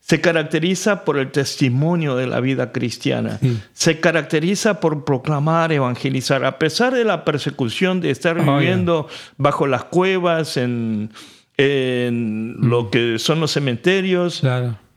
Se 0.00 0.22
caracteriza 0.22 1.04
por 1.04 1.18
el 1.18 1.30
testimonio 1.30 2.16
de 2.16 2.26
la 2.26 2.40
vida 2.40 2.72
cristiana. 2.72 3.38
Se 3.74 4.00
caracteriza 4.00 4.80
por 4.80 5.04
proclamar, 5.04 5.70
evangelizar. 5.70 6.46
A 6.46 6.58
pesar 6.58 6.94
de 6.94 7.04
la 7.04 7.26
persecución 7.26 8.00
de 8.00 8.10
estar 8.10 8.38
oh, 8.38 8.56
viviendo 8.56 9.06
bajo 9.36 9.66
las 9.66 9.84
cuevas, 9.84 10.56
en, 10.56 11.10
lo 11.58 12.90
que 12.90 13.18
son 13.18 13.40
los 13.40 13.52
cementerios, 13.52 14.42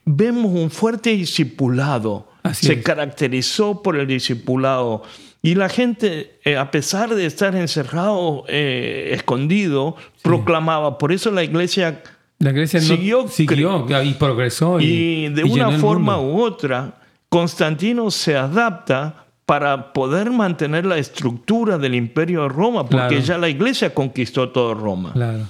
vemos 0.06 0.54
un 0.54 0.72
fuerte 0.72 1.10
discipulado. 1.10 2.30
se 2.54 2.82
caracterizó 2.82 3.82
por 3.84 3.98
el 3.98 4.08
discipulado. 4.08 5.04
Y 5.48 5.56
la 5.56 5.70
gente, 5.70 6.42
eh, 6.44 6.58
a 6.58 6.72
pesar 6.72 7.16
de 7.16 7.26
estar 7.26 7.56
encerrado, 7.56 8.44
eh, 8.50 9.12
escondido, 9.14 9.96
proclamaba. 10.22 10.98
Por 10.98 11.14
eso 11.14 11.32
la 11.32 11.42
iglesia, 11.42 12.04
la 12.40 12.50
iglesia 12.50 12.82
siguió, 12.82 13.30
siguió 13.30 13.88
y 14.04 14.14
progresó. 14.16 14.82
Y, 14.82 15.30
de 15.30 15.46
una 15.46 15.72
forma 15.80 16.20
u 16.20 16.42
otra, 16.42 16.96
Constantino 17.30 18.12
se 18.12 18.36
adapta 18.36 19.26
para 19.46 19.94
poder 19.94 20.32
mantener 20.32 20.86
la 20.86 20.98
estructura 20.98 21.78
del 21.78 21.96
imperio 21.96 22.42
de 22.42 22.50
Roma, 22.50 22.86
porque 22.86 23.22
ya 23.22 23.38
la 23.38 23.48
iglesia 23.48 23.94
conquistó 23.94 24.50
todo 24.50 24.74
Roma. 24.74 25.14
Claro. 25.14 25.46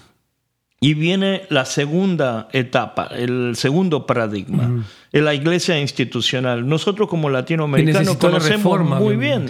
Y 0.80 0.94
viene 0.94 1.48
la 1.50 1.66
segunda 1.66 2.50
etapa, 2.52 3.08
el 3.08 3.56
segundo 3.56 4.06
paradigma, 4.06 4.86
la 5.12 5.34
iglesia 5.34 5.80
institucional. 5.80 6.70
Nosotros 6.70 7.10
como 7.10 7.32
latinoamericanos 7.32 8.18
conocemos 8.18 8.80
muy 9.02 9.16
bien. 9.16 9.48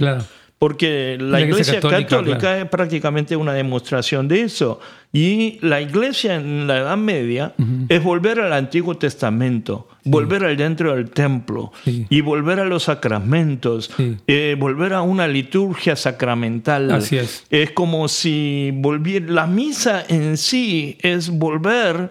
Porque 0.59 1.17
la, 1.19 1.39
iglesia, 1.39 1.79
católica, 1.79 2.57
es 2.57 2.67
prácticamente 2.67 3.35
una 3.35 3.53
demostración 3.53 4.27
de 4.27 4.41
eso. 4.41 4.79
Y 5.13 5.59
la 5.61 5.81
iglesia 5.81 6.35
en 6.35 6.65
la 6.65 6.79
Edad 6.79 6.97
Media 6.97 7.53
es 7.89 8.03
volver 8.03 8.39
al 8.39 8.51
Antiguo 8.51 8.97
Testamento, 8.97 9.87
volver 10.03 10.43
al 10.43 10.57
dentro 10.57 10.95
del 10.95 11.11
templo 11.11 11.71
y 11.85 12.21
volver 12.21 12.59
a 12.59 12.65
los 12.65 12.83
sacramentos, 12.83 13.91
eh, 14.25 14.55
volver 14.59 14.93
a 14.93 15.03
una 15.03 15.27
liturgia 15.27 15.95
sacramental. 15.95 16.91
Así 16.91 17.17
es. 17.17 17.45
Es 17.51 17.71
como 17.71 18.07
si 18.07 18.71
volviera. 18.73 19.31
La 19.31 19.47
misa 19.47 20.03
en 20.07 20.37
sí 20.37 20.97
es 21.01 21.29
volver 21.29 22.09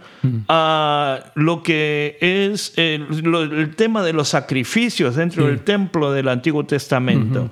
a 0.49 1.33
lo 1.35 1.63
que 1.63 2.17
es 2.21 2.73
el, 2.77 3.75
tema 3.77 4.03
de 4.03 4.13
los 4.13 4.29
sacrificios 4.29 5.17
dentro 5.17 5.47
del 5.47 5.61
templo 5.61 6.13
del 6.13 6.29
Antiguo 6.29 6.65
Testamento. 6.65 7.51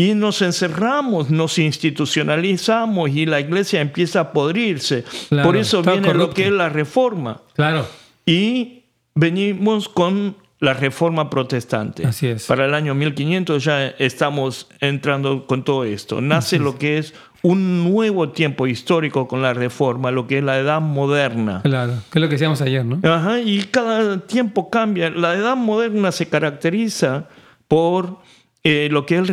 Y 0.00 0.14
nos 0.14 0.40
encerramos, 0.40 1.28
nos 1.28 1.58
institucionalizamos 1.58 3.10
y 3.10 3.26
la 3.26 3.38
iglesia 3.38 3.82
empieza 3.82 4.20
a 4.20 4.32
podrirse. 4.32 5.04
Por 5.42 5.58
eso 5.58 5.82
viene 5.82 6.14
lo 6.14 6.30
que 6.30 6.46
es 6.46 6.52
la 6.52 6.70
reforma. 6.70 7.42
Claro. 7.54 7.86
Y 8.24 8.84
venimos 9.14 9.90
con 9.90 10.36
la 10.58 10.72
reforma 10.72 11.28
protestante. 11.28 12.06
Así 12.06 12.28
es. 12.28 12.46
Para 12.46 12.64
el 12.64 12.72
año 12.72 12.94
1500 12.94 13.62
ya 13.62 13.88
estamos 13.88 14.68
entrando 14.80 15.46
con 15.46 15.64
todo 15.64 15.84
esto. 15.84 16.22
Nace 16.22 16.58
lo 16.58 16.78
que 16.78 16.96
es 16.96 17.12
un 17.42 17.84
nuevo 17.84 18.30
tiempo 18.30 18.66
histórico 18.66 19.28
con 19.28 19.42
la 19.42 19.52
reforma, 19.52 20.10
lo 20.10 20.26
que 20.26 20.38
es 20.38 20.44
la 20.44 20.58
edad 20.58 20.80
moderna. 20.80 21.60
Claro, 21.62 21.92
que 22.10 22.18
es 22.18 22.22
lo 22.22 22.28
que 22.28 22.36
decíamos 22.36 22.62
ayer, 22.62 22.86
¿no? 22.86 23.00
Ajá, 23.06 23.38
y 23.40 23.64
cada 23.64 24.18
tiempo 24.20 24.70
cambia. 24.70 25.10
La 25.10 25.34
edad 25.34 25.56
moderna 25.56 26.10
se 26.10 26.26
caracteriza 26.26 27.28
por 27.68 28.18
eh, 28.62 28.88
lo 28.90 29.06
que 29.06 29.16
es 29.16 29.20
el 29.20 29.26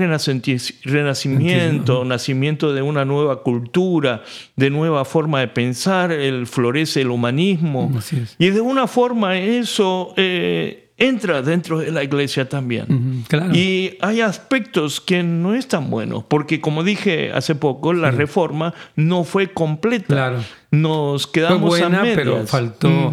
renacimiento, 0.83 2.05
nacimiento 2.05 2.73
de 2.73 2.81
una 2.81 3.03
nueva 3.03 3.43
cultura, 3.43 4.23
de 4.55 4.69
nueva 4.69 5.03
forma 5.03 5.41
de 5.41 5.49
pensar, 5.49 6.13
el, 6.13 6.47
florece 6.47 7.01
el 7.01 7.11
humanismo. 7.11 7.91
Y 8.39 8.51
de 8.51 8.61
una 8.61 8.87
forma 8.87 9.37
eso 9.37 10.13
eh, 10.15 10.91
entra 10.95 11.41
dentro 11.41 11.79
de 11.79 11.91
la 11.91 12.03
iglesia 12.03 12.47
también. 12.47 13.25
Y 13.53 13.97
hay 13.99 14.21
aspectos 14.21 15.01
que 15.01 15.23
no 15.23 15.53
están 15.53 15.89
buenos, 15.89 16.23
porque 16.23 16.61
como 16.61 16.85
dije 16.85 17.33
hace 17.33 17.53
poco, 17.53 17.91
la 17.91 18.11
reforma 18.11 18.73
no 18.95 19.25
fue 19.25 19.51
completa. 19.51 20.37
Nos 20.71 21.27
quedamos 21.27 21.81
a 21.81 21.89
medias. 21.89 22.15
pero 22.15 22.47
faltó 22.47 23.11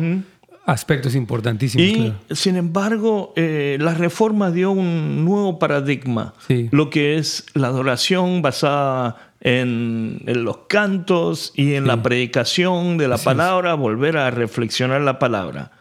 aspectos 0.66 1.14
importantísimos. 1.14 1.86
Y 1.86 2.34
sin 2.34 2.56
embargo, 2.56 3.32
eh, 3.36 3.76
la 3.80 3.94
reforma 3.94 4.50
dio 4.50 4.70
un 4.70 5.24
nuevo 5.24 5.58
paradigma, 5.58 6.34
lo 6.70 6.90
que 6.90 7.16
es 7.16 7.46
la 7.54 7.68
adoración 7.68 8.42
basada 8.42 9.34
en, 9.40 10.22
los 10.26 10.58
cantos 10.68 11.52
y 11.54 11.74
en 11.74 11.86
la 11.86 12.02
predicación 12.02 12.96
de 12.96 13.08
la 13.08 13.18
palabra, 13.18 13.74
volver 13.74 14.16
a 14.16 14.30
reflexionar 14.30 15.02
la 15.02 15.18
palabra. 15.18 15.72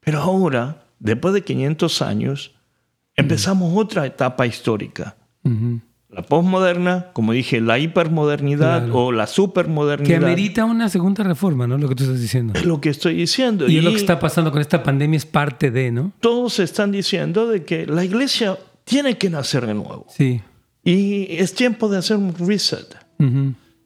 Pero 0.00 0.20
ahora, 0.20 0.84
después 0.98 1.34
de 1.34 1.42
500 1.42 2.02
años, 2.02 2.54
empezamos 3.16 3.72
otra 3.76 4.06
etapa 4.06 4.46
histórica. 4.46 5.16
La 6.12 6.22
postmoderna, 6.22 7.12
como 7.12 7.32
dije, 7.32 7.60
la 7.60 7.78
hipermodernidad 7.78 8.90
o 8.92 9.12
la 9.12 9.28
supermodernidad. 9.28 10.08
Que 10.08 10.16
amerita 10.16 10.64
una 10.64 10.88
segunda 10.88 11.22
reforma, 11.22 11.68
¿no? 11.68 11.78
Lo 11.78 11.88
que 11.88 11.94
tú 11.94 12.02
estás 12.02 12.20
diciendo. 12.20 12.54
Es 12.58 12.64
lo 12.64 12.80
que 12.80 12.88
estoy 12.88 13.14
diciendo. 13.14 13.68
Y, 13.68 13.80
lo 13.80 13.90
que 13.90 13.96
está 13.96 14.18
pasando 14.18 14.50
con 14.50 14.60
esta 14.60 14.82
pandemia 14.82 15.16
es 15.18 15.26
parte 15.26 15.70
de, 15.70 15.92
¿no? 15.92 16.12
Todos 16.18 16.58
están 16.58 16.90
diciendo 16.90 17.46
de 17.46 17.64
que 17.64 17.86
la 17.86 18.04
iglesia 18.04 18.58
tiene 18.84 19.18
que 19.18 19.30
nacer 19.30 19.66
de 19.66 19.74
nuevo. 19.74 20.06
Sí. 20.08 20.40
Y 20.82 21.26
es 21.36 21.54
tiempo 21.54 21.88
de 21.88 21.98
hacer 21.98 22.16
un 22.16 22.34
reset. 22.34 22.96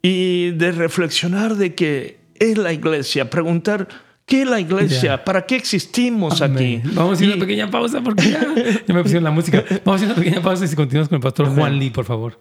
Y 0.01 0.51
de 0.53 0.73
reflexionar 0.73 1.57
de 1.57 1.75
qué 1.75 2.21
es 2.37 2.57
la 2.57 2.73
iglesia, 2.73 3.29
preguntar 3.29 3.89
qué 4.27 4.43
es 4.43 4.49
la 4.49 4.61
iglesia, 4.61 5.25
para 5.25 5.45
qué 5.47 5.57
existimos 5.57 6.41
aquí. 6.41 6.81
Vamos 6.85 7.13
a 7.13 7.15
hacer 7.15 7.29
una 7.29 7.39
pequeña 7.39 7.71
pausa 7.71 8.01
porque 8.01 8.31
ya, 8.31 8.41
ya 8.87 8.95
me 8.95 9.03
pusieron 9.03 9.25
la 9.25 9.31
música. 9.31 9.65
Vamos 9.85 10.03
a 10.03 10.05
hacer 10.05 10.09
una 10.09 10.15
pequeña 10.17 10.43
pausa 10.43 10.65
y 10.65 10.69
si 10.69 10.77
continuamos 10.77 11.09
con 11.09 11.17
el 11.17 11.23
pastor 11.23 11.55
Juan 11.55 11.79
Lee, 11.79 11.91
por 11.91 12.05
favor. 12.05 12.39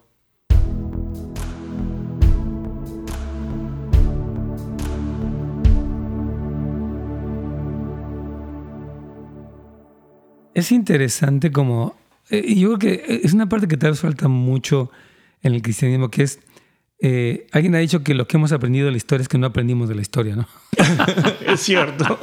Es 10.53 10.71
interesante 10.71 11.51
como, 11.51 11.95
eh, 12.29 12.53
yo 12.55 12.77
creo 12.77 12.79
que 12.79 13.21
es 13.23 13.33
una 13.33 13.49
parte 13.49 13.67
que 13.67 13.75
tal 13.75 13.91
vez 13.91 13.99
falta 13.99 14.27
mucho 14.27 14.91
en 15.41 15.55
el 15.55 15.63
cristianismo, 15.63 16.09
que 16.11 16.23
es, 16.23 16.39
eh, 17.05 17.47
alguien 17.51 17.75
ha 17.75 17.79
dicho 17.79 18.01
que 18.01 18.13
lo 18.13 18.27
que 18.27 18.37
hemos 18.37 18.53
aprendido 18.53 18.85
de 18.85 18.91
la 18.91 18.97
historia 18.97 19.23
es 19.23 19.27
que 19.27 19.37
no 19.37 19.45
aprendimos 19.45 19.89
de 19.89 19.95
la 19.95 20.01
historia, 20.01 20.37
¿no? 20.37 20.47
es 21.45 21.59
cierto. 21.59 22.17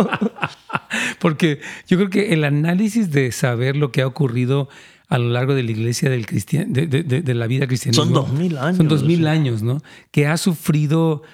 Porque 1.21 1.61
yo 1.87 1.99
creo 1.99 2.09
que 2.09 2.33
el 2.33 2.45
análisis 2.45 3.11
de 3.11 3.31
saber 3.31 3.77
lo 3.77 3.93
que 3.93 4.01
ha 4.01 4.07
ocurrido 4.07 4.71
a 5.11 5.19
lo 5.19 5.29
largo 5.29 5.55
de 5.55 5.65
la 5.65 5.73
iglesia 5.73 6.09
del 6.09 6.25
cristian, 6.25 6.73
de, 6.73 6.87
de, 6.87 7.35
la 7.35 7.47
vida 7.47 7.67
cristiana. 7.67 7.95
Son 7.95 8.11
dos 8.11 8.33
mil 8.33 8.57
años. 8.57 8.79
Son 8.79 8.89
dos 8.89 9.05
mil 9.05 9.27
años, 9.27 9.63
¿no? 9.63 9.83
Que 10.13 10.27
ha 10.27 10.39
sufrido 10.39 11.25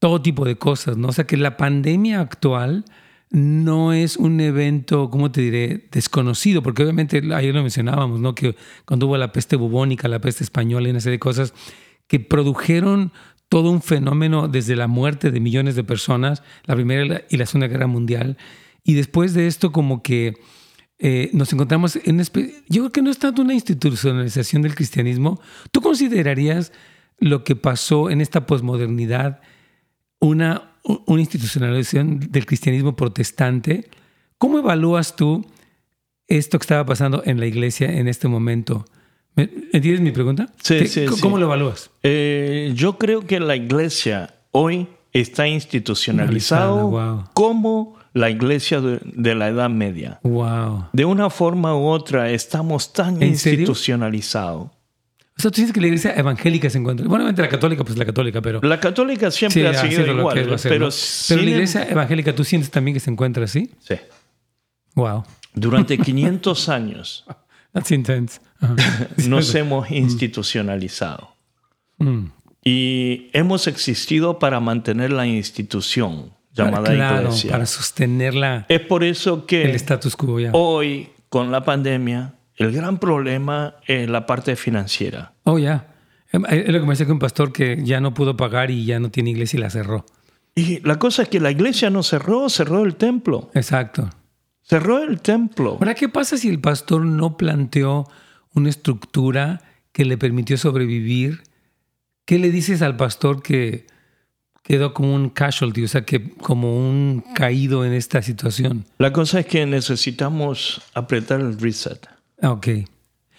todo 0.00 0.20
tipo 0.20 0.44
de 0.44 0.56
cosas, 0.56 0.96
¿no? 0.96 1.06
O 1.08 1.12
sea, 1.12 1.24
que 1.24 1.36
la 1.36 1.56
pandemia 1.56 2.18
actual 2.20 2.84
no 3.30 3.92
es 3.92 4.16
un 4.16 4.40
evento, 4.40 5.08
¿cómo 5.08 5.30
te 5.30 5.42
diré?, 5.42 5.86
desconocido, 5.92 6.64
porque 6.64 6.82
obviamente 6.82 7.22
ayer 7.32 7.54
lo 7.54 7.62
mencionábamos, 7.62 8.18
¿no? 8.18 8.34
Que 8.34 8.56
cuando 8.84 9.06
hubo 9.06 9.16
la 9.18 9.30
peste 9.30 9.54
bubónica, 9.54 10.08
la 10.08 10.20
peste 10.20 10.42
española 10.42 10.88
y 10.88 10.90
una 10.90 11.00
serie 11.00 11.16
de 11.16 11.20
cosas 11.20 11.54
que 12.08 12.18
produjeron 12.18 13.12
todo 13.48 13.70
un 13.70 13.80
fenómeno 13.80 14.48
desde 14.48 14.74
la 14.74 14.88
muerte 14.88 15.30
de 15.30 15.40
millones 15.40 15.76
de 15.76 15.84
personas, 15.84 16.42
la 16.64 16.74
Primera 16.74 17.22
y 17.30 17.36
la 17.36 17.46
Segunda 17.46 17.68
Guerra 17.68 17.86
Mundial, 17.86 18.36
y 18.82 18.94
después 18.94 19.32
de 19.34 19.46
esto 19.46 19.70
como 19.70 20.02
que 20.02 20.34
eh, 20.98 21.30
nos 21.32 21.52
encontramos 21.52 21.96
en... 21.96 22.18
Yo 22.18 22.82
creo 22.82 22.90
que 22.90 23.02
no 23.02 23.10
es 23.10 23.18
tanto 23.18 23.42
una 23.42 23.54
institucionalización 23.54 24.62
del 24.62 24.74
cristianismo. 24.74 25.40
¿Tú 25.70 25.80
considerarías 25.80 26.72
lo 27.18 27.44
que 27.44 27.54
pasó 27.54 28.10
en 28.10 28.20
esta 28.20 28.46
posmodernidad 28.46 29.40
una 30.18 30.68
una 31.06 31.20
institucionalización 31.20 32.20
del 32.30 32.46
cristianismo 32.46 32.96
protestante. 32.96 33.90
¿Cómo 34.38 34.58
evalúas 34.58 35.16
tú 35.16 35.44
esto 36.26 36.58
que 36.58 36.64
estaba 36.64 36.86
pasando 36.86 37.22
en 37.24 37.40
la 37.40 37.46
iglesia 37.46 37.90
en 37.90 38.08
este 38.08 38.28
momento? 38.28 38.84
¿Entiendes 39.38 40.00
mi 40.00 40.10
pregunta? 40.10 40.48
Sí, 40.62 40.86
sí. 40.88 41.06
¿Cómo 41.20 41.38
lo 41.38 41.46
evalúas? 41.46 41.90
Eh, 42.02 42.72
yo 42.74 42.98
creo 42.98 43.26
que 43.26 43.38
la 43.38 43.54
iglesia 43.54 44.34
hoy 44.50 44.88
está 45.12 45.46
institucionalizado 45.46 47.30
como 47.34 47.96
la 48.14 48.30
iglesia 48.30 48.80
de, 48.80 49.34
la 49.34 49.48
Edad 49.48 49.70
Media. 49.70 50.18
Wow. 50.22 50.86
De 50.92 51.04
una 51.04 51.30
forma 51.30 51.76
u 51.76 51.86
otra 51.86 52.30
estamos 52.30 52.92
tan 52.92 53.22
institucionalizados. 53.22 54.70
O 55.38 55.40
sea, 55.40 55.52
tú 55.52 55.60
dices 55.60 55.72
que 55.72 55.80
la 55.80 55.86
iglesia 55.86 56.14
evangélica 56.16 56.68
se 56.68 56.78
encuentra. 56.78 57.06
Bueno, 57.06 57.30
la 57.30 57.48
católica, 57.48 57.84
pues 57.84 57.96
la 57.96 58.04
católica, 58.04 58.42
pero. 58.42 58.60
La 58.60 58.80
católica 58.80 59.30
siempre 59.30 59.68
ha 59.68 59.74
sido 59.74 60.04
igual. 60.04 60.34
pero, 60.34 60.56
pero 60.68 60.88
la 61.42 61.50
iglesia 61.50 61.88
evangélica, 61.88 62.34
¿tú 62.34 62.42
sientes 62.42 62.72
también 62.72 62.94
que 62.94 63.00
se 63.00 63.10
encuentra 63.10 63.44
así? 63.44 63.70
Sí. 63.78 63.94
Wow. 64.96 65.22
Durante 65.54 65.96
500 65.98 66.68
años. 66.68 67.24
That's 67.72 67.90
intense. 67.90 68.40
nos 69.28 69.54
hemos 69.54 69.90
institucionalizado. 69.90 71.30
Mm. 71.98 72.26
Y 72.64 73.30
hemos 73.32 73.66
existido 73.66 74.38
para 74.38 74.60
mantener 74.60 75.12
la 75.12 75.26
institución 75.26 76.32
llamada 76.52 76.92
claro, 76.92 77.28
iglesia. 77.28 77.50
Para 77.50 77.66
sostenerla. 77.66 78.66
Es 78.68 78.80
por 78.80 79.04
eso 79.04 79.46
que. 79.46 79.62
El 79.62 79.74
status 79.76 80.16
quo 80.16 80.40
ya. 80.40 80.50
Hoy, 80.52 81.08
con 81.28 81.50
la 81.50 81.64
pandemia, 81.64 82.34
el 82.56 82.72
gran 82.72 82.98
problema 82.98 83.76
es 83.86 84.08
la 84.08 84.26
parte 84.26 84.56
financiera. 84.56 85.32
Oh, 85.44 85.58
ya. 85.58 85.86
Em, 86.32 86.44
es 86.46 86.68
lo 86.68 86.80
que 86.80 86.86
me 86.86 86.92
decía 86.92 87.06
que 87.06 87.12
un 87.12 87.18
pastor 87.18 87.52
que 87.52 87.82
ya 87.84 88.00
no 88.00 88.12
pudo 88.12 88.36
pagar 88.36 88.70
y 88.70 88.84
ya 88.84 88.98
no 88.98 89.10
tiene 89.10 89.30
iglesia 89.30 89.58
y 89.58 89.60
la 89.60 89.70
cerró. 89.70 90.04
Y 90.54 90.80
la 90.80 90.98
cosa 90.98 91.22
es 91.22 91.28
que 91.28 91.38
la 91.38 91.52
iglesia 91.52 91.88
no 91.88 92.02
cerró, 92.02 92.48
cerró 92.48 92.84
el 92.84 92.96
templo. 92.96 93.50
Exacto. 93.54 94.10
Cerró 94.68 95.02
el 95.02 95.22
templo. 95.22 95.78
Ahora, 95.80 95.94
¿qué 95.94 96.10
pasa 96.10 96.36
si 96.36 96.50
el 96.50 96.60
pastor 96.60 97.06
no 97.06 97.38
planteó 97.38 98.06
una 98.52 98.68
estructura 98.68 99.62
que 99.92 100.04
le 100.04 100.18
permitió 100.18 100.58
sobrevivir? 100.58 101.42
¿Qué 102.26 102.38
le 102.38 102.50
dices 102.50 102.82
al 102.82 102.94
pastor 102.96 103.42
que 103.42 103.86
quedó 104.62 104.92
como 104.92 105.14
un 105.14 105.30
casualty, 105.30 105.84
o 105.84 105.88
sea, 105.88 106.04
que 106.04 106.34
como 106.34 106.76
un 106.76 107.24
caído 107.34 107.86
en 107.86 107.94
esta 107.94 108.20
situación? 108.20 108.84
La 108.98 109.10
cosa 109.14 109.40
es 109.40 109.46
que 109.46 109.64
necesitamos 109.64 110.82
apretar 110.92 111.40
el 111.40 111.58
reset. 111.58 112.06
Ah, 112.42 112.50
ok. 112.50 112.66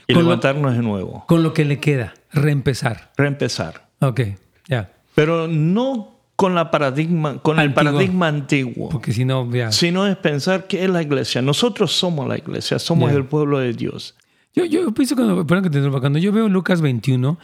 Y 0.07 0.13
levantarnos 0.15 0.75
de 0.75 0.81
nuevo. 0.81 1.25
Con 1.27 1.43
lo 1.43 1.53
que 1.53 1.63
le 1.63 1.79
queda, 1.79 2.15
reempezar. 2.31 3.11
Reempezar. 3.15 3.91
Ok, 3.99 4.21
ya. 4.67 4.91
Pero 5.13 5.47
no 5.47 6.18
con 6.39 6.55
la 6.55 6.71
paradigma, 6.71 7.39
con 7.41 7.59
el 7.59 7.73
paradigma 7.73 8.29
antiguo. 8.29 8.87
Porque 8.87 9.11
si 9.11 9.25
no, 9.25 9.53
ya. 9.53 9.73
Sino 9.73 10.07
es 10.07 10.15
pensar 10.15 10.67
que 10.67 10.85
es 10.85 10.89
la 10.89 11.01
iglesia. 11.01 11.41
Nosotros 11.41 11.91
somos 11.91 12.29
la 12.29 12.37
iglesia, 12.37 12.79
somos 12.79 13.11
el 13.11 13.25
pueblo 13.25 13.59
de 13.59 13.73
Dios. 13.73 14.15
Yo, 14.55 14.63
yo 14.63 14.89
pienso 14.93 15.17
cuando, 15.17 15.45
cuando 15.45 16.17
yo 16.17 16.31
veo 16.31 16.47
Lucas 16.47 16.79
21 16.79 17.37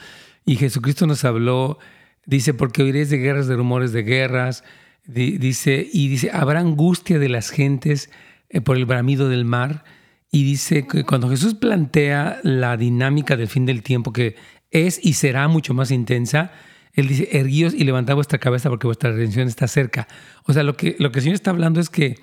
y 0.45 0.55
Jesucristo 0.55 1.07
nos 1.07 1.25
habló, 1.25 1.77
dice, 2.25 2.53
porque 2.53 2.83
oiréis 2.83 3.09
de 3.09 3.17
guerras, 3.17 3.47
de 3.47 3.57
rumores 3.57 3.91
de 3.91 4.03
guerras, 4.03 4.63
dice, 5.05 5.85
y 5.91 6.07
dice, 6.07 6.31
habrá 6.31 6.61
angustia 6.61 7.19
de 7.19 7.27
las 7.27 7.49
gentes 7.49 8.09
eh, 8.47 8.61
por 8.61 8.77
el 8.77 8.85
bramido 8.85 9.27
del 9.27 9.43
mar 9.43 9.83
y 10.31 10.45
dice 10.45 10.87
que 10.87 11.03
cuando 11.03 11.29
Jesús 11.29 11.53
plantea 11.55 12.39
la 12.43 12.77
dinámica 12.77 13.35
del 13.35 13.49
fin 13.49 13.65
del 13.65 13.83
tiempo, 13.83 14.13
que 14.13 14.37
es 14.71 15.01
y 15.03 15.13
será 15.15 15.49
mucho 15.49 15.73
más 15.73 15.91
intensa, 15.91 16.53
Él 16.95 17.07
dice, 17.07 17.29
erguíos 17.31 17.73
y 17.73 17.83
levantad 17.83 18.15
vuestra 18.15 18.39
cabeza 18.39 18.69
porque 18.69 18.87
vuestra 18.87 19.11
redención 19.11 19.47
está 19.47 19.67
cerca. 19.67 20.07
O 20.45 20.53
sea, 20.53 20.63
lo 20.63 20.75
que, 20.75 20.95
lo 20.97 21.11
que 21.11 21.19
el 21.19 21.23
Señor 21.23 21.35
está 21.35 21.51
hablando 21.51 21.79
es 21.79 21.89
que 21.89 22.15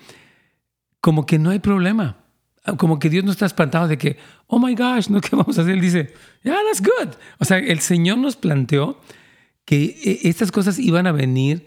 como 0.99 1.25
que 1.25 1.37
no 1.39 1.51
hay 1.51 1.59
problema. 1.59 2.17
Como 2.77 2.97
que 2.97 3.09
Dios 3.09 3.23
no 3.23 3.31
está 3.31 3.45
espantado 3.45 3.87
de 3.87 3.97
que, 3.97 4.17
oh 4.47 4.57
my 4.57 4.73
gosh, 4.73 5.09
¿no? 5.09 5.21
¿qué 5.21 5.35
vamos 5.35 5.57
a 5.57 5.61
hacer? 5.61 5.75
Él 5.75 5.81
dice, 5.81 6.13
yeah, 6.43 6.57
that's 6.65 6.81
good. 6.81 7.13
O 7.39 7.45
sea, 7.45 7.59
el 7.59 7.79
Señor 7.79 8.17
nos 8.17 8.35
planteó 8.35 8.99
que 9.65 9.97
eh, 10.03 10.19
estas 10.23 10.51
cosas 10.51 10.79
iban 10.79 11.05
a 11.05 11.11
venir 11.11 11.65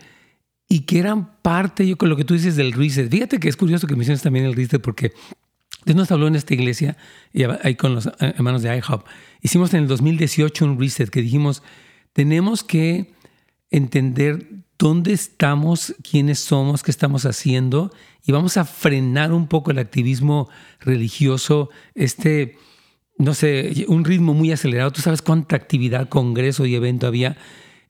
y 0.68 0.80
que 0.80 0.98
eran 0.98 1.40
parte, 1.42 1.86
yo 1.86 1.96
con 1.96 2.08
lo 2.08 2.16
que 2.16 2.24
tú 2.24 2.34
dices 2.34 2.56
del 2.56 2.72
reset. 2.72 3.10
Fíjate 3.10 3.38
que 3.38 3.48
es 3.48 3.56
curioso 3.56 3.86
que 3.86 3.94
menciones 3.94 4.22
también 4.22 4.46
el 4.46 4.54
reset 4.54 4.82
porque 4.82 5.12
Dios 5.84 5.96
nos 5.96 6.10
habló 6.10 6.26
en 6.26 6.34
esta 6.34 6.52
iglesia, 6.52 6.96
y 7.32 7.44
ahí 7.44 7.76
con 7.76 7.94
los 7.94 8.06
eh, 8.06 8.12
hermanos 8.18 8.62
de 8.62 8.76
IHOP. 8.76 9.06
Hicimos 9.40 9.72
en 9.72 9.82
el 9.82 9.88
2018 9.88 10.64
un 10.64 10.80
reset 10.80 11.08
que 11.10 11.22
dijimos, 11.22 11.62
tenemos 12.16 12.64
que 12.64 13.12
entender 13.70 14.48
dónde 14.78 15.12
estamos, 15.12 15.94
quiénes 16.02 16.38
somos, 16.38 16.82
qué 16.82 16.90
estamos 16.90 17.26
haciendo, 17.26 17.92
y 18.26 18.32
vamos 18.32 18.56
a 18.56 18.64
frenar 18.64 19.34
un 19.34 19.48
poco 19.48 19.70
el 19.70 19.78
activismo 19.78 20.48
religioso, 20.80 21.68
este, 21.94 22.56
no 23.18 23.34
sé, 23.34 23.84
un 23.88 24.06
ritmo 24.06 24.32
muy 24.32 24.50
acelerado. 24.50 24.92
Tú 24.92 25.02
sabes 25.02 25.20
cuánta 25.20 25.56
actividad, 25.56 26.08
congreso 26.08 26.64
y 26.64 26.74
evento 26.74 27.06
había, 27.06 27.36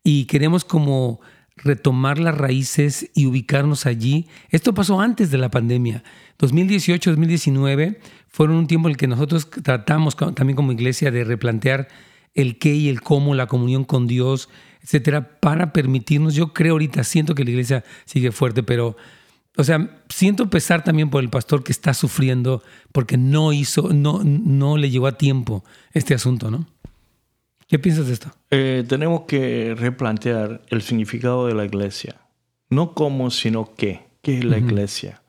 y 0.03 0.25
queremos 0.25 0.65
como 0.65 1.21
retomar 1.55 2.19
las 2.19 2.37
raíces 2.37 3.09
y 3.15 3.27
ubicarnos 3.27 3.87
allí. 3.87 4.27
Esto 4.51 4.75
pasó 4.75 5.01
antes 5.01 5.31
de 5.31 5.39
la 5.39 5.53
pandemia. 5.53 6.03
2018, 6.39 7.11
2019 7.11 8.01
fueron 8.27 8.57
un 8.57 8.67
tiempo 8.67 8.89
en 8.89 8.95
el 8.95 8.97
que 8.97 9.07
nosotros 9.07 9.49
tratamos 9.63 10.17
también 10.17 10.57
como 10.57 10.73
iglesia 10.73 11.13
de 11.13 11.23
replantear 11.23 11.87
el 12.37 12.59
qué 12.59 12.75
y 12.75 12.89
el 12.89 13.01
cómo, 13.01 13.35
la 13.35 13.47
comunión 13.47 13.85
con 13.85 14.07
Dios, 14.07 14.49
etcétera, 14.83 15.41
para 15.41 15.73
permitirnos. 15.73 16.35
Yo 16.35 16.53
creo 16.53 16.75
ahorita, 16.75 17.03
siento 17.03 17.35
que 17.35 17.45
la 17.45 17.51
iglesia 17.51 17.85
sigue 18.05 18.31
fuerte, 18.31 18.63
pero, 18.63 18.97
o 19.57 19.65
sea, 19.65 20.03
siento 20.09 20.49
pesar 20.49 20.85
también 20.85 21.11
por 21.11 21.25
el 21.25 21.31
pastor 21.31 21.65
que 21.65 21.73
está 21.73 21.93
sufriendo 21.95 22.63
porque 22.93 23.17
no 23.17 23.53
hizo, 23.53 23.93
no, 23.93 24.23
no 24.23 24.77
le 24.77 24.91
llegó 24.91 25.09
a 25.09 25.19
tiempo 25.19 25.65
este 25.93 26.15
asunto, 26.15 26.51
¿no? 26.51 26.69
¿Qué 27.67 27.81
piensas 27.81 28.07
de 28.07 28.13
esto? 28.13 28.31
Eh, 28.51 28.85
tenemos 28.87 29.23
que 29.23 29.75
replantear 29.77 30.63
el 30.69 30.83
significado 30.83 31.49
de 31.49 31.55
la 31.55 31.65
iglesia. 31.65 32.21
No 32.71 32.95
cómo, 32.95 33.31
sino 33.31 33.75
qué. 33.75 34.07
¿Qué 34.23 34.39
es 34.39 34.45
la 34.45 34.59
iglesia? 34.59 35.23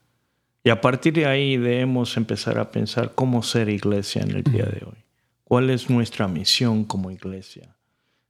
Y 0.64 0.70
a 0.70 0.82
partir 0.82 1.14
de 1.14 1.26
ahí 1.26 1.58
debemos 1.58 2.18
empezar 2.18 2.60
a 2.60 2.72
pensar 2.72 3.14
cómo 3.16 3.42
ser 3.42 3.70
iglesia 3.70 4.22
en 4.22 4.32
el 4.32 4.44
día 4.44 4.66
de 4.66 4.86
hoy. 4.86 5.07
¿Cuál 5.48 5.70
es 5.70 5.90
nuestra 5.90 6.28
misión 6.28 6.84
como 6.84 7.10
iglesia? 7.10 7.74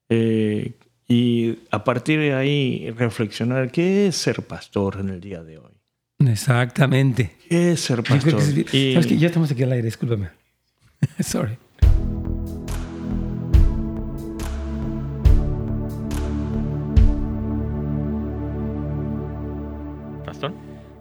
Eh, 0.08 0.74
y 1.08 1.58
a 1.72 1.84
partir 1.84 2.20
de 2.20 2.36
ahí 2.36 2.92
reflexionar 2.92 3.72
qué 3.72 4.06
es 4.06 4.18
ser 4.18 4.44
pastor 4.44 4.98
en 5.00 5.10
el 5.10 5.20
día 5.20 5.42
de 5.42 5.58
hoy. 5.58 5.72
Exactamente. 6.20 7.36
¿Qué 7.50 7.72
es 7.72 7.80
ser 7.80 8.04
pastor? 8.04 8.40
y... 8.72 8.94
¿Sabes 8.94 9.08
que 9.08 9.18
ya 9.18 9.28
estamos 9.28 9.52
aquí 9.52 9.64
al 9.64 9.72
aire, 9.72 9.86
discúlpame. 9.86 10.30
Sorry. 11.20 11.58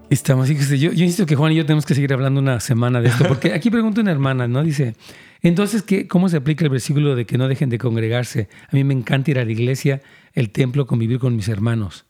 Estamos, 0.08 0.48
yo, 0.48 0.92
yo 0.92 1.04
insisto 1.04 1.26
que 1.26 1.34
Juan 1.34 1.52
y 1.52 1.56
yo 1.56 1.66
tenemos 1.66 1.84
que 1.84 1.94
seguir 1.94 2.12
hablando 2.12 2.40
una 2.40 2.60
semana 2.60 3.00
de 3.00 3.08
esto, 3.08 3.24
porque 3.28 3.52
aquí 3.52 3.70
pregunta 3.70 4.00
una 4.00 4.12
hermana, 4.12 4.46
¿no? 4.46 4.62
Dice, 4.62 4.94
entonces, 5.42 5.82
¿qué, 5.82 6.06
¿cómo 6.06 6.28
se 6.28 6.36
aplica 6.36 6.64
el 6.64 6.70
versículo 6.70 7.16
de 7.16 7.26
que 7.26 7.38
no 7.38 7.48
dejen 7.48 7.70
de 7.70 7.78
congregarse? 7.78 8.48
A 8.70 8.76
mí 8.76 8.84
me 8.84 8.94
encanta 8.94 9.32
ir 9.32 9.38
a 9.38 9.44
la 9.44 9.50
iglesia, 9.50 10.02
el 10.32 10.50
templo, 10.50 10.86
convivir 10.86 11.18
con 11.18 11.34
mis 11.34 11.48
hermanos. 11.48 12.04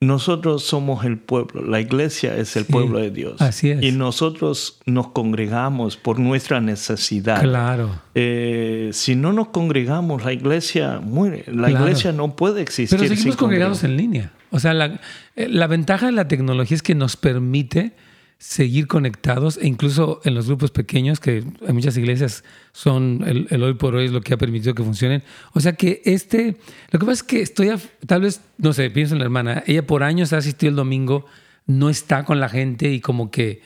Nosotros 0.00 0.64
somos 0.64 1.04
el 1.04 1.18
pueblo, 1.18 1.62
la 1.62 1.80
iglesia 1.80 2.36
es 2.36 2.56
el 2.56 2.66
pueblo 2.66 2.98
de 2.98 3.10
Dios. 3.10 3.40
Así 3.40 3.70
es. 3.70 3.82
Y 3.82 3.92
nosotros 3.92 4.80
nos 4.84 5.08
congregamos 5.08 5.96
por 5.96 6.18
nuestra 6.18 6.60
necesidad. 6.60 7.40
Claro. 7.40 8.02
Eh, 8.14 8.90
si 8.92 9.14
no 9.14 9.32
nos 9.32 9.48
congregamos, 9.48 10.24
la 10.24 10.32
iglesia 10.32 11.00
muere. 11.00 11.44
La 11.46 11.70
iglesia 11.70 12.12
no 12.12 12.36
puede 12.36 12.60
existir. 12.60 12.98
Pero 12.98 13.08
seguimos 13.08 13.36
congregados 13.36 13.82
en 13.84 13.96
línea. 13.96 14.32
O 14.54 14.60
sea, 14.60 14.72
la, 14.72 15.00
eh, 15.34 15.48
la 15.48 15.66
ventaja 15.66 16.06
de 16.06 16.12
la 16.12 16.28
tecnología 16.28 16.76
es 16.76 16.82
que 16.82 16.94
nos 16.94 17.16
permite 17.16 17.92
seguir 18.38 18.86
conectados 18.86 19.58
e 19.60 19.66
incluso 19.66 20.20
en 20.22 20.36
los 20.36 20.46
grupos 20.46 20.70
pequeños, 20.70 21.18
que 21.18 21.38
en 21.38 21.74
muchas 21.74 21.96
iglesias 21.96 22.44
son 22.70 23.24
el, 23.26 23.62
hoy 23.64 23.74
por 23.74 23.96
hoy 23.96 24.04
es 24.04 24.12
lo 24.12 24.20
que 24.20 24.32
ha 24.32 24.36
permitido 24.36 24.72
que 24.72 24.84
funcionen. 24.84 25.24
O 25.54 25.60
sea 25.60 25.72
que 25.72 26.02
este, 26.04 26.56
lo 26.92 27.00
que 27.00 27.04
pasa 27.04 27.14
es 27.14 27.22
que 27.24 27.42
estoy, 27.42 27.72
tal 28.06 28.20
vez, 28.20 28.42
no 28.56 28.72
sé, 28.72 28.90
pienso 28.90 29.16
en 29.16 29.18
la 29.18 29.24
hermana, 29.24 29.64
ella 29.66 29.84
por 29.88 30.04
años 30.04 30.32
ha 30.32 30.36
asistido 30.36 30.70
el 30.70 30.76
domingo, 30.76 31.26
no 31.66 31.90
está 31.90 32.24
con 32.24 32.38
la 32.38 32.48
gente 32.48 32.92
y 32.92 33.00
como 33.00 33.32
que, 33.32 33.60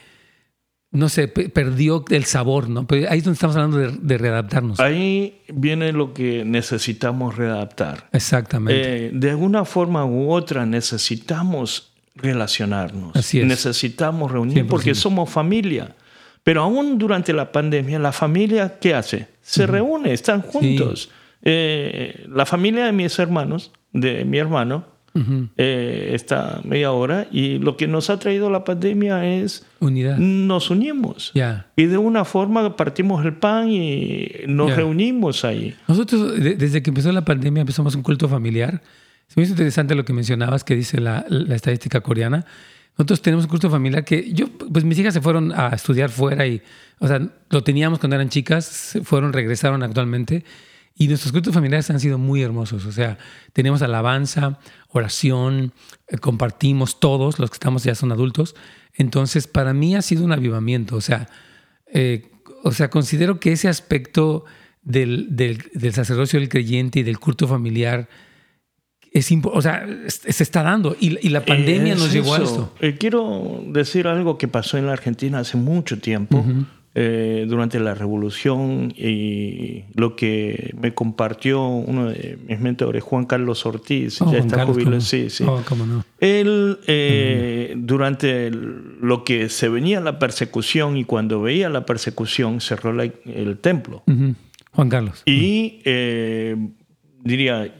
no 0.91 1.07
sé, 1.09 1.27
perdió 1.27 2.03
el 2.09 2.25
sabor, 2.25 2.69
¿no? 2.69 2.87
Pero 2.87 3.09
ahí 3.09 3.19
es 3.19 3.23
donde 3.23 3.35
estamos 3.35 3.55
hablando 3.55 3.77
de, 3.77 3.91
de 4.01 4.17
readaptarnos. 4.17 4.79
Ahí 4.79 5.41
viene 5.47 5.91
lo 5.91 6.13
que 6.13 6.43
necesitamos 6.45 7.37
readaptar. 7.37 8.09
Exactamente. 8.11 9.07
Eh, 9.07 9.11
de 9.13 9.29
alguna 9.29 9.65
forma 9.65 10.05
u 10.05 10.31
otra 10.31 10.65
necesitamos 10.65 11.93
relacionarnos. 12.15 13.13
Necesitamos 13.33 14.31
reunir 14.31 14.67
porque 14.67 14.95
somos 14.95 15.29
familia. 15.29 15.95
Pero 16.43 16.63
aún 16.63 16.97
durante 16.97 17.33
la 17.33 17.51
pandemia, 17.51 17.99
la 17.99 18.11
familia, 18.11 18.79
¿qué 18.79 18.93
hace? 18.93 19.27
Se 19.41 19.67
reúne, 19.67 20.13
están 20.13 20.41
juntos. 20.41 21.11
Eh, 21.43 22.25
la 22.29 22.45
familia 22.45 22.85
de 22.85 22.91
mis 22.91 23.17
hermanos, 23.19 23.71
de 23.93 24.25
mi 24.25 24.37
hermano, 24.37 24.85
eh, 25.57 26.11
está 26.13 26.61
media 26.63 26.91
hora 26.91 27.27
y 27.31 27.59
lo 27.59 27.77
que 27.77 27.87
nos 27.87 28.09
ha 28.09 28.19
traído 28.19 28.49
la 28.49 28.63
pandemia 28.63 29.25
es 29.25 29.65
unidad. 29.79 30.17
Nos 30.17 30.69
unimos. 30.69 31.31
Y 31.75 31.85
de 31.85 31.97
una 31.97 32.25
forma 32.25 32.75
partimos 32.75 33.25
el 33.25 33.33
pan 33.33 33.69
y 33.69 34.29
nos 34.47 34.75
reunimos 34.75 35.45
ahí. 35.45 35.75
Nosotros, 35.87 36.39
desde 36.39 36.81
que 36.81 36.89
empezó 36.89 37.11
la 37.11 37.25
pandemia, 37.25 37.61
empezamos 37.61 37.95
un 37.95 38.03
culto 38.03 38.27
familiar 38.27 38.81
es 39.29 39.37
muy 39.37 39.45
interesante 39.45 39.93
lo 39.93 40.05
que 40.05 40.13
mencionabas, 40.13 40.63
que 40.63 40.75
dice 40.75 40.99
la, 40.99 41.25
estadística 41.49 42.01
coreana. 42.01 42.45
Nosotros 42.97 43.21
tenemos 43.21 43.45
un 43.45 43.51
curso 43.51 43.69
familiar 43.69 44.03
que 44.03 44.33
yo, 44.33 44.47
pues 44.49 44.83
mis 44.83 44.97
hijas 44.97 45.13
se 45.13 45.21
fueron 45.21 45.53
a 45.53 45.69
estudiar 45.69 46.09
fuera 46.09 46.47
y, 46.47 46.61
o 46.97 47.07
sea, 47.07 47.21
lo 47.49 47.63
teníamos 47.63 47.99
cuando 47.99 48.15
eran 48.15 48.29
chicas, 48.29 48.65
se 48.65 49.01
fueron, 49.03 49.31
regresaron 49.31 49.83
actualmente. 49.83 50.43
Y 50.99 51.07
nuestros 51.07 51.31
cultos 51.31 51.53
familiares 51.53 51.89
han 51.89 51.99
sido 51.99 52.17
muy 52.17 52.43
hermosos. 52.43 52.85
O 52.85 52.91
sea, 52.91 53.17
tenemos 53.53 53.81
alabanza, 53.81 54.59
oración, 54.89 55.73
eh, 56.09 56.17
compartimos 56.17 56.99
todos, 56.99 57.39
los 57.39 57.49
que 57.49 57.55
estamos 57.55 57.85
ya 57.85 57.95
son 57.95 58.11
adultos. 58.11 58.53
Entonces, 58.93 59.47
para 59.47 59.73
mí 59.73 59.95
ha 59.95 60.01
sido 60.01 60.25
un 60.25 60.33
avivamiento. 60.33 60.97
O 60.97 61.01
sea, 61.01 61.29
eh, 61.91 62.29
o 62.63 62.73
sea 62.73 62.89
considero 62.89 63.39
que 63.39 63.53
ese 63.53 63.69
aspecto 63.69 64.43
del, 64.81 65.35
del, 65.35 65.63
del 65.73 65.93
sacerdocio 65.93 66.37
del 66.37 66.49
creyente 66.49 66.99
y 66.99 67.03
del 67.03 67.17
culto 67.17 67.47
familiar 67.47 68.09
es 69.11 69.31
o 69.43 69.61
sea, 69.61 69.87
se 70.07 70.43
está 70.43 70.63
dando 70.63 70.95
y, 70.99 71.29
la 71.29 71.43
pandemia 71.43 71.95
nos 71.95 72.13
llevó 72.13 72.35
a 72.35 72.39
esto. 72.39 72.73
Eh, 72.79 72.97
quiero 72.99 73.63
decir 73.67 74.07
algo 74.07 74.37
que 74.37 74.47
pasó 74.47 74.77
en 74.77 74.85
la 74.85 74.93
Argentina 74.93 75.39
hace 75.39 75.57
mucho 75.57 75.99
tiempo, 75.99 76.45
eh, 76.95 77.45
durante 77.47 77.79
la 77.79 77.93
revolución 77.93 78.93
y 78.97 79.83
lo 79.93 80.15
que 80.15 80.73
me 80.79 80.93
compartió 80.93 81.65
uno 81.67 82.09
de 82.09 82.37
mis 82.47 82.59
mentores, 82.59 83.03
Juan 83.03 83.25
Carlos 83.25 83.65
Ortiz, 83.65 84.21
oh, 84.21 84.31
ya 84.31 84.39
está 84.39 84.65
jubilado. 84.65 84.99
Sí, 84.99 85.29
sí. 85.29 85.43
Oh, 85.47 85.61
cómo 85.67 85.85
no. 85.85 86.03
Él, 86.19 86.79
eh, 86.87 87.75
durante 87.77 88.49
lo 88.51 89.23
que 89.23 89.49
se 89.49 89.69
venía 89.69 90.01
la 90.01 90.19
persecución 90.19 90.97
y 90.97 91.03
cuando 91.03 91.41
veía 91.41 91.69
la 91.69 91.85
persecución, 91.85 92.59
cerró 92.59 92.99
el 93.01 93.57
templo. 93.59 94.03
Juan 94.71 94.89
Carlos. 94.89 95.21
Y 95.25 95.81
diría, 97.23 97.71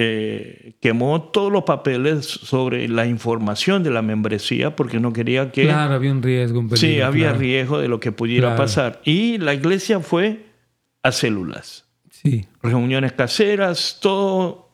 eh, 0.00 0.74
quemó 0.80 1.22
todos 1.22 1.50
los 1.50 1.64
papeles 1.64 2.24
sobre 2.24 2.86
la 2.86 3.06
información 3.06 3.82
de 3.82 3.90
la 3.90 4.00
membresía 4.00 4.76
porque 4.76 5.00
no 5.00 5.12
quería 5.12 5.50
que... 5.50 5.64
Claro, 5.64 5.94
había 5.94 6.12
un 6.12 6.22
riesgo, 6.22 6.60
un 6.60 6.76
Sí, 6.76 7.00
había 7.00 7.32
riesgo 7.32 7.80
de 7.80 7.88
lo 7.88 7.98
que 7.98 8.12
pudiera 8.12 8.54
pasar. 8.54 9.00
Y 9.04 9.38
la 9.38 9.54
iglesia 9.54 9.98
fue 9.98 10.46
a 11.02 11.10
células. 11.10 11.88
Sí. 12.10 12.46
Reuniones 12.62 13.12
caseras, 13.12 13.98
todo. 14.00 14.70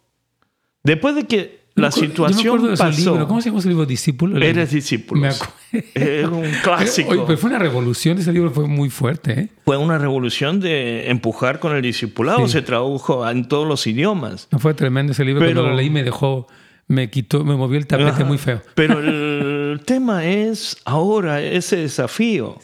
Después 0.82 1.14
de 1.14 1.24
que 1.24 1.63
la 1.74 1.90
situación 1.90 2.74
pasó. 2.76 3.26
¿Cómo 3.26 3.40
se 3.40 3.48
llama 3.48 3.58
ese 3.58 3.68
libro? 3.68 3.86
Discípulo. 3.86 4.38
Eres 4.38 4.70
discípulo. 4.70 5.20
Me 5.22 5.28
Es 5.94 6.26
un 6.26 6.50
clásico. 6.62 7.10
Oye, 7.10 7.22
pero 7.26 7.38
fue 7.38 7.50
una 7.50 7.58
revolución. 7.58 8.18
Ese 8.18 8.32
libro 8.32 8.50
fue 8.50 8.68
muy 8.68 8.90
fuerte. 8.90 9.40
¿eh? 9.40 9.48
Fue 9.64 9.76
una 9.76 9.98
revolución 9.98 10.60
de 10.60 11.10
empujar 11.10 11.58
con 11.58 11.74
el 11.74 11.82
discipulado. 11.82 12.46
Se 12.48 12.62
tradujo 12.62 13.28
en 13.28 13.48
todos 13.48 13.66
los 13.66 13.86
idiomas. 13.86 14.48
No 14.52 14.58
fue 14.58 14.74
tremendo 14.74 15.12
ese 15.12 15.24
libro. 15.24 15.40
Pero, 15.40 15.54
Cuando 15.54 15.70
lo 15.70 15.76
leí 15.76 15.90
me 15.90 16.04
dejó, 16.04 16.46
me 16.86 17.10
quitó, 17.10 17.44
me 17.44 17.56
movió 17.56 17.78
el 17.78 17.86
tapete 17.86 18.24
muy 18.24 18.38
feo. 18.38 18.62
Pero 18.74 19.00
el 19.00 19.80
tema 19.84 20.24
es 20.24 20.76
ahora 20.84 21.42
ese 21.42 21.76
desafío. 21.78 22.58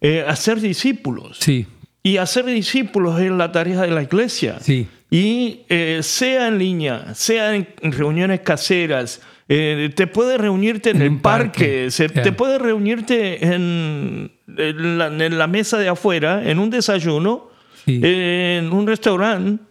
Eh, 0.00 0.24
hacer 0.26 0.60
discípulos. 0.60 1.36
Sí. 1.40 1.66
Y 2.06 2.18
hacer 2.18 2.44
discípulos 2.44 3.18
es 3.18 3.32
la 3.32 3.50
tarea 3.50 3.80
de 3.80 3.90
la 3.90 4.00
iglesia. 4.00 4.58
Sí. 4.60 4.86
Y 5.10 5.62
eh, 5.68 5.98
sea 6.04 6.46
en 6.46 6.56
línea, 6.56 7.12
sea 7.16 7.56
en 7.56 7.66
reuniones 7.82 8.42
caseras, 8.42 9.20
eh, 9.48 9.90
te 9.92 10.06
puedes 10.06 10.40
reunirte 10.40 10.90
en, 10.90 11.02
el 11.02 11.18
parque, 11.18 11.88
te 11.90 12.30
puedes 12.30 12.60
reunirte 12.60 13.44
en, 13.44 14.30
la, 14.46 15.46
mesa 15.48 15.78
de 15.78 15.88
afuera, 15.88 16.48
en 16.48 16.60
un 16.60 16.70
desayuno, 16.70 17.50
en 17.86 18.72
un 18.72 18.86
restaurante. 18.86 19.64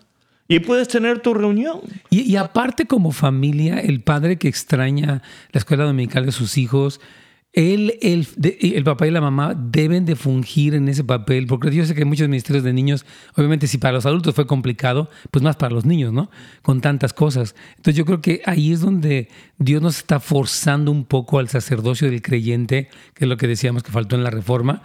Y 0.50 0.60
puedes 0.60 0.90
tener 0.90 1.20
tu 1.20 1.34
reunión. 1.34 1.80
Y, 2.10 2.30
y, 2.30 2.36
aparte 2.36 2.86
como 2.86 3.14
familia, 3.14 3.80
el 3.80 4.02
padre 4.02 4.36
que 4.36 4.50
extraña 4.50 5.22
la 5.54 5.58
escuela 5.58 5.86
dominical 5.86 6.26
de 6.26 6.34
sus 6.34 6.58
hijos, 6.58 7.00
él, 7.56 7.98
el, 8.02 8.28
el, 8.60 8.84
papá 8.84 9.08
y 9.08 9.12
la 9.12 9.22
mamá 9.22 9.56
deben 9.56 10.04
de 10.04 10.18
fungir 10.18 10.76
en 10.76 10.90
ese 10.90 11.06
papel, 11.06 11.48
porque 11.48 11.74
yo 11.74 11.86
sé 11.86 11.96
que 11.96 12.04
muchos 12.04 12.28
ministerios 12.28 12.66
de 12.66 12.74
niños, 12.74 13.06
obviamente 13.34 13.68
si 13.68 13.78
para 13.78 13.94
los 13.94 14.06
adultos 14.06 14.36
fue 14.36 14.46
complicado, 14.46 15.10
pues 15.32 15.42
más 15.42 15.56
para 15.56 15.74
los 15.74 15.86
niños, 15.86 16.12
¿no? 16.12 16.30
Con 16.62 16.82
tantas 16.82 17.14
cosas. 17.14 17.56
Entonces 17.78 17.96
yo 17.96 18.04
creo 18.04 18.20
que 18.20 18.42
ahí 18.46 18.74
es 18.74 18.82
donde 18.82 19.30
Dios 19.58 19.82
nos 19.82 19.98
está 20.00 20.20
forzando 20.20 20.92
un 20.92 21.06
poco 21.06 21.40
al 21.40 21.48
sacerdocio 21.48 22.12
del 22.12 22.22
creyente, 22.22 22.90
que 23.14 23.24
es 23.24 23.30
lo 23.30 23.38
que 23.38 23.48
decíamos 23.48 23.84
que 23.84 23.92
faltó 23.92 24.18
en 24.18 24.26
la 24.26 24.32
reforma, 24.32 24.82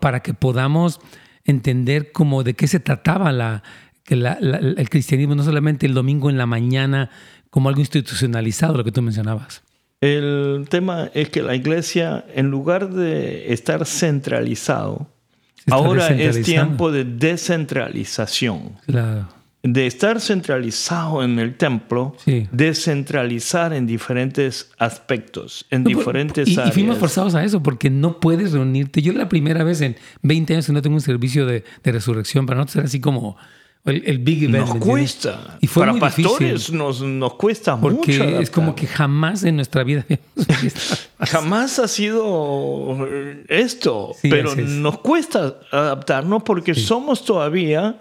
para 0.00 0.20
que 0.20 0.34
podamos 0.34 1.00
entender 1.46 2.12
cómo 2.12 2.44
de 2.44 2.52
qué 2.52 2.68
se 2.68 2.80
trataba 2.80 3.32
la, 3.32 3.62
que 4.04 4.14
el 4.14 4.90
cristianismo, 4.90 5.34
no 5.34 5.42
solamente 5.42 5.86
el 5.86 5.94
domingo 5.94 6.28
en 6.28 6.36
la 6.36 6.44
mañana 6.44 7.08
como 7.48 7.70
algo 7.70 7.80
institucionalizado, 7.80 8.76
lo 8.76 8.84
que 8.84 8.92
tú 8.92 9.00
mencionabas. 9.00 9.63
El 10.04 10.66
tema 10.68 11.08
es 11.14 11.30
que 11.30 11.42
la 11.42 11.54
iglesia, 11.54 12.26
en 12.34 12.50
lugar 12.50 12.90
de 12.90 13.54
estar 13.54 13.86
centralizado, 13.86 15.08
ahora 15.70 16.08
es 16.08 16.42
tiempo 16.42 16.92
de 16.92 17.04
descentralización. 17.04 18.72
Claro. 18.86 19.28
De 19.62 19.86
estar 19.86 20.20
centralizado 20.20 21.24
en 21.24 21.38
el 21.38 21.56
templo, 21.56 22.14
descentralizar 22.52 23.72
en 23.72 23.86
diferentes 23.86 24.72
aspectos, 24.76 25.64
en 25.70 25.84
diferentes 25.84 26.48
y, 26.48 26.52
áreas. 26.52 26.68
Y 26.68 26.72
fuimos 26.72 26.98
forzados 26.98 27.34
a 27.34 27.42
eso 27.42 27.62
porque 27.62 27.88
no 27.88 28.20
puedes 28.20 28.52
reunirte. 28.52 29.00
Yo 29.00 29.14
la 29.14 29.30
primera 29.30 29.64
vez 29.64 29.80
en 29.80 29.96
20 30.20 30.52
años 30.52 30.66
que 30.66 30.72
no 30.74 30.82
tengo 30.82 30.96
un 30.96 31.00
servicio 31.00 31.46
de, 31.46 31.64
de 31.82 31.92
resurrección, 31.92 32.44
para 32.44 32.60
no 32.60 32.68
ser 32.68 32.84
así 32.84 33.00
como 33.00 33.38
el, 33.84 34.18
Big 34.18 34.44
Event. 34.44 34.68
Nos 34.68 34.76
cuesta. 34.78 35.58
Y 35.60 35.66
fue 35.66 35.84
Para 35.84 35.98
pastores 35.98 36.72
nos, 36.72 37.02
nos, 37.02 37.34
cuesta 37.34 37.78
porque 37.78 38.12
mucho. 38.12 38.24
Porque 38.24 38.42
es 38.42 38.50
como 38.50 38.74
que 38.74 38.86
jamás 38.86 39.44
en 39.44 39.56
nuestra 39.56 39.84
vida 39.84 40.06
Jamás 41.20 41.78
ha 41.78 41.88
sido 41.88 43.06
esto. 43.48 44.12
pero 44.22 44.54
nos 44.56 44.98
cuesta 45.00 45.58
adaptarnos 45.70 46.42
porque 46.44 46.74
somos 46.74 47.24
todavía 47.24 47.96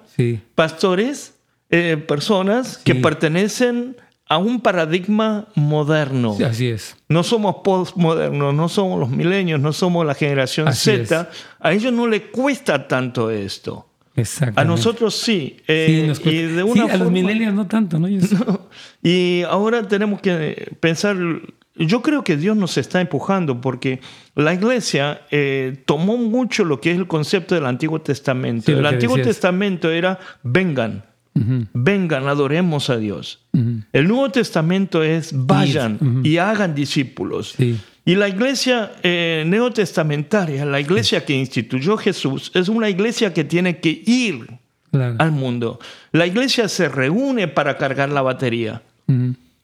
pastores, 0.56 1.36
eh, 1.70 1.98
personas 1.98 2.78
que 2.78 2.96
pertenecen 2.96 3.98
a 4.28 4.38
un 4.38 4.62
paradigma 4.62 5.48
moderno. 5.54 6.38
así 6.46 6.70
es. 6.70 6.96
No 7.10 7.24
somos 7.24 7.58
postmodernos, 7.64 8.54
no 8.54 8.70
somos 8.70 9.00
los 9.00 9.10
milenios, 9.10 9.60
no 9.60 9.74
somos 9.74 10.06
la 10.06 10.16
generación 10.16 10.74
Z. 10.74 11.30
A 11.60 11.74
ellos 11.74 11.92
no 11.92 12.08
les 12.08 12.22
cuesta 12.32 12.88
tanto 12.88 13.30
esto. 13.30 13.90
A 14.56 14.64
nosotros 14.64 15.16
sí. 15.16 15.58
Eh, 15.68 16.14
y 16.26 16.38
de 16.44 16.64
una 16.64 16.86
a 16.86 16.98
los 16.98 17.12
millennials 17.12 17.54
no 17.54 17.68
tanto, 17.68 17.98
¿no? 18.00 18.08
y 19.04 19.42
ahora 19.44 19.88
tenemos 19.88 20.22
que 20.22 20.76
pensar 20.80 21.18
yo 21.76 22.02
creo 22.02 22.24
que 22.24 22.38
Dios 22.38 22.56
nos 22.56 22.78
está 22.78 23.02
empujando 23.02 23.60
porque 23.60 24.00
la 24.36 24.54
iglesia 24.54 25.22
eh, 25.32 25.82
tomó 25.86 26.18
mucho 26.18 26.66
lo 26.66 26.80
que 26.80 26.92
es 26.92 26.98
el 26.98 27.08
concepto 27.08 27.56
del 27.56 27.66
Antiguo 27.66 28.02
Testamento. 28.02 28.72
el 28.72 28.86
Antiguo 28.86 29.18
Testamento 29.18 29.90
era 29.90 30.20
vengan, 30.44 31.04
vengan, 31.34 32.28
adoremos 32.28 32.90
a 32.90 32.98
Dios. 32.98 33.46
El 33.92 34.08
Nuevo 34.08 34.30
Testamento 34.30 35.04
es 35.04 35.32
vayan 35.34 36.22
y 36.24 36.38
hagan 36.38 36.76
discípulos. 36.76 37.56
Y 38.06 38.16
la 38.16 38.28
iglesia 38.28 38.92
eh, 39.02 39.44
neotestamentaria, 39.48 40.66
la 40.66 40.80
iglesia 40.80 41.24
que 41.26 41.34
instituyó 41.34 41.96
Jesús, 41.98 42.52
es 42.54 42.68
una 42.68 42.90
iglesia 42.90 43.34
que 43.34 43.44
tiene 43.46 43.80
que 43.80 44.04
ir 44.06 44.48
al 45.18 45.32
mundo. 45.32 45.80
La 46.12 46.28
iglesia 46.28 46.68
se 46.68 46.90
reúne 46.90 47.48
para 47.48 47.78
cargar 47.78 48.10
la 48.10 48.22
batería. 48.22 48.82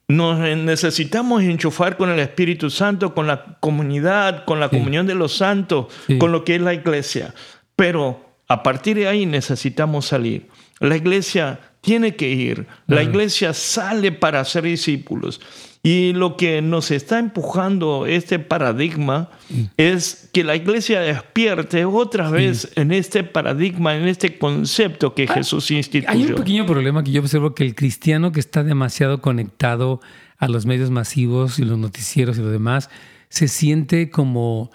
Nos 0.08 0.40
necesitamos 0.40 1.44
enchufar 1.44 1.98
con 1.98 2.10
el 2.10 2.20
Espíritu 2.20 2.70
Santo, 2.70 3.14
con 3.14 3.28
la 3.28 3.58
comunidad, 3.60 4.46
con 4.46 4.60
la 4.60 4.70
comunión 4.70 5.06
de 5.06 5.16
los 5.16 5.36
santos, 5.36 5.88
con 6.18 6.32
lo 6.32 6.44
que 6.44 6.56
es 6.56 6.62
la 6.62 6.74
iglesia. 6.74 7.34
Pero 7.76 8.26
a 8.48 8.64
partir 8.64 8.98
de 8.98 9.08
ahí 9.08 9.26
necesitamos 9.26 10.08
salir. 10.08 10.48
La 10.80 10.96
iglesia 10.96 11.60
tiene 11.82 12.16
que 12.16 12.30
ir. 12.30 12.66
La 12.88 13.04
iglesia 13.04 13.54
sale 13.54 14.12
para 14.12 14.44
ser 14.46 14.64
discípulos. 14.64 15.42
Y 15.82 16.12
lo 16.12 16.36
que 16.36 16.62
nos 16.62 16.92
está 16.92 17.20
empujando 17.20 18.06
este 18.06 18.38
paradigma 18.38 19.30
es 19.78 20.30
que 20.34 20.44
la 20.44 20.58
iglesia 20.58 21.00
despierte 21.00 21.86
otra 21.86 22.30
vez 22.30 22.70
en 22.76 22.92
este 22.92 23.24
paradigma, 23.24 23.96
en 23.96 24.08
este 24.08 24.38
concepto 24.38 25.16
que 25.16 25.26
Jesús 25.26 25.72
instituyó. 25.72 26.12
Hay 26.12 26.26
un 26.26 26.36
pequeño 26.36 26.66
problema 26.66 27.02
que 27.04 27.12
yo 27.12 27.22
observo 27.22 27.56
que 27.56 27.64
el 27.64 27.76
cristiano 27.76 28.34
que 28.34 28.42
está 28.42 28.64
demasiado 28.64 29.22
conectado 29.22 30.02
a 30.38 30.50
los 30.50 30.66
medios 30.66 30.90
masivos 30.90 31.60
y 31.60 31.64
los 31.64 31.78
noticieros 31.78 32.38
y 32.38 32.42
lo 32.42 32.50
demás, 32.50 32.90
se 33.30 33.48
siente 33.48 34.10
como 34.10 34.72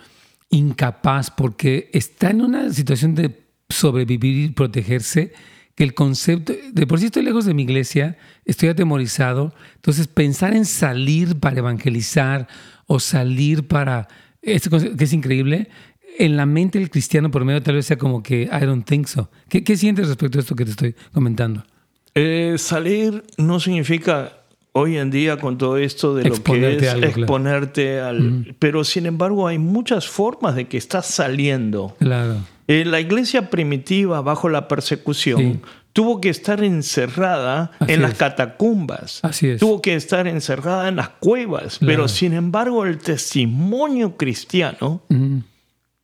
incapaz 0.50 1.30
porque 1.30 1.90
está 1.92 2.30
en 2.30 2.40
una 2.40 2.72
situación 2.72 3.14
de 3.14 3.44
sobrevivir 3.68 4.44
y 4.44 4.48
protegerse 4.50 5.32
que 5.74 5.84
el 5.84 5.94
concepto, 5.94 6.52
de 6.72 6.86
por 6.86 7.00
sí 7.00 7.06
estoy 7.06 7.22
lejos 7.22 7.44
de 7.44 7.54
mi 7.54 7.62
iglesia, 7.62 8.16
estoy 8.44 8.68
atemorizado, 8.68 9.54
entonces 9.76 10.06
pensar 10.06 10.54
en 10.54 10.64
salir 10.64 11.38
para 11.40 11.58
evangelizar 11.58 12.48
o 12.86 13.00
salir 13.00 13.66
para, 13.66 14.08
esto 14.42 14.70
que 14.70 15.04
es 15.04 15.12
increíble, 15.12 15.68
en 16.18 16.36
la 16.36 16.46
mente 16.46 16.78
del 16.78 16.90
cristiano 16.90 17.30
por 17.30 17.44
medio 17.44 17.62
tal 17.62 17.74
vez 17.74 17.86
sea 17.86 17.98
como 17.98 18.22
que 18.22 18.42
I 18.42 18.64
don't 18.64 18.86
think 18.86 19.06
so. 19.06 19.30
¿Qué, 19.48 19.64
qué 19.64 19.76
sientes 19.76 20.06
respecto 20.06 20.38
a 20.38 20.42
esto 20.42 20.54
que 20.54 20.64
te 20.64 20.70
estoy 20.70 20.94
comentando? 21.12 21.64
Eh, 22.14 22.54
salir 22.58 23.24
no 23.36 23.58
significa 23.58 24.44
hoy 24.70 24.96
en 24.98 25.10
día 25.10 25.38
con 25.38 25.58
todo 25.58 25.76
esto 25.76 26.14
de 26.14 26.24
lo 26.24 26.42
que 26.42 26.76
es 26.76 26.94
exponerte 27.02 28.00
al... 28.00 28.54
Pero 28.58 28.84
sin 28.84 29.06
embargo 29.06 29.48
hay 29.48 29.58
muchas 29.58 30.06
formas 30.06 30.54
de 30.54 30.66
que 30.66 30.76
estás 30.76 31.06
saliendo. 31.06 31.96
Claro. 31.98 32.38
Eh, 32.66 32.84
la 32.84 33.00
iglesia 33.00 33.50
primitiva 33.50 34.20
bajo 34.22 34.48
la 34.48 34.68
persecución 34.68 35.62
tuvo 35.92 36.20
que 36.20 36.28
estar 36.28 36.62
encerrada 36.62 37.70
en 37.86 38.02
las 38.02 38.14
catacumbas. 38.14 39.20
Así 39.22 39.48
es. 39.48 39.60
Tuvo 39.60 39.80
que 39.80 39.94
estar 39.94 40.26
encerrada 40.26 40.88
en 40.88 40.96
las 40.96 41.08
cuevas. 41.08 41.78
Pero 41.78 42.08
sin 42.08 42.32
embargo 42.34 42.84
el 42.84 42.98
testimonio 42.98 44.16
cristiano... 44.16 45.02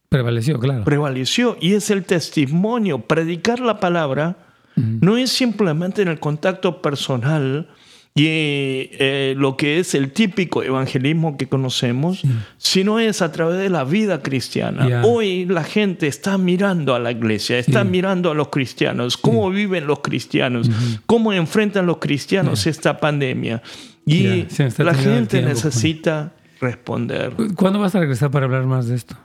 Prevaleció, 0.08 0.58
claro. 0.58 0.84
Prevaleció. 0.84 1.56
Y 1.60 1.74
es 1.74 1.90
el 1.90 2.04
testimonio. 2.04 3.00
Predicar 3.00 3.60
la 3.60 3.80
palabra 3.80 4.36
no 4.76 5.16
es 5.16 5.30
simplemente 5.30 6.02
en 6.02 6.08
el 6.08 6.20
contacto 6.20 6.80
personal 6.80 7.68
y 8.14 8.24
eh, 8.26 9.34
lo 9.36 9.56
que 9.56 9.78
es 9.78 9.94
el 9.94 10.10
típico 10.10 10.64
evangelismo 10.64 11.36
que 11.36 11.48
conocemos, 11.48 12.22
sino 12.58 12.98
es 12.98 13.22
a 13.22 13.30
través 13.30 13.58
de 13.58 13.70
la 13.70 13.84
vida 13.84 14.20
cristiana. 14.20 15.02
Hoy 15.04 15.46
la 15.46 15.62
gente 15.62 16.08
está 16.08 16.36
mirando 16.36 16.94
a 16.94 16.98
la 16.98 17.12
iglesia, 17.12 17.58
está 17.58 17.84
mirando 17.84 18.30
a 18.32 18.34
los 18.34 18.48
cristianos, 18.48 19.16
cómo 19.16 19.48
viven 19.50 19.86
los 19.86 20.00
cristianos, 20.00 20.68
cómo 21.06 21.32
enfrentan 21.32 21.86
los 21.86 21.98
cristianos 21.98 22.66
esta 22.66 22.98
pandemia. 22.98 23.62
Y 24.04 24.46
la 24.78 24.94
gente 24.94 25.40
necesita 25.40 26.32
responder. 26.60 27.32
¿Cuándo 27.54 27.78
vas 27.78 27.94
a 27.94 28.00
regresar 28.00 28.30
para 28.30 28.46
hablar 28.46 28.66
más 28.66 28.88
de 28.88 28.96
esto? 28.96 29.16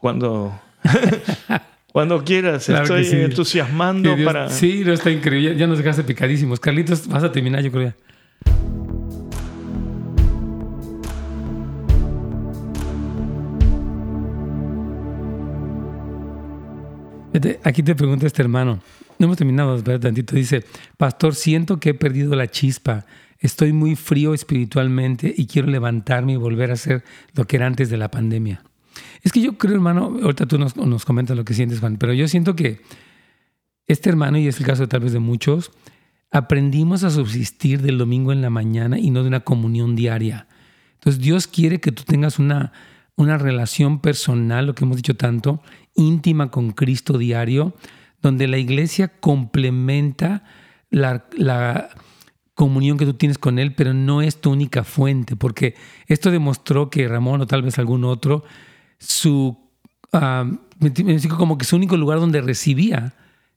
Cuando... 0.00 0.60
Cuando 1.94 2.24
quieras, 2.24 2.68
estoy 2.68 3.06
entusiasmando 3.06 4.16
para... 4.24 4.50
Sí, 4.50 4.82
no 4.84 4.92
está 4.92 5.12
increíble. 5.12 5.56
Ya 5.56 5.68
nos 5.68 5.78
dejaste 5.78 6.02
picadísimos. 6.02 6.58
Carlitos, 6.58 7.06
vas 7.06 7.22
a 7.22 7.30
terminar, 7.30 7.62
yo 7.62 7.70
creo. 7.70 7.94
Aquí 17.64 17.82
te 17.82 17.94
pregunta 17.94 18.26
este 18.26 18.42
hermano. 18.42 18.80
No 19.18 19.26
hemos 19.26 19.36
terminado, 19.36 19.76
espera 19.76 20.00
tantito. 20.00 20.34
Dice, 20.34 20.64
Pastor, 20.96 21.34
siento 21.34 21.78
que 21.78 21.90
he 21.90 21.94
perdido 21.94 22.34
la 22.34 22.48
chispa. 22.48 23.06
Estoy 23.38 23.72
muy 23.72 23.96
frío 23.96 24.34
espiritualmente 24.34 25.32
y 25.36 25.46
quiero 25.46 25.68
levantarme 25.68 26.32
y 26.32 26.36
volver 26.36 26.70
a 26.70 26.76
ser 26.76 27.04
lo 27.34 27.46
que 27.46 27.56
era 27.56 27.66
antes 27.66 27.90
de 27.90 27.96
la 27.96 28.10
pandemia. 28.10 28.62
Es 29.22 29.32
que 29.32 29.40
yo 29.40 29.58
creo, 29.58 29.74
hermano, 29.74 30.18
ahorita 30.22 30.46
tú 30.46 30.58
nos, 30.58 30.76
nos 30.76 31.04
comentas 31.04 31.36
lo 31.36 31.44
que 31.44 31.54
sientes, 31.54 31.80
Juan, 31.80 31.96
pero 31.96 32.12
yo 32.12 32.28
siento 32.28 32.56
que 32.56 32.80
este 33.86 34.08
hermano, 34.08 34.38
y 34.38 34.48
es 34.48 34.58
el 34.58 34.66
caso 34.66 34.88
tal 34.88 35.00
vez 35.00 35.12
de 35.12 35.18
muchos, 35.18 35.72
aprendimos 36.30 37.04
a 37.04 37.10
subsistir 37.10 37.82
del 37.82 37.98
domingo 37.98 38.32
en 38.32 38.42
la 38.42 38.50
mañana 38.50 38.98
y 38.98 39.10
no 39.10 39.22
de 39.22 39.28
una 39.28 39.40
comunión 39.40 39.94
diaria. 39.94 40.46
Entonces 40.94 41.20
Dios 41.20 41.46
quiere 41.46 41.80
que 41.80 41.92
tú 41.92 42.02
tengas 42.04 42.38
una, 42.38 42.72
una 43.16 43.36
relación 43.36 44.00
personal, 44.00 44.66
lo 44.66 44.74
que 44.74 44.84
hemos 44.84 44.96
dicho 44.96 45.16
tanto, 45.16 45.62
íntima 45.94 46.50
con 46.50 46.72
Cristo 46.72 47.18
diario, 47.18 47.74
donde 48.22 48.48
la 48.48 48.58
iglesia 48.58 49.08
complementa 49.20 50.44
la, 50.90 51.90
comunión 52.54 52.98
que 52.98 53.04
tú 53.04 53.14
tienes 53.14 53.36
con 53.36 53.58
Él, 53.58 53.74
pero 53.74 53.94
no 53.94 54.22
es 54.22 54.40
tu 54.40 54.52
única 54.52 54.84
fuente, 54.84 55.34
porque 55.34 55.74
esto 56.06 56.30
demostró 56.30 56.88
que 56.88 57.08
Ramón 57.08 57.40
o 57.40 57.46
tal 57.48 57.62
vez 57.62 57.80
algún 57.80 58.04
otro, 58.04 58.44
su, 58.98 59.58
uh, 60.12 61.28
como 61.36 61.58
que 61.58 61.64
su 61.64 61.74
único 61.74 61.96
lugar 61.96 62.20
donde 62.20 62.40
recibía 62.40 63.14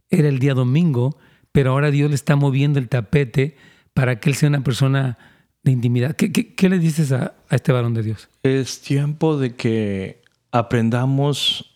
era 0.09 0.29
el 0.29 0.39
día 0.39 0.55
domingo, 0.55 1.17
pero 1.51 1.71
ahora 1.71 1.91
Dios 1.91 2.09
le 2.09 2.15
está 2.15 2.35
moviendo 2.35 2.79
el 2.79 2.89
tapete 2.89 3.55
para 3.93 4.19
que 4.19 4.31
Él 4.31 4.35
sea 4.35 4.49
una 4.49 4.63
persona 4.63 5.19
de 5.63 5.71
intimidad. 5.71 6.15
¿Qué, 6.15 6.69
le 6.69 6.79
dices 6.79 7.11
a 7.11 7.35
este 7.51 7.71
varón 7.71 7.93
de 7.93 8.01
Dios? 8.01 8.29
Es 8.41 8.81
tiempo 8.81 9.38
de 9.38 9.55
que 9.55 10.21
aprendamos 10.51 11.71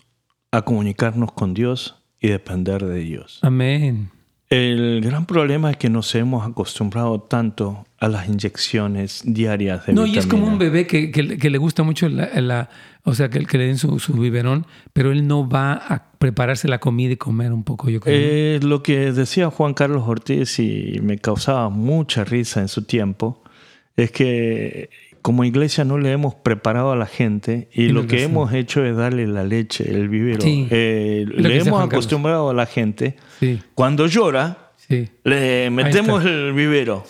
a 0.52 0.62
comunicarnos 0.64 1.32
con 1.32 1.54
Dios 1.54 2.04
y 2.20 2.28
depender 2.28 2.86
de 2.86 3.00
Dios. 3.00 3.40
Amén. 3.42 4.10
El 4.52 5.00
gran 5.00 5.26
problema 5.26 5.72
es 5.72 5.78
que 5.78 5.90
nos 5.90 6.14
hemos 6.14 6.46
acostumbrado 6.46 7.22
tanto 7.22 7.86
a 8.02 8.10
las 8.10 8.28
inyecciones 8.28 9.22
diarias 9.24 9.86
de 9.86 9.94
No, 9.94 10.06
y 10.06 10.18
es 10.18 10.28
como 10.28 10.46
un 10.46 10.58
bebé 10.58 10.86
que, 10.88 11.10
que, 11.10 11.50
le 11.50 11.58
gusta 11.58 11.84
mucho 11.84 12.10
la, 12.10 12.70
o 13.04 13.14
sea, 13.14 13.30
que, 13.30 13.46
que, 13.46 13.58
le 13.58 13.68
den 13.68 13.78
su, 13.78 13.98
su, 14.00 14.12
biberón, 14.12 14.66
pero 14.92 15.14
él 15.14 15.26
no 15.26 15.48
va 15.48 15.76
a 15.76 16.12
prepararse 16.20 16.68
la 16.68 16.80
comida 16.80 17.14
y 17.14 17.16
comer 17.16 17.54
un 17.54 17.64
poco, 17.64 17.90
yo 17.90 18.02
creo. 18.02 18.14
Eh, 18.14 18.60
lo 18.62 18.84
que 18.84 19.14
decía 19.14 19.50
Juan 19.50 19.74
Carlos 19.74 20.04
Ortiz 20.06 20.60
y 20.60 21.00
me 21.02 21.18
causaba 21.18 21.70
mucha 21.70 22.26
risa 22.26 22.60
en 22.60 22.68
su 22.68 22.84
tiempo, 22.84 23.42
es 23.96 24.12
que 24.12 24.90
como 25.22 25.44
iglesia 25.44 25.84
no 25.84 25.98
le 25.98 26.12
hemos 26.12 26.36
preparado 26.36 26.92
a 26.92 26.96
la 26.96 27.06
gente 27.06 27.70
y 27.74 27.90
lo 27.90 28.08
que 28.08 28.24
hemos 28.24 28.54
hecho 28.54 28.84
es 28.84 28.96
darle 28.96 29.28
la 29.28 29.44
leche, 29.44 29.90
el 29.90 30.10
vivero. 30.10 30.40
Eh, 30.44 31.26
le 31.28 31.60
hemos 31.60 31.84
acostumbrado 31.84 32.50
a 32.50 32.54
la 32.54 32.66
gente. 32.66 33.16
Cuando 33.76 34.08
llora, 34.08 34.72
le 35.24 35.70
metemos 35.70 36.26
el 36.26 36.54
vivero. 36.54 37.06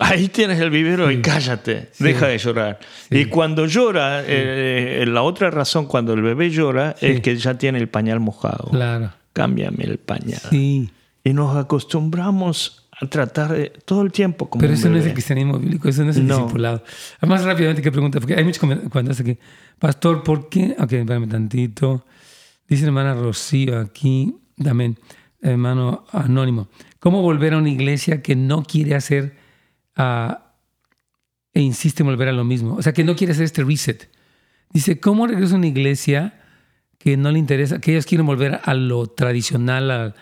Ahí 0.00 0.28
tienes 0.28 0.58
el 0.58 0.70
vivero 0.70 1.10
y 1.10 1.20
cállate, 1.20 1.90
deja 1.98 2.26
de 2.26 2.38
llorar. 2.38 2.80
Y 3.10 3.26
cuando 3.26 3.66
llora, 3.66 4.22
eh, 4.22 5.02
eh, 5.02 5.06
la 5.06 5.22
otra 5.22 5.50
razón 5.50 5.86
cuando 5.86 6.14
el 6.14 6.22
bebé 6.22 6.50
llora 6.50 6.96
es 7.00 7.20
que 7.20 7.36
ya 7.36 7.56
tiene 7.56 7.78
el 7.78 7.88
pañal 7.88 8.20
mojado. 8.20 8.70
Claro. 8.70 9.12
Cámbiame 9.32 9.84
el 9.84 9.98
pañal. 9.98 10.40
Y 10.52 11.32
nos 11.32 11.56
acostumbramos 11.56 12.83
a 13.00 13.06
tratar 13.06 13.52
de, 13.52 13.70
todo 13.84 14.02
el 14.02 14.12
tiempo 14.12 14.48
como 14.48 14.60
Pero 14.60 14.74
eso 14.74 14.88
no 14.88 14.98
es 14.98 15.06
el 15.06 15.12
cristianismo 15.12 15.58
bíblico, 15.58 15.88
eso 15.88 16.04
no 16.04 16.10
es 16.10 16.16
el 16.16 16.28
discipulado. 16.28 16.82
Además, 17.18 17.44
rápidamente, 17.44 17.82
¿qué 17.82 17.90
pregunta? 17.90 18.20
Porque 18.20 18.34
hay 18.34 18.44
muchos 18.44 18.58
comentarios 18.58 19.20
aquí. 19.20 19.38
Pastor, 19.78 20.22
¿por 20.22 20.48
qué? 20.48 20.76
Ok, 20.78 20.92
espérame 20.92 21.28
tantito. 21.28 22.04
Dice 22.68 22.86
hermana 22.86 23.14
Rocío 23.14 23.78
aquí, 23.78 24.36
también, 24.62 24.98
hermano 25.42 26.04
anónimo. 26.12 26.68
¿Cómo 26.98 27.20
volver 27.20 27.54
a 27.54 27.58
una 27.58 27.68
iglesia 27.68 28.22
que 28.22 28.36
no 28.36 28.62
quiere 28.62 28.94
hacer 28.94 29.36
uh, 29.98 30.34
e 31.52 31.60
insiste 31.60 32.02
en 32.02 32.06
volver 32.06 32.28
a 32.28 32.32
lo 32.32 32.44
mismo? 32.44 32.76
O 32.76 32.82
sea, 32.82 32.92
que 32.92 33.04
no 33.04 33.16
quiere 33.16 33.32
hacer 33.32 33.44
este 33.44 33.62
reset. 33.64 34.10
Dice, 34.72 34.98
¿cómo 34.98 35.26
regresa 35.26 35.54
a 35.54 35.58
una 35.58 35.66
iglesia 35.66 36.40
que 36.98 37.18
no 37.18 37.30
le 37.30 37.38
interesa, 37.38 37.80
que 37.80 37.92
ellos 37.92 38.06
quieren 38.06 38.26
volver 38.26 38.60
a 38.64 38.72
lo 38.72 39.06
tradicional, 39.08 39.90
a, 39.90 40.14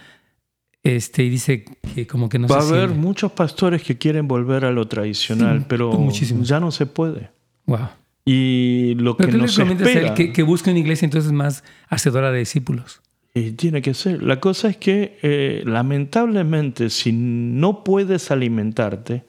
este, 0.83 1.23
y 1.23 1.31
dice 1.31 1.65
que 1.95 2.07
como 2.07 2.29
que 2.29 2.39
no 2.39 2.49
Va 2.49 2.59
a 2.59 2.63
haber 2.63 2.91
muchos 2.91 3.33
pastores 3.33 3.83
que 3.83 3.99
quieren 3.99 4.27
volver 4.27 4.65
a 4.65 4.73
lo 4.73 4.89
tradicional, 4.89 5.67
pero 5.69 6.09
ya 6.43 6.59
no 6.59 6.71
se 6.73 6.87
puede. 6.87 7.31
Wow. 7.67 7.89
Y 8.25 8.95
lo 8.97 9.17
que 9.17 9.29
nos 9.29 9.59
espera... 9.59 10.15
Que, 10.15 10.33
que 10.33 10.43
busque 10.43 10.71
una 10.71 10.81
iglesia 10.81 11.07
entonces 11.07 11.33
más 11.33 11.65
hacedora 11.89 12.33
de 12.33 12.41
discípulos. 12.41 13.01
Y 13.35 13.53
tiene 13.53 13.81
que 13.81 13.95
ser. 13.95 14.23
La 14.23 14.41
cosa 14.41 14.69
es 14.69 14.77
que, 14.77 15.19
eh, 15.23 15.63
lamentablemente, 15.65 16.91
si 16.91 17.13
no 17.13 17.83
puedes 17.83 18.31
alimentarte 18.31 19.25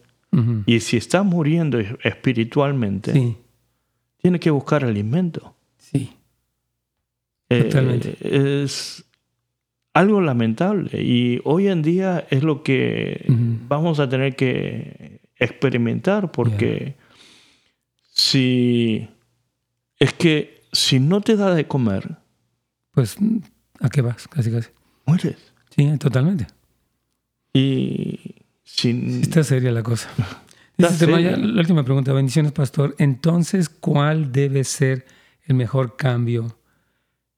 y 0.66 0.80
si 0.80 0.98
estás 0.98 1.24
muriendo 1.24 1.80
espiritualmente, 2.04 3.14
sí. 3.14 3.38
tienes 4.18 4.42
que 4.42 4.50
buscar 4.50 4.84
alimento. 4.84 5.56
Sí. 5.78 6.12
Eh, 7.50 7.64
Totalmente. 7.66 8.18
Es 8.20 9.06
algo 9.94 10.22
lamentable. 10.22 11.02
Y 11.02 11.42
hoy 11.44 11.68
en 11.68 11.82
día 11.82 12.26
es 12.30 12.44
lo 12.44 12.64
que 12.64 13.26
vamos 13.68 14.00
a 14.00 14.10
tener 14.10 14.36
que 14.36 15.22
experimentar 15.38 16.32
porque 16.32 16.96
si 18.14 19.08
es 20.00 20.14
que 20.14 20.64
si 20.72 21.00
no 21.00 21.22
te 21.22 21.36
da 21.36 21.54
de 21.54 21.68
comer, 21.68 22.18
pues 22.92 23.18
¿A 23.84 23.90
qué 23.90 24.02
vas? 24.02 24.28
Casi, 24.30 24.50
casi. 24.50 24.70
Mueres. 25.06 25.36
Sí, 25.76 25.98
totalmente. 25.98 26.48
Y 27.54 28.18
sin... 28.64 29.22
Esta 29.22 29.44
sería 29.44 29.72
la 29.72 29.84
cosa. 29.84 30.10
la 30.78 30.90
última 30.90 31.84
pregunta. 31.84 32.14
Bendiciones, 32.14 32.54
pastor. 32.54 32.96
Entonces, 32.98 33.68
¿cuál 33.68 34.32
debe 34.32 34.64
ser 34.64 35.06
el 35.46 35.56
mejor 35.56 35.98
cambio? 35.98 36.58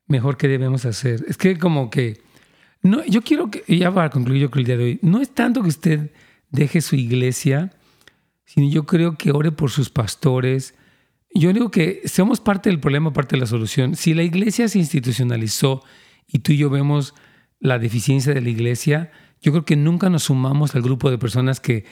Mejor 0.05 0.37
que 0.37 0.47
debemos 0.47 0.85
hacer. 0.85 1.25
Es 1.27 1.35
que 1.35 1.57
como 1.57 1.89
que... 1.89 2.23
No, 2.85 3.03
yo 3.03 3.23
quiero 3.23 3.49
que, 3.49 3.63
ya 3.67 3.91
para 3.91 4.11
concluir 4.11 4.43
yo 4.43 4.51
creo 4.51 4.61
el 4.61 4.65
día 4.67 4.77
de 4.77 4.83
hoy, 4.83 4.99
no 5.01 5.19
es 5.19 5.31
tanto 5.31 5.63
que 5.63 5.69
usted 5.69 6.11
deje 6.51 6.81
su 6.81 6.95
iglesia, 6.95 7.73
sino 8.45 8.69
yo 8.69 8.85
creo 8.85 9.17
que 9.17 9.31
ore 9.31 9.51
por 9.51 9.71
sus 9.71 9.89
pastores. 9.89 10.75
Yo 11.33 11.51
digo 11.51 11.71
que 11.71 12.03
somos 12.05 12.39
parte 12.41 12.69
del 12.69 12.79
problema, 12.79 13.11
parte 13.11 13.37
de 13.37 13.39
la 13.39 13.47
solución. 13.47 13.95
Si 13.95 14.13
la 14.13 14.21
iglesia 14.21 14.67
se 14.67 14.77
institucionalizó 14.77 15.83
y 16.27 16.39
tú 16.39 16.51
y 16.51 16.57
yo 16.57 16.69
vemos 16.69 17.15
la 17.59 17.79
deficiencia 17.79 18.35
de 18.35 18.41
la 18.41 18.49
iglesia, 18.49 19.11
yo 19.41 19.51
creo 19.51 19.65
que 19.65 19.75
nunca 19.75 20.11
nos 20.11 20.25
sumamos 20.25 20.75
al 20.75 20.83
grupo 20.83 21.09
de 21.09 21.17
personas 21.17 21.59
que 21.59 21.85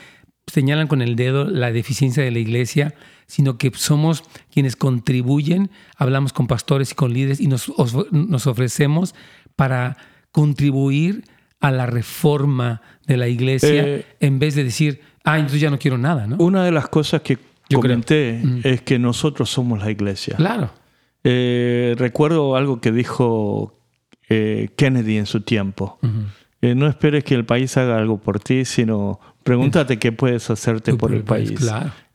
señalan 0.45 0.87
con 0.87 1.01
el 1.01 1.15
dedo 1.15 1.45
la 1.45 1.71
deficiencia 1.71 2.21
de 2.21 2.29
la 2.29 2.37
iglesia, 2.37 2.93
sino 3.25 3.57
que 3.57 3.71
somos 3.73 4.23
quienes 4.51 4.75
contribuyen, 4.75 5.71
hablamos 5.97 6.33
con 6.33 6.45
pastores 6.45 6.91
y 6.91 6.95
con 6.95 7.13
líderes 7.13 7.39
y 7.39 7.47
nos, 7.47 7.71
nos 8.11 8.45
ofrecemos 8.45 9.15
para 9.55 9.97
contribuir 10.33 11.23
a 11.61 11.71
la 11.71 11.85
reforma 11.85 12.81
de 13.07 13.15
la 13.15 13.29
iglesia 13.29 13.87
eh, 13.87 14.05
en 14.19 14.39
vez 14.39 14.55
de 14.55 14.65
decir, 14.65 14.99
ah, 15.23 15.37
entonces 15.37 15.61
ya 15.61 15.69
no 15.69 15.79
quiero 15.79 15.97
nada, 15.97 16.27
¿no? 16.27 16.35
Una 16.39 16.65
de 16.65 16.71
las 16.71 16.89
cosas 16.89 17.21
que 17.21 17.37
yo 17.69 17.79
comenté 17.79 18.41
es 18.63 18.81
que 18.81 18.99
nosotros 18.99 19.49
somos 19.49 19.79
la 19.79 19.89
iglesia. 19.89 20.35
Claro. 20.35 20.71
Eh, 21.23 21.95
recuerdo 21.97 22.55
algo 22.55 22.81
que 22.81 22.91
dijo 22.91 23.79
eh, 24.29 24.69
Kennedy 24.75 25.17
en 25.17 25.25
su 25.25 25.41
tiempo. 25.41 25.99
Eh, 26.61 26.75
no 26.75 26.87
esperes 26.87 27.23
que 27.23 27.35
el 27.35 27.45
país 27.45 27.75
haga 27.77 27.97
algo 27.97 28.17
por 28.17 28.39
ti, 28.39 28.65
sino 28.65 29.19
pregúntate 29.43 29.99
qué 29.99 30.11
puedes 30.11 30.49
hacerte 30.49 30.95
por 30.95 31.13
el 31.13 31.23
país. 31.23 31.53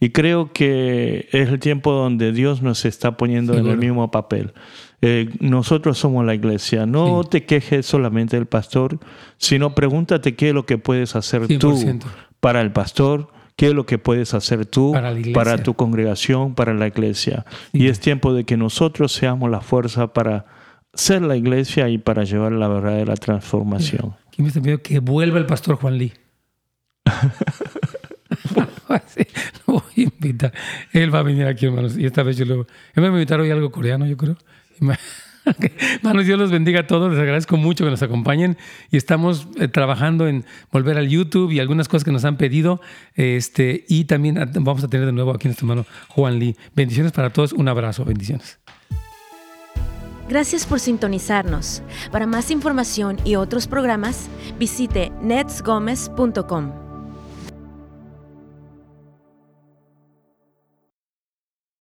Y 0.00 0.10
creo 0.10 0.52
que 0.52 1.28
es 1.32 1.48
el 1.48 1.58
tiempo 1.58 1.92
donde 1.92 2.32
Dios 2.32 2.62
nos 2.62 2.84
está 2.84 3.16
poniendo 3.16 3.54
en 3.54 3.66
el 3.66 3.78
mismo 3.78 4.10
papel. 4.10 4.52
Eh, 5.00 5.30
nosotros 5.40 5.98
somos 5.98 6.24
la 6.24 6.34
iglesia. 6.34 6.86
No 6.86 7.24
te 7.24 7.44
quejes 7.44 7.86
solamente 7.86 8.36
del 8.36 8.46
pastor, 8.46 8.98
sino 9.36 9.74
pregúntate 9.74 10.34
qué 10.34 10.48
es 10.48 10.54
lo 10.54 10.66
que 10.66 10.78
puedes 10.78 11.14
hacer 11.14 11.46
tú 11.58 12.00
para 12.40 12.60
el 12.60 12.72
pastor, 12.72 13.28
qué 13.56 13.68
es 13.68 13.74
lo 13.74 13.86
que 13.86 13.98
puedes 13.98 14.34
hacer 14.34 14.66
tú 14.66 14.92
para, 15.34 15.62
tu 15.62 15.74
congregación, 15.74 16.54
para 16.54 16.74
la 16.74 16.88
iglesia. 16.88 17.44
Y 17.72 17.88
es 17.88 18.00
tiempo 18.00 18.32
de 18.32 18.44
que 18.44 18.56
nosotros 18.56 19.12
seamos 19.12 19.50
la 19.50 19.60
fuerza 19.60 20.12
para 20.12 20.46
ser 20.94 21.22
la 21.22 21.36
iglesia 21.36 21.88
y 21.88 21.98
para 21.98 22.24
llevar 22.24 22.52
la 22.52 22.66
verdadera 22.66 23.14
transformación. 23.14 24.16
¿Quién 24.32 24.44
me 24.44 24.48
está 24.48 24.60
pidiendo 24.60 24.82
que 24.82 24.98
vuelva 24.98 25.38
el 25.38 25.46
pastor 25.46 25.76
Juan 25.76 25.98
Lee? 25.98 26.12
lo 29.66 29.74
voy 29.74 29.82
a 29.96 30.02
invitar. 30.02 30.52
Él 30.92 31.14
va 31.14 31.20
a 31.20 31.22
venir 31.22 31.46
aquí, 31.46 31.66
hermanos. 31.66 31.96
Y 31.96 32.06
esta 32.06 32.22
vez 32.22 32.36
yo 32.36 32.44
lo. 32.44 32.54
Él 32.54 32.66
me 32.96 33.02
va 33.02 33.08
a 33.08 33.18
invitar 33.18 33.40
hoy 33.40 33.50
algo 33.50 33.70
coreano, 33.70 34.06
yo 34.06 34.16
creo. 34.16 34.36
Hermanos, 35.96 36.26
Dios 36.26 36.38
los 36.38 36.50
bendiga 36.50 36.80
a 36.80 36.86
todos. 36.86 37.10
Les 37.10 37.20
agradezco 37.20 37.56
mucho 37.56 37.84
que 37.84 37.90
nos 37.90 38.02
acompañen. 38.02 38.56
Y 38.90 38.96
estamos 38.96 39.48
eh, 39.56 39.68
trabajando 39.68 40.28
en 40.28 40.44
volver 40.72 40.98
al 40.98 41.08
YouTube 41.08 41.50
y 41.52 41.60
algunas 41.60 41.88
cosas 41.88 42.04
que 42.04 42.12
nos 42.12 42.24
han 42.24 42.36
pedido. 42.36 42.80
Este, 43.14 43.84
y 43.88 44.04
también 44.04 44.38
vamos 44.54 44.84
a 44.84 44.88
tener 44.88 45.06
de 45.06 45.12
nuevo 45.12 45.32
aquí 45.32 45.48
nuestro 45.48 45.64
hermano 45.66 45.86
Juan 46.08 46.38
Lee. 46.38 46.56
Bendiciones 46.74 47.12
para 47.12 47.30
todos. 47.30 47.52
Un 47.52 47.68
abrazo. 47.68 48.04
Bendiciones. 48.04 48.58
Gracias 50.28 50.66
por 50.66 50.78
sintonizarnos. 50.78 51.82
Para 52.12 52.26
más 52.26 52.50
información 52.50 53.16
y 53.24 53.36
otros 53.36 53.66
programas, 53.66 54.28
visite 54.58 55.10
netsgomez.com. 55.22 56.87